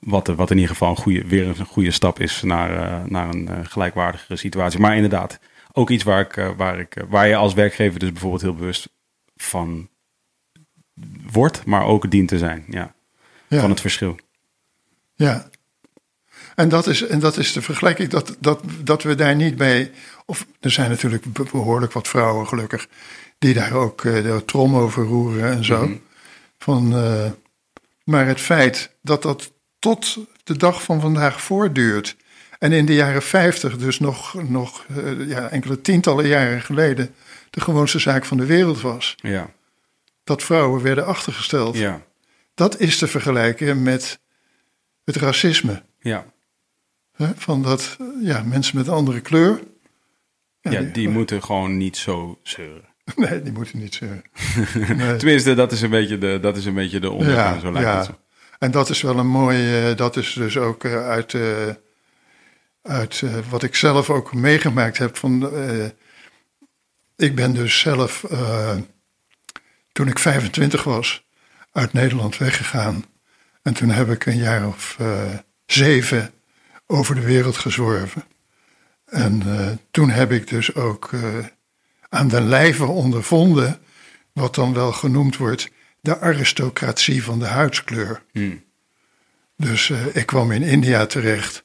[0.00, 3.28] Wat, wat in ieder geval een goede, weer een goede stap is naar, eh, naar
[3.28, 4.80] een eh, gelijkwaardigere situatie.
[4.80, 5.38] Maar inderdaad,
[5.72, 8.88] ook iets waar, ik, eh, waar, ik, waar je als werkgever dus bijvoorbeeld heel bewust
[9.36, 9.88] van
[11.30, 12.64] wordt, maar ook dient te zijn.
[12.68, 12.94] Ja,
[13.48, 13.60] ja.
[13.60, 14.18] Van het verschil.
[15.14, 15.50] Ja.
[16.54, 19.90] En dat is, en dat is de vergelijking dat, dat, dat we daar niet bij.
[20.26, 22.88] Of er zijn natuurlijk be- behoorlijk wat vrouwen, gelukkig,
[23.38, 26.00] die daar ook de trom over roeren en zo.
[26.58, 27.30] Van, eh,
[28.04, 29.51] maar het feit dat dat
[29.82, 32.16] tot de dag van vandaag voortduurt.
[32.58, 37.14] En in de jaren 50, dus nog, nog eh, ja, enkele tientallen jaren geleden,
[37.50, 39.14] de gewoonste zaak van de wereld was.
[39.16, 39.50] Ja,
[40.24, 41.76] Dat vrouwen werden achtergesteld.
[41.76, 42.02] ja,
[42.54, 44.18] Dat is te vergelijken met
[45.04, 45.82] het racisme.
[46.00, 46.30] ja.
[47.36, 49.60] Van dat ja, mensen met een andere kleur.
[50.60, 52.84] ja die moeten gewoon niet zo zeuren.
[53.16, 54.22] Nee, die moeten niet zeuren.
[54.96, 55.16] Nee.
[55.16, 58.04] Tenminste, dat is een beetje de, dat is een beetje de ondergang, zo lijkt het
[58.04, 58.18] zo.
[58.62, 59.88] En dat is wel een mooi.
[59.90, 61.68] eh, dat is dus ook eh, uit, eh,
[62.82, 65.16] uit wat ik zelf ook meegemaakt heb.
[65.16, 65.50] Van,
[67.16, 68.24] ik ben dus zelf,
[69.92, 71.26] toen ik 25 was,
[71.72, 73.04] uit Nederland weggegaan.
[73.62, 74.98] En toen heb ik een jaar of
[75.66, 76.30] zeven
[76.86, 78.24] over de wereld gezworven.
[79.04, 79.42] En
[79.90, 81.10] toen heb ik dus ook
[82.08, 83.80] aan de lijve ondervonden,
[84.32, 85.70] wat dan wel genoemd wordt,
[86.02, 88.22] de aristocratie van de huidskleur.
[88.32, 88.62] Hmm.
[89.56, 91.64] Dus eh, ik kwam in India terecht.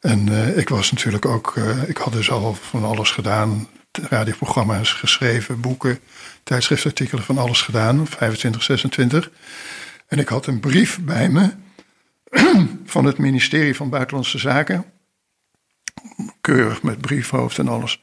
[0.00, 3.68] En eh, ik was natuurlijk ook, eh, ik had dus al van alles gedaan.
[3.92, 5.98] Radioprogramma's geschreven, boeken,
[6.42, 8.06] tijdschriftartikelen, van alles gedaan.
[8.06, 9.30] 25, 26.
[10.06, 11.50] En ik had een brief bij me
[12.94, 14.84] van het ministerie van Buitenlandse Zaken.
[16.40, 18.02] Keurig met briefhoofd en alles.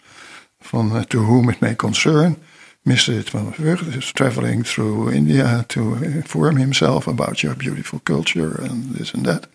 [0.59, 2.37] Van to whom it may concern.
[2.83, 3.21] Mr.
[3.23, 9.25] Vught is traveling through India to inform himself about your beautiful culture and this and
[9.25, 9.45] that.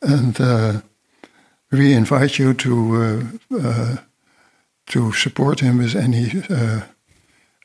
[0.00, 0.80] And uh,
[1.70, 2.96] we invite you to
[3.50, 3.96] uh, uh,
[4.86, 6.80] to support him with any uh,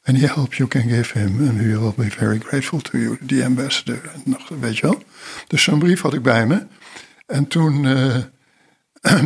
[0.07, 3.43] any help you can give him, and we will be very grateful to you, the
[3.43, 4.01] ambassador.
[4.25, 4.97] Nog, weet je.
[5.47, 6.65] Dus zo'n brief had ik bij me.
[7.25, 8.17] En toen uh,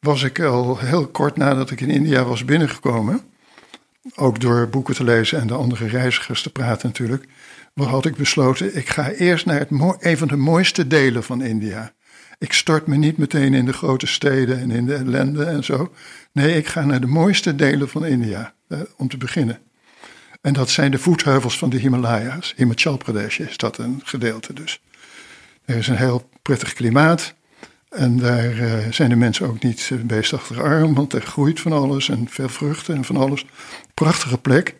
[0.00, 3.20] was ik al heel kort nadat ik in India was binnengekomen,
[4.14, 7.24] ook door boeken te lezen en de andere reizigers te praten natuurlijk,
[7.74, 11.92] had ik besloten, ik ga eerst naar het een van de mooiste delen van India.
[12.38, 15.92] Ik stort me niet meteen in de grote steden en in de ellende en zo.
[16.32, 19.58] Nee, ik ga naar de mooiste delen van India, eh, om te beginnen.
[20.40, 22.54] En dat zijn de voetheuvels van de Himalaya's.
[22.56, 24.80] Himachal Pradesh is dat een gedeelte dus.
[25.64, 27.34] Er is een heel prettig klimaat.
[27.90, 31.72] En daar uh, zijn de mensen ook niet uh, beestachtig arm, want er groeit van
[31.72, 33.46] alles en veel vruchten en van alles.
[33.94, 34.76] Prachtige plek.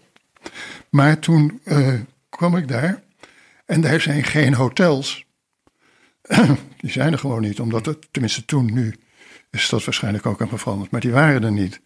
[0.90, 3.02] Maar toen uh, kwam ik daar
[3.66, 5.24] en daar zijn geen hotels.
[6.80, 8.94] die zijn er gewoon niet, omdat het, tenminste toen, nu
[9.50, 11.80] is dat waarschijnlijk ook aan veranderd, maar die waren er niet.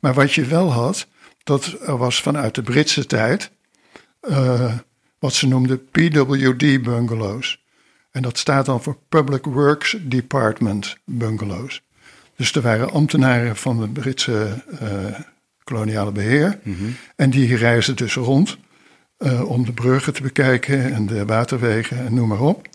[0.00, 1.06] Maar wat je wel had,
[1.42, 3.50] dat was vanuit de Britse tijd,
[5.18, 7.59] wat ze noemden PWD bungalows.
[8.10, 11.82] En dat staat dan voor Public Works Department bungalows.
[12.36, 14.88] Dus er waren ambtenaren van het Britse uh,
[15.64, 16.58] koloniale beheer.
[16.62, 16.96] Mm-hmm.
[17.16, 18.58] En die reisden dus rond
[19.18, 22.68] uh, om de bruggen te bekijken en de waterwegen en noem maar op.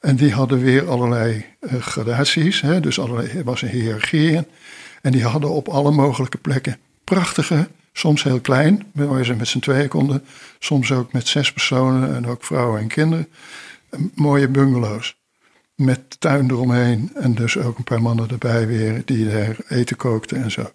[0.00, 4.46] En die hadden weer allerlei uh, gradaties, hè, dus allerlei, er was een hiërarchie.
[5.02, 9.58] En die hadden op alle mogelijke plekken prachtige, soms heel klein, waar ze met z'n
[9.58, 10.24] tweeën konden.
[10.58, 13.28] Soms ook met zes personen en ook vrouwen en kinderen
[14.14, 15.18] mooie bungalows.
[15.74, 20.42] Met tuin eromheen en dus ook een paar mannen erbij weer die daar eten kookten
[20.42, 20.72] en zo.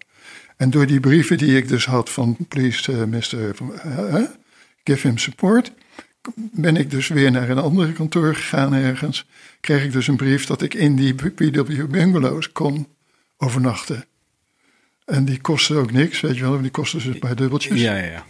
[0.58, 3.56] En door die brieven die ik dus had van please uh, Mr.
[3.86, 4.24] Uh,
[4.84, 5.72] give him support,
[6.36, 9.28] ben ik dus weer naar een andere kantoor gegaan ergens.
[9.62, 12.88] Kreeg ik dus een brief dat ik in die PW bungalows kon
[13.38, 14.06] overnachten.
[15.06, 16.62] En die kostten ook niks, weet je wel.
[16.62, 17.82] Die kostten dus bij dubbeltjes.
[17.82, 18.26] Ja, ja, ja.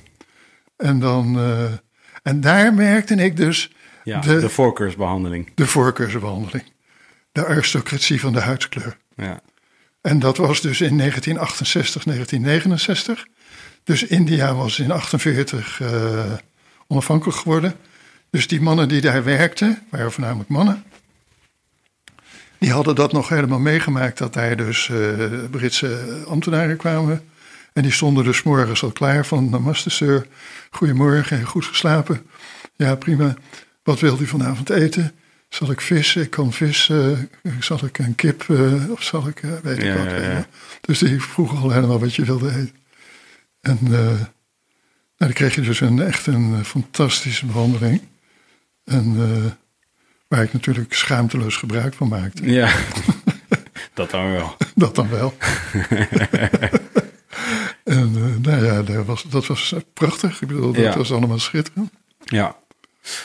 [0.78, 1.72] En, dan, eh,
[2.24, 3.72] en daar merkte ik dus
[4.06, 5.52] ja De- de, voorkeursbehandeling.
[5.56, 6.64] de voorkeursbehandeling.
[7.32, 8.98] De aristocratie van de huidskleur.
[9.16, 9.42] Ja.
[10.02, 13.28] En dat was dus in 1968, 1969.
[13.84, 16.32] Dus India was in 48 eh,
[16.88, 17.76] onafhankelijk geworden.
[18.30, 20.84] Dus die mannen die daar werkten, waren voornamelijk mannen.
[22.58, 27.30] Die hadden dat nog helemaal meegemaakt, dat daar dus eh, Britse ambtenaren kwamen.
[27.74, 30.28] En die stonden dus morgens al klaar van, namaste sir,
[30.72, 32.26] goedemorgen, goed geslapen.
[32.76, 33.36] Ja, prima.
[33.86, 35.12] Wat wilt u vanavond eten?
[35.50, 36.16] Zal ik vis?
[36.16, 36.90] Ik kan vis.
[36.90, 37.20] eh,
[37.60, 38.50] zal ik een kip?
[38.50, 40.10] eh, of zal ik, eh, weet ik Ja, wat.
[40.24, 40.46] ja.
[40.82, 42.76] Dus die vroeg al helemaal wat je wilde eten.
[43.62, 44.18] En nou,
[45.18, 48.02] dan kreeg je dus een, echt een fantastische behandeling.
[48.84, 49.16] En
[50.28, 52.50] waar ik natuurlijk schaamteloos gebruik van maakte.
[52.52, 52.74] ja.
[53.94, 54.58] dat dan wel.
[54.76, 55.34] Dat dan wel.
[57.84, 60.42] en nou ja, dat was, dat was prachtig.
[60.42, 60.98] Ik bedoel, dat Ja.
[60.98, 61.92] was allemaal schitterend.
[62.26, 62.56] Ja.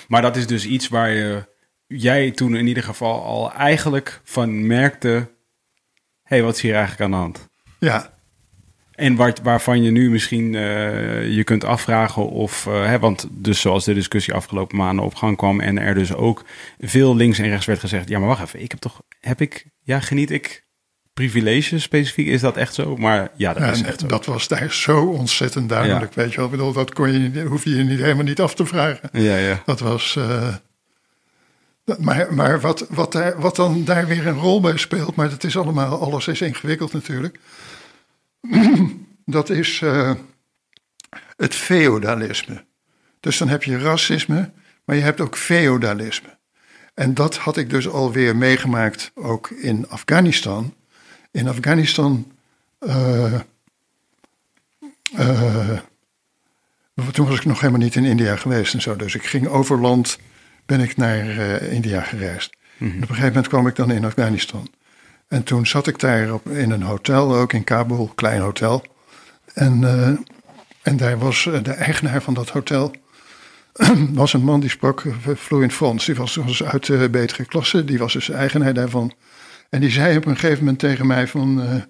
[0.09, 1.48] Maar dat is dus iets waar je,
[1.86, 5.09] jij toen in ieder geval al eigenlijk van merkte...
[5.09, 5.27] hé,
[6.23, 7.48] hey, wat is hier eigenlijk aan de hand?
[7.78, 8.19] Ja,
[8.90, 12.66] En waar, waarvan je nu misschien eh, je kunt afvragen of...
[12.66, 15.61] eh, hè, want dus zoals de discussie afgelopen maanden op gang kwam...
[15.61, 16.44] en er dus ook
[16.78, 18.09] veel links en rechts werd gezegd...
[18.09, 19.02] ja, maar wacht even, ik heb toch...
[19.20, 19.66] heb ik...
[19.82, 20.69] ja, geniet ik
[21.15, 22.27] privileges specifiek?
[22.27, 22.97] Is dat echt zo?
[22.97, 24.07] Maar ja, dat Ja, is en echt zo.
[24.07, 26.15] dat was daar zo ontzettend duidelijk.
[26.15, 28.41] Weet je wel, ik bedoel, dat kon je, niet- hoef je je niet, helemaal niet
[28.41, 29.09] af te vragen.
[29.12, 29.62] Ja, ja.
[29.66, 30.16] Dat was.
[30.16, 30.55] eh,
[31.99, 35.45] maar maar wat, wat, daar, wat dan daar weer een rol bij speelt, maar dat
[35.45, 37.39] is allemaal, alles is ingewikkeld natuurlijk.
[39.24, 40.12] dat is eh,
[41.37, 42.65] het feodalisme.
[43.20, 44.51] Dus dan heb je racisme,
[44.85, 46.39] maar je hebt ook feodalisme.
[46.95, 50.74] En dat had ik dus alweer meegemaakt ook in Afghanistan.
[51.31, 52.32] In Afghanistan.
[52.78, 53.35] eh,
[55.16, 55.78] eh,
[57.12, 58.97] toen was ik nog helemaal niet in India geweest en zo.
[58.97, 60.19] Dus ik ging over land,
[60.66, 62.57] ben ik naar eh, India gereisd.
[62.78, 64.69] En op een gegeven moment kwam ik dan in Afghanistan.
[65.28, 68.85] En toen zat ik daar op, in een hotel, ook in Kabul, klein hotel.
[69.55, 69.85] En,
[70.82, 72.94] en daar was de eigenaar van dat hotel.
[74.12, 75.05] was een man die sprak
[75.35, 76.05] vloeiend Frans.
[76.07, 77.85] Die was, was uit de betere klasse.
[77.85, 79.12] Die was dus eigenaar daarvan.
[79.71, 81.63] En die zei op een gegeven moment tegen mij van...
[81.63, 81.83] eh,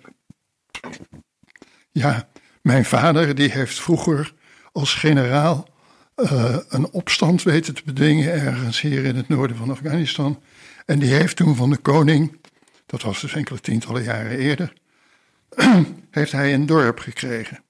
[1.92, 2.28] ja,
[2.62, 4.34] mijn vader die heeft vroeger
[4.72, 5.68] als generaal
[6.14, 10.42] eh, een opstand weten te bedwingen ergens hier in het noorden van Afghanistan.
[10.86, 12.40] En die heeft toen van de koning,
[12.86, 14.72] dat was dus enkele tientallen jaren eerder,
[16.10, 17.62] heeft hij een dorp gekregen.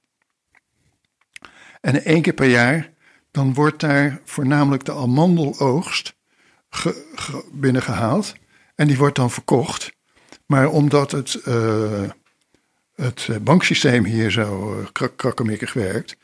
[1.81, 2.91] En één keer per jaar,
[3.31, 6.15] dan wordt daar voornamelijk de amandeloogst
[6.71, 8.35] ge- ge- binnengehaald.
[8.75, 9.93] En die wordt dan verkocht.
[10.51, 12.03] Maar omdat het, eh,
[12.95, 16.17] het banksysteem hier zo eh, krak- krakkemikkig werkt,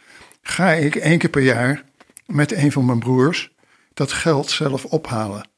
[0.43, 1.85] ga ik één keer per jaar
[2.27, 3.51] met een van mijn broers
[3.95, 5.49] dat geld zelf ophalen.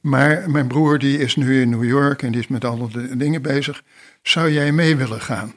[0.00, 3.42] Maar mijn broer die is nu in New York en die is met alle dingen
[3.42, 3.82] bezig.
[4.22, 5.54] Zou jij mee willen gaan?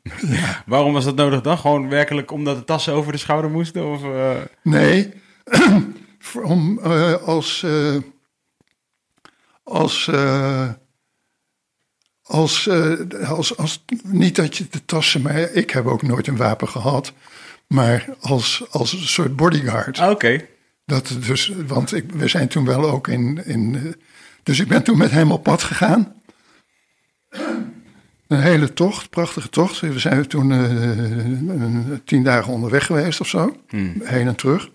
[0.66, 1.58] Waarom was dat nodig dan?
[1.58, 3.86] Gewoon werkelijk omdat de tassen over de schouder moesten?
[3.86, 5.12] Of, eh, Nee,
[6.42, 6.78] om
[7.24, 7.66] als.
[9.62, 10.10] als.
[12.22, 12.92] Als, eh,
[13.30, 13.84] als, als.
[14.04, 17.12] Niet dat je de tassen, maar ik heb ook nooit een wapen gehad.
[17.66, 19.98] Maar als, als een soort bodyguard.
[19.98, 20.44] Ah, Oké.
[20.84, 23.74] Dat dus, want ik, we zijn toen wel ook in, in.
[23.76, 23.92] eh,
[24.42, 26.14] Dus ik ben toen met hem op pad gegaan.
[28.28, 29.80] Een hele tocht, prachtige tocht.
[29.80, 33.56] We zijn toen eh, tien dagen onderweg geweest of zo.
[34.02, 34.70] Heen en terug.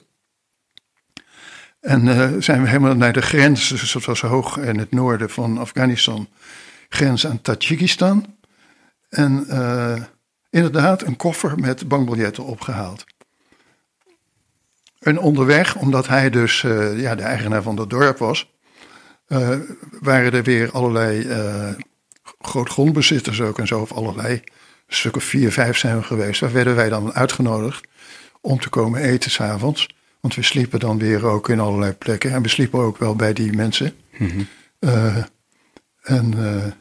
[1.79, 5.57] En zijn we helemaal naar de grens, dus dat was hoog in het noorden van
[5.57, 6.27] Afghanistan.
[6.89, 8.35] Grens aan Tajikistan.
[9.09, 10.03] En eh,
[10.49, 13.05] inderdaad een koffer met bankbiljetten opgehaald.
[14.99, 18.53] En onderweg, omdat hij dus eh, ja, de eigenaar van dat dorp was,
[19.27, 19.49] eh,
[20.01, 21.27] waren er weer allerlei
[22.39, 26.39] grootgrondbezitters ook en zo, of allerlei, een stuk of vier, vijf zijn we geweest.
[26.39, 27.87] Daar werden wij dan uitgenodigd
[28.41, 29.87] om te komen eten s'avonds.
[30.19, 32.31] Want we sliepen dan weer ook in allerlei plekken.
[32.31, 33.95] En we sliepen ook wel bij die mensen.
[34.79, 35.17] Eh,
[36.07, 36.71] en, eh,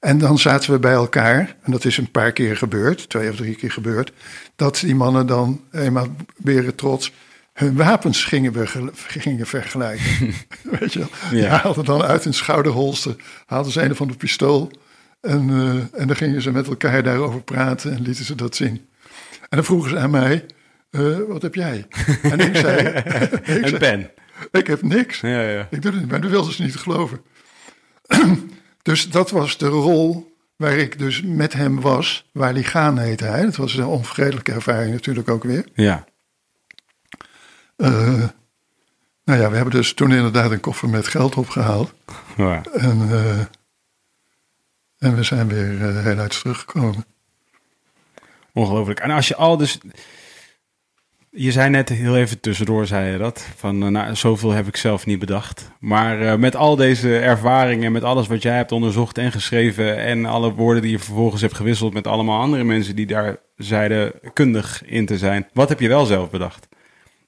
[0.00, 3.36] en dan zaten we bij elkaar, en dat is een paar keer gebeurd, twee of
[3.36, 4.12] drie keer gebeurd,
[4.56, 7.12] dat die mannen dan eenmaal weer trots
[7.52, 10.04] hun wapens gingen, we, gingen vergelijken.
[10.78, 11.08] Weet je wel?
[11.30, 13.16] Die haalden dan uit hun schouderholster,
[13.46, 14.70] haalden ze een van de pistool
[15.20, 18.86] en, eh, en dan gingen ze met elkaar daarover praten en lieten ze dat zien.
[19.40, 20.46] En dan vroegen ze aan mij,
[20.90, 21.86] "Eh, wat heb jij?
[22.22, 22.86] En ik zei,
[23.58, 24.10] ik, Een pen.
[24.50, 25.20] ik heb niks.
[25.20, 25.66] Ja, ja.
[25.70, 27.20] Ik doe het niet, maar dat wilden ze niet geloven.
[28.84, 33.24] dus dat was de rol waar ik dus met hem was, waar hij gaan heette
[33.24, 33.42] hij.
[33.42, 35.64] Dat was een onvergetelijke ervaring natuurlijk ook weer.
[35.74, 36.04] Ja.
[37.76, 38.28] Eh,
[39.24, 41.94] nou ja, we hebben dus toen inderdaad een koffer met geld opgehaald.
[42.36, 42.62] Ja.
[42.62, 43.40] En, eh,
[44.98, 47.04] en we zijn weer eh heel uit teruggekomen.
[48.52, 49.00] Ongelooflijk.
[49.00, 49.78] En als je al dus...
[51.36, 53.46] Je zei net heel even tussendoor, zei je dat.
[53.56, 55.70] Van, eh, nou, zoveel heb ik zelf niet bedacht.
[55.80, 59.96] Maar eh, met al deze ervaringen, met alles wat jij hebt onderzocht en geschreven...
[59.96, 62.96] en alle woorden die je vervolgens hebt gewisseld met allemaal andere mensen...
[62.96, 65.48] die daar zeiden kundig in te zijn.
[65.52, 66.68] Wat heb je wel zelf bedacht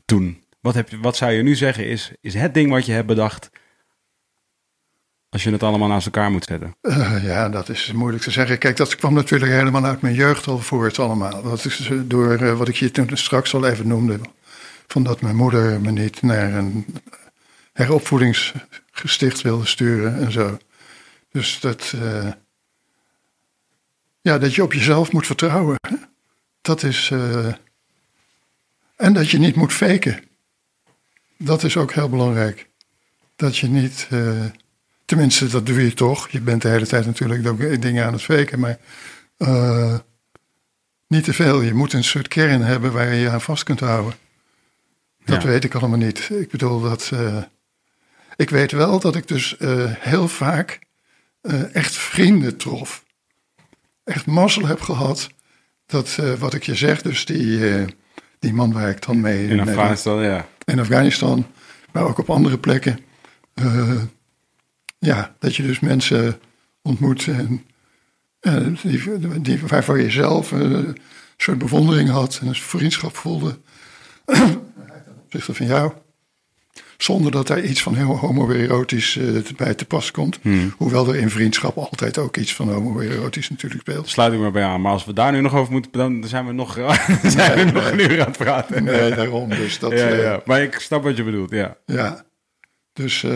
[0.04, 0.42] toen?
[0.60, 3.50] Wat, heb wat zou je nu zeggen is, is het ding wat je hebt bedacht...
[5.36, 6.76] als je het allemaal naast elkaar moet zetten?
[6.80, 8.58] Eh, ja, dat is moeilijk te zeggen.
[8.58, 11.42] Kijk, dat kwam natuurlijk helemaal uit mijn jeugd al voort allemaal.
[11.42, 14.20] Dat is eh, door eh, wat ik je toen straks al even noemde.
[14.86, 16.86] Van dat mijn moeder me niet naar een
[17.72, 20.58] heropvoedingsgesticht wilde sturen en zo.
[21.32, 21.94] Dus dat...
[24.20, 25.76] ja, dat je op jezelf moet vertrouwen.
[26.60, 27.12] Dat is...
[28.96, 30.24] en dat je niet moet faken.
[31.36, 32.68] Dat is ook heel belangrijk.
[33.36, 34.08] Dat je niet...
[35.06, 36.28] Tenminste, dat doe je toch.
[36.28, 38.78] Je bent de hele tijd natuurlijk ook dingen aan het faken, maar
[39.36, 39.94] eh,
[41.08, 41.60] niet te veel.
[41.60, 44.14] Je moet een soort kern hebben waar je je aan vast kunt houden.
[45.24, 45.48] Dat Ja.
[45.48, 46.28] weet ik allemaal niet.
[46.32, 47.10] Ik bedoel dat.
[47.12, 47.42] eh,
[48.36, 50.78] ik weet wel dat ik dus eh, heel vaak
[51.72, 53.04] echt vrienden trof.
[54.04, 55.28] Echt mazzel heb gehad.
[55.86, 57.84] Dat wat ik je zeg, dus die,
[58.38, 60.48] die man waar ik dan mee In Afghanistan, ja.
[60.64, 61.46] in Afghanistan,
[61.92, 62.98] maar ook op andere plekken.
[64.98, 66.40] Ja, dat je dus mensen
[66.82, 67.64] ontmoet en,
[68.40, 69.58] eh, die, die,
[69.96, 70.96] je zelf eh, een
[71.36, 73.58] soort bewondering had en een vriendschap voelde.
[75.24, 75.92] opzichte van jou.
[76.96, 80.38] Zonder dat daar iets van heel homoerotisch eh bij te pas komt.
[80.76, 84.08] Hoewel er in vriendschap altijd ook iets van homoerotisch natuurlijk speelt.
[84.08, 84.80] Sluit ik maar bij aan.
[84.80, 86.74] Maar als we daar nu nog over moeten, dan zijn we nog,
[87.22, 88.04] dan zijn we nog nee.
[88.04, 88.84] een uur aan het praten.
[88.84, 89.48] Nee, daarom.
[89.48, 90.40] Dus dat, ja, ja.
[90.44, 91.76] Maar ik snap wat je bedoelt, ja.
[91.86, 92.24] ja.
[92.92, 93.26] Dus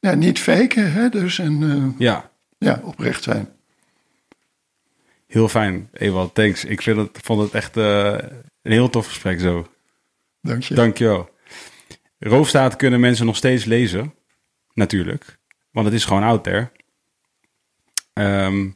[0.00, 1.08] ja, niet faken, hè?
[1.08, 3.48] Dus en eh, Ja, ja, oprecht zijn.
[5.26, 5.88] heel fijn.
[5.92, 6.64] Ewald, thanks.
[6.64, 8.12] Ik vind het, vond het echt eh,
[8.62, 9.66] een heel tof gesprek zo.
[10.40, 10.74] Dank je.
[10.74, 11.30] Dankjewel.
[12.18, 14.14] Roofstaat kunnen mensen nog steeds lezen.
[14.74, 15.38] Natuurlijk.
[15.70, 16.70] Want het is gewoon out there.
[18.12, 18.68] Ehm,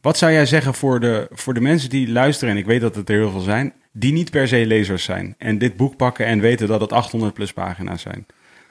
[0.00, 2.94] wat zou jij zeggen voor de, voor de mensen die luisteren, en ik weet dat
[2.94, 6.26] het er heel veel zijn, die niet per se lezers zijn en dit boek pakken
[6.26, 8.26] en weten dat het 800 plus pagina's zijn?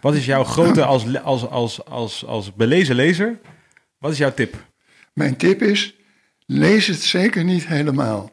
[0.06, 3.40] Wat is jouw grote als, als, als, als, als belezen lezer?
[3.98, 4.56] Wat is jouw tip?
[5.14, 5.96] Mijn tip is,
[6.46, 8.32] lees het zeker niet helemaal.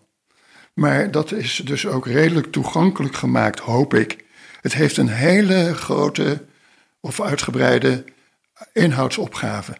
[0.74, 4.24] Maar dat is dus ook redelijk toegankelijk gemaakt, hoop ik.
[4.60, 6.44] Het heeft een hele grote
[7.00, 8.04] of uitgebreide
[8.72, 9.76] inhoudsopgave.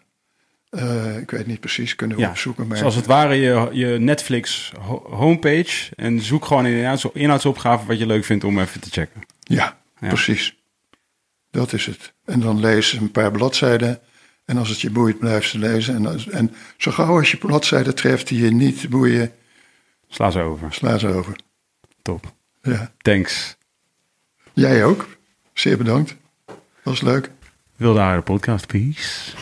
[0.71, 2.67] Eh, ik weet niet precies, kunnen we Ja, opzoeken.
[2.67, 7.07] Maar Zoals het ware je, je Netflix ho- homepage en zoek gewoon in de inhouds-
[7.13, 9.21] inhoudsopgave wat je leuk vindt om even te checken.
[9.41, 10.09] Ja, Ja.
[10.09, 10.57] precies.
[11.53, 12.13] Dat is het.
[12.25, 14.01] En dan lees een paar bladzijden.
[14.45, 15.95] En als het je boeit, blijf ze lezen.
[15.95, 19.33] En, als, en zo gauw als je bladzijden treft die je niet boeien,
[20.09, 20.73] Sla ze over.
[20.73, 21.37] sla ze over.
[22.03, 22.33] Top.
[22.63, 22.93] Ja.
[22.99, 23.57] Thanks.
[24.53, 25.07] Jij ook.
[25.55, 26.17] Zeer bedankt.
[26.83, 27.31] Was leuk.
[27.77, 29.33] Wilde Haren podcast, peace.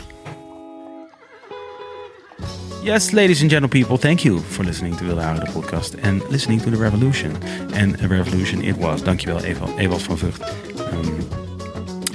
[2.82, 6.00] Yes, ladies and gentle people, thank you for listening to Wilde Haren, de podcast.
[6.02, 7.32] And listening to the revolution.
[7.74, 9.02] And a revolution it was.
[9.02, 10.38] Dankjewel, Ewald, Ewald van Vught.
[10.76, 11.08] Ehm,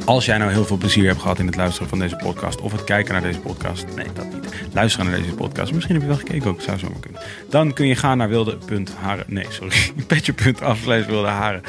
[0.05, 2.61] als jij nou heel veel plezier hebt gehad in het luisteren van deze podcast...
[2.61, 3.85] of het kijken naar deze podcast...
[3.95, 4.45] Nee, dat niet.
[4.73, 5.73] Luisteren naar deze podcast.
[5.73, 6.61] Misschien heb je wel gekeken ook.
[6.61, 7.21] Zou zo maar kunnen.
[7.49, 9.25] Dan kun je gaan naar wilde.haren...
[9.27, 9.75] Nee, sorry.
[10.07, 11.61] Petje.af slash wilde haren.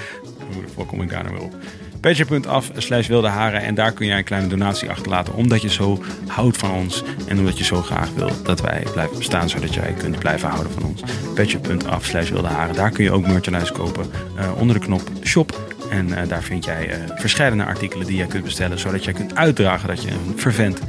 [0.75, 1.55] Hoe kom ik daar nou weer op?
[2.01, 3.63] Patreon.af slash wilde haren.
[3.63, 5.35] En daar kun jij een kleine donatie achterlaten.
[5.35, 7.03] Omdat je zo houdt van ons.
[7.29, 9.49] En omdat je zo graag wil dat wij blijven bestaan.
[9.49, 11.03] Zodat jij kunt blijven houden van ons.
[11.35, 12.75] Patreon.af slash wilde haren.
[12.75, 14.11] Daar kun je ook merchandise kopen.
[14.37, 15.76] eh, onder de knop shop.
[15.91, 18.79] En eh, daar vind jij eh verschillende artikelen die jij kunt bestellen.
[18.79, 20.81] Zodat jij kunt uitdragen dat je een vervent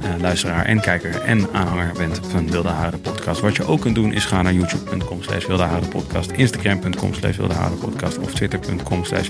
[0.00, 3.40] eh, luisteraar en kijker en aanhanger bent van Wilde Haren podcast.
[3.40, 5.44] Wat je ook kunt doen is gaan naar youtube.com slash
[5.88, 7.36] podcast, instagram.com slash
[7.80, 9.28] podcast of twitter.com slash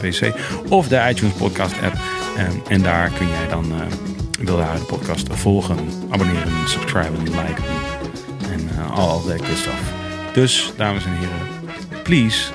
[0.00, 0.32] pc
[0.68, 1.96] of de iTunes podcast app.
[2.68, 3.72] En daar kun jij dan
[4.40, 5.78] Wilde Haren podcast volgen,
[6.10, 7.64] abonneren, subscriben, liken
[8.50, 9.92] en of that good stuff.
[10.32, 12.52] Dus, dames en heren, please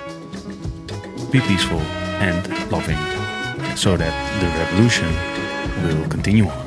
[1.32, 2.98] be peaceful and loving
[3.76, 5.08] so that the revolution
[5.84, 6.67] will continue on.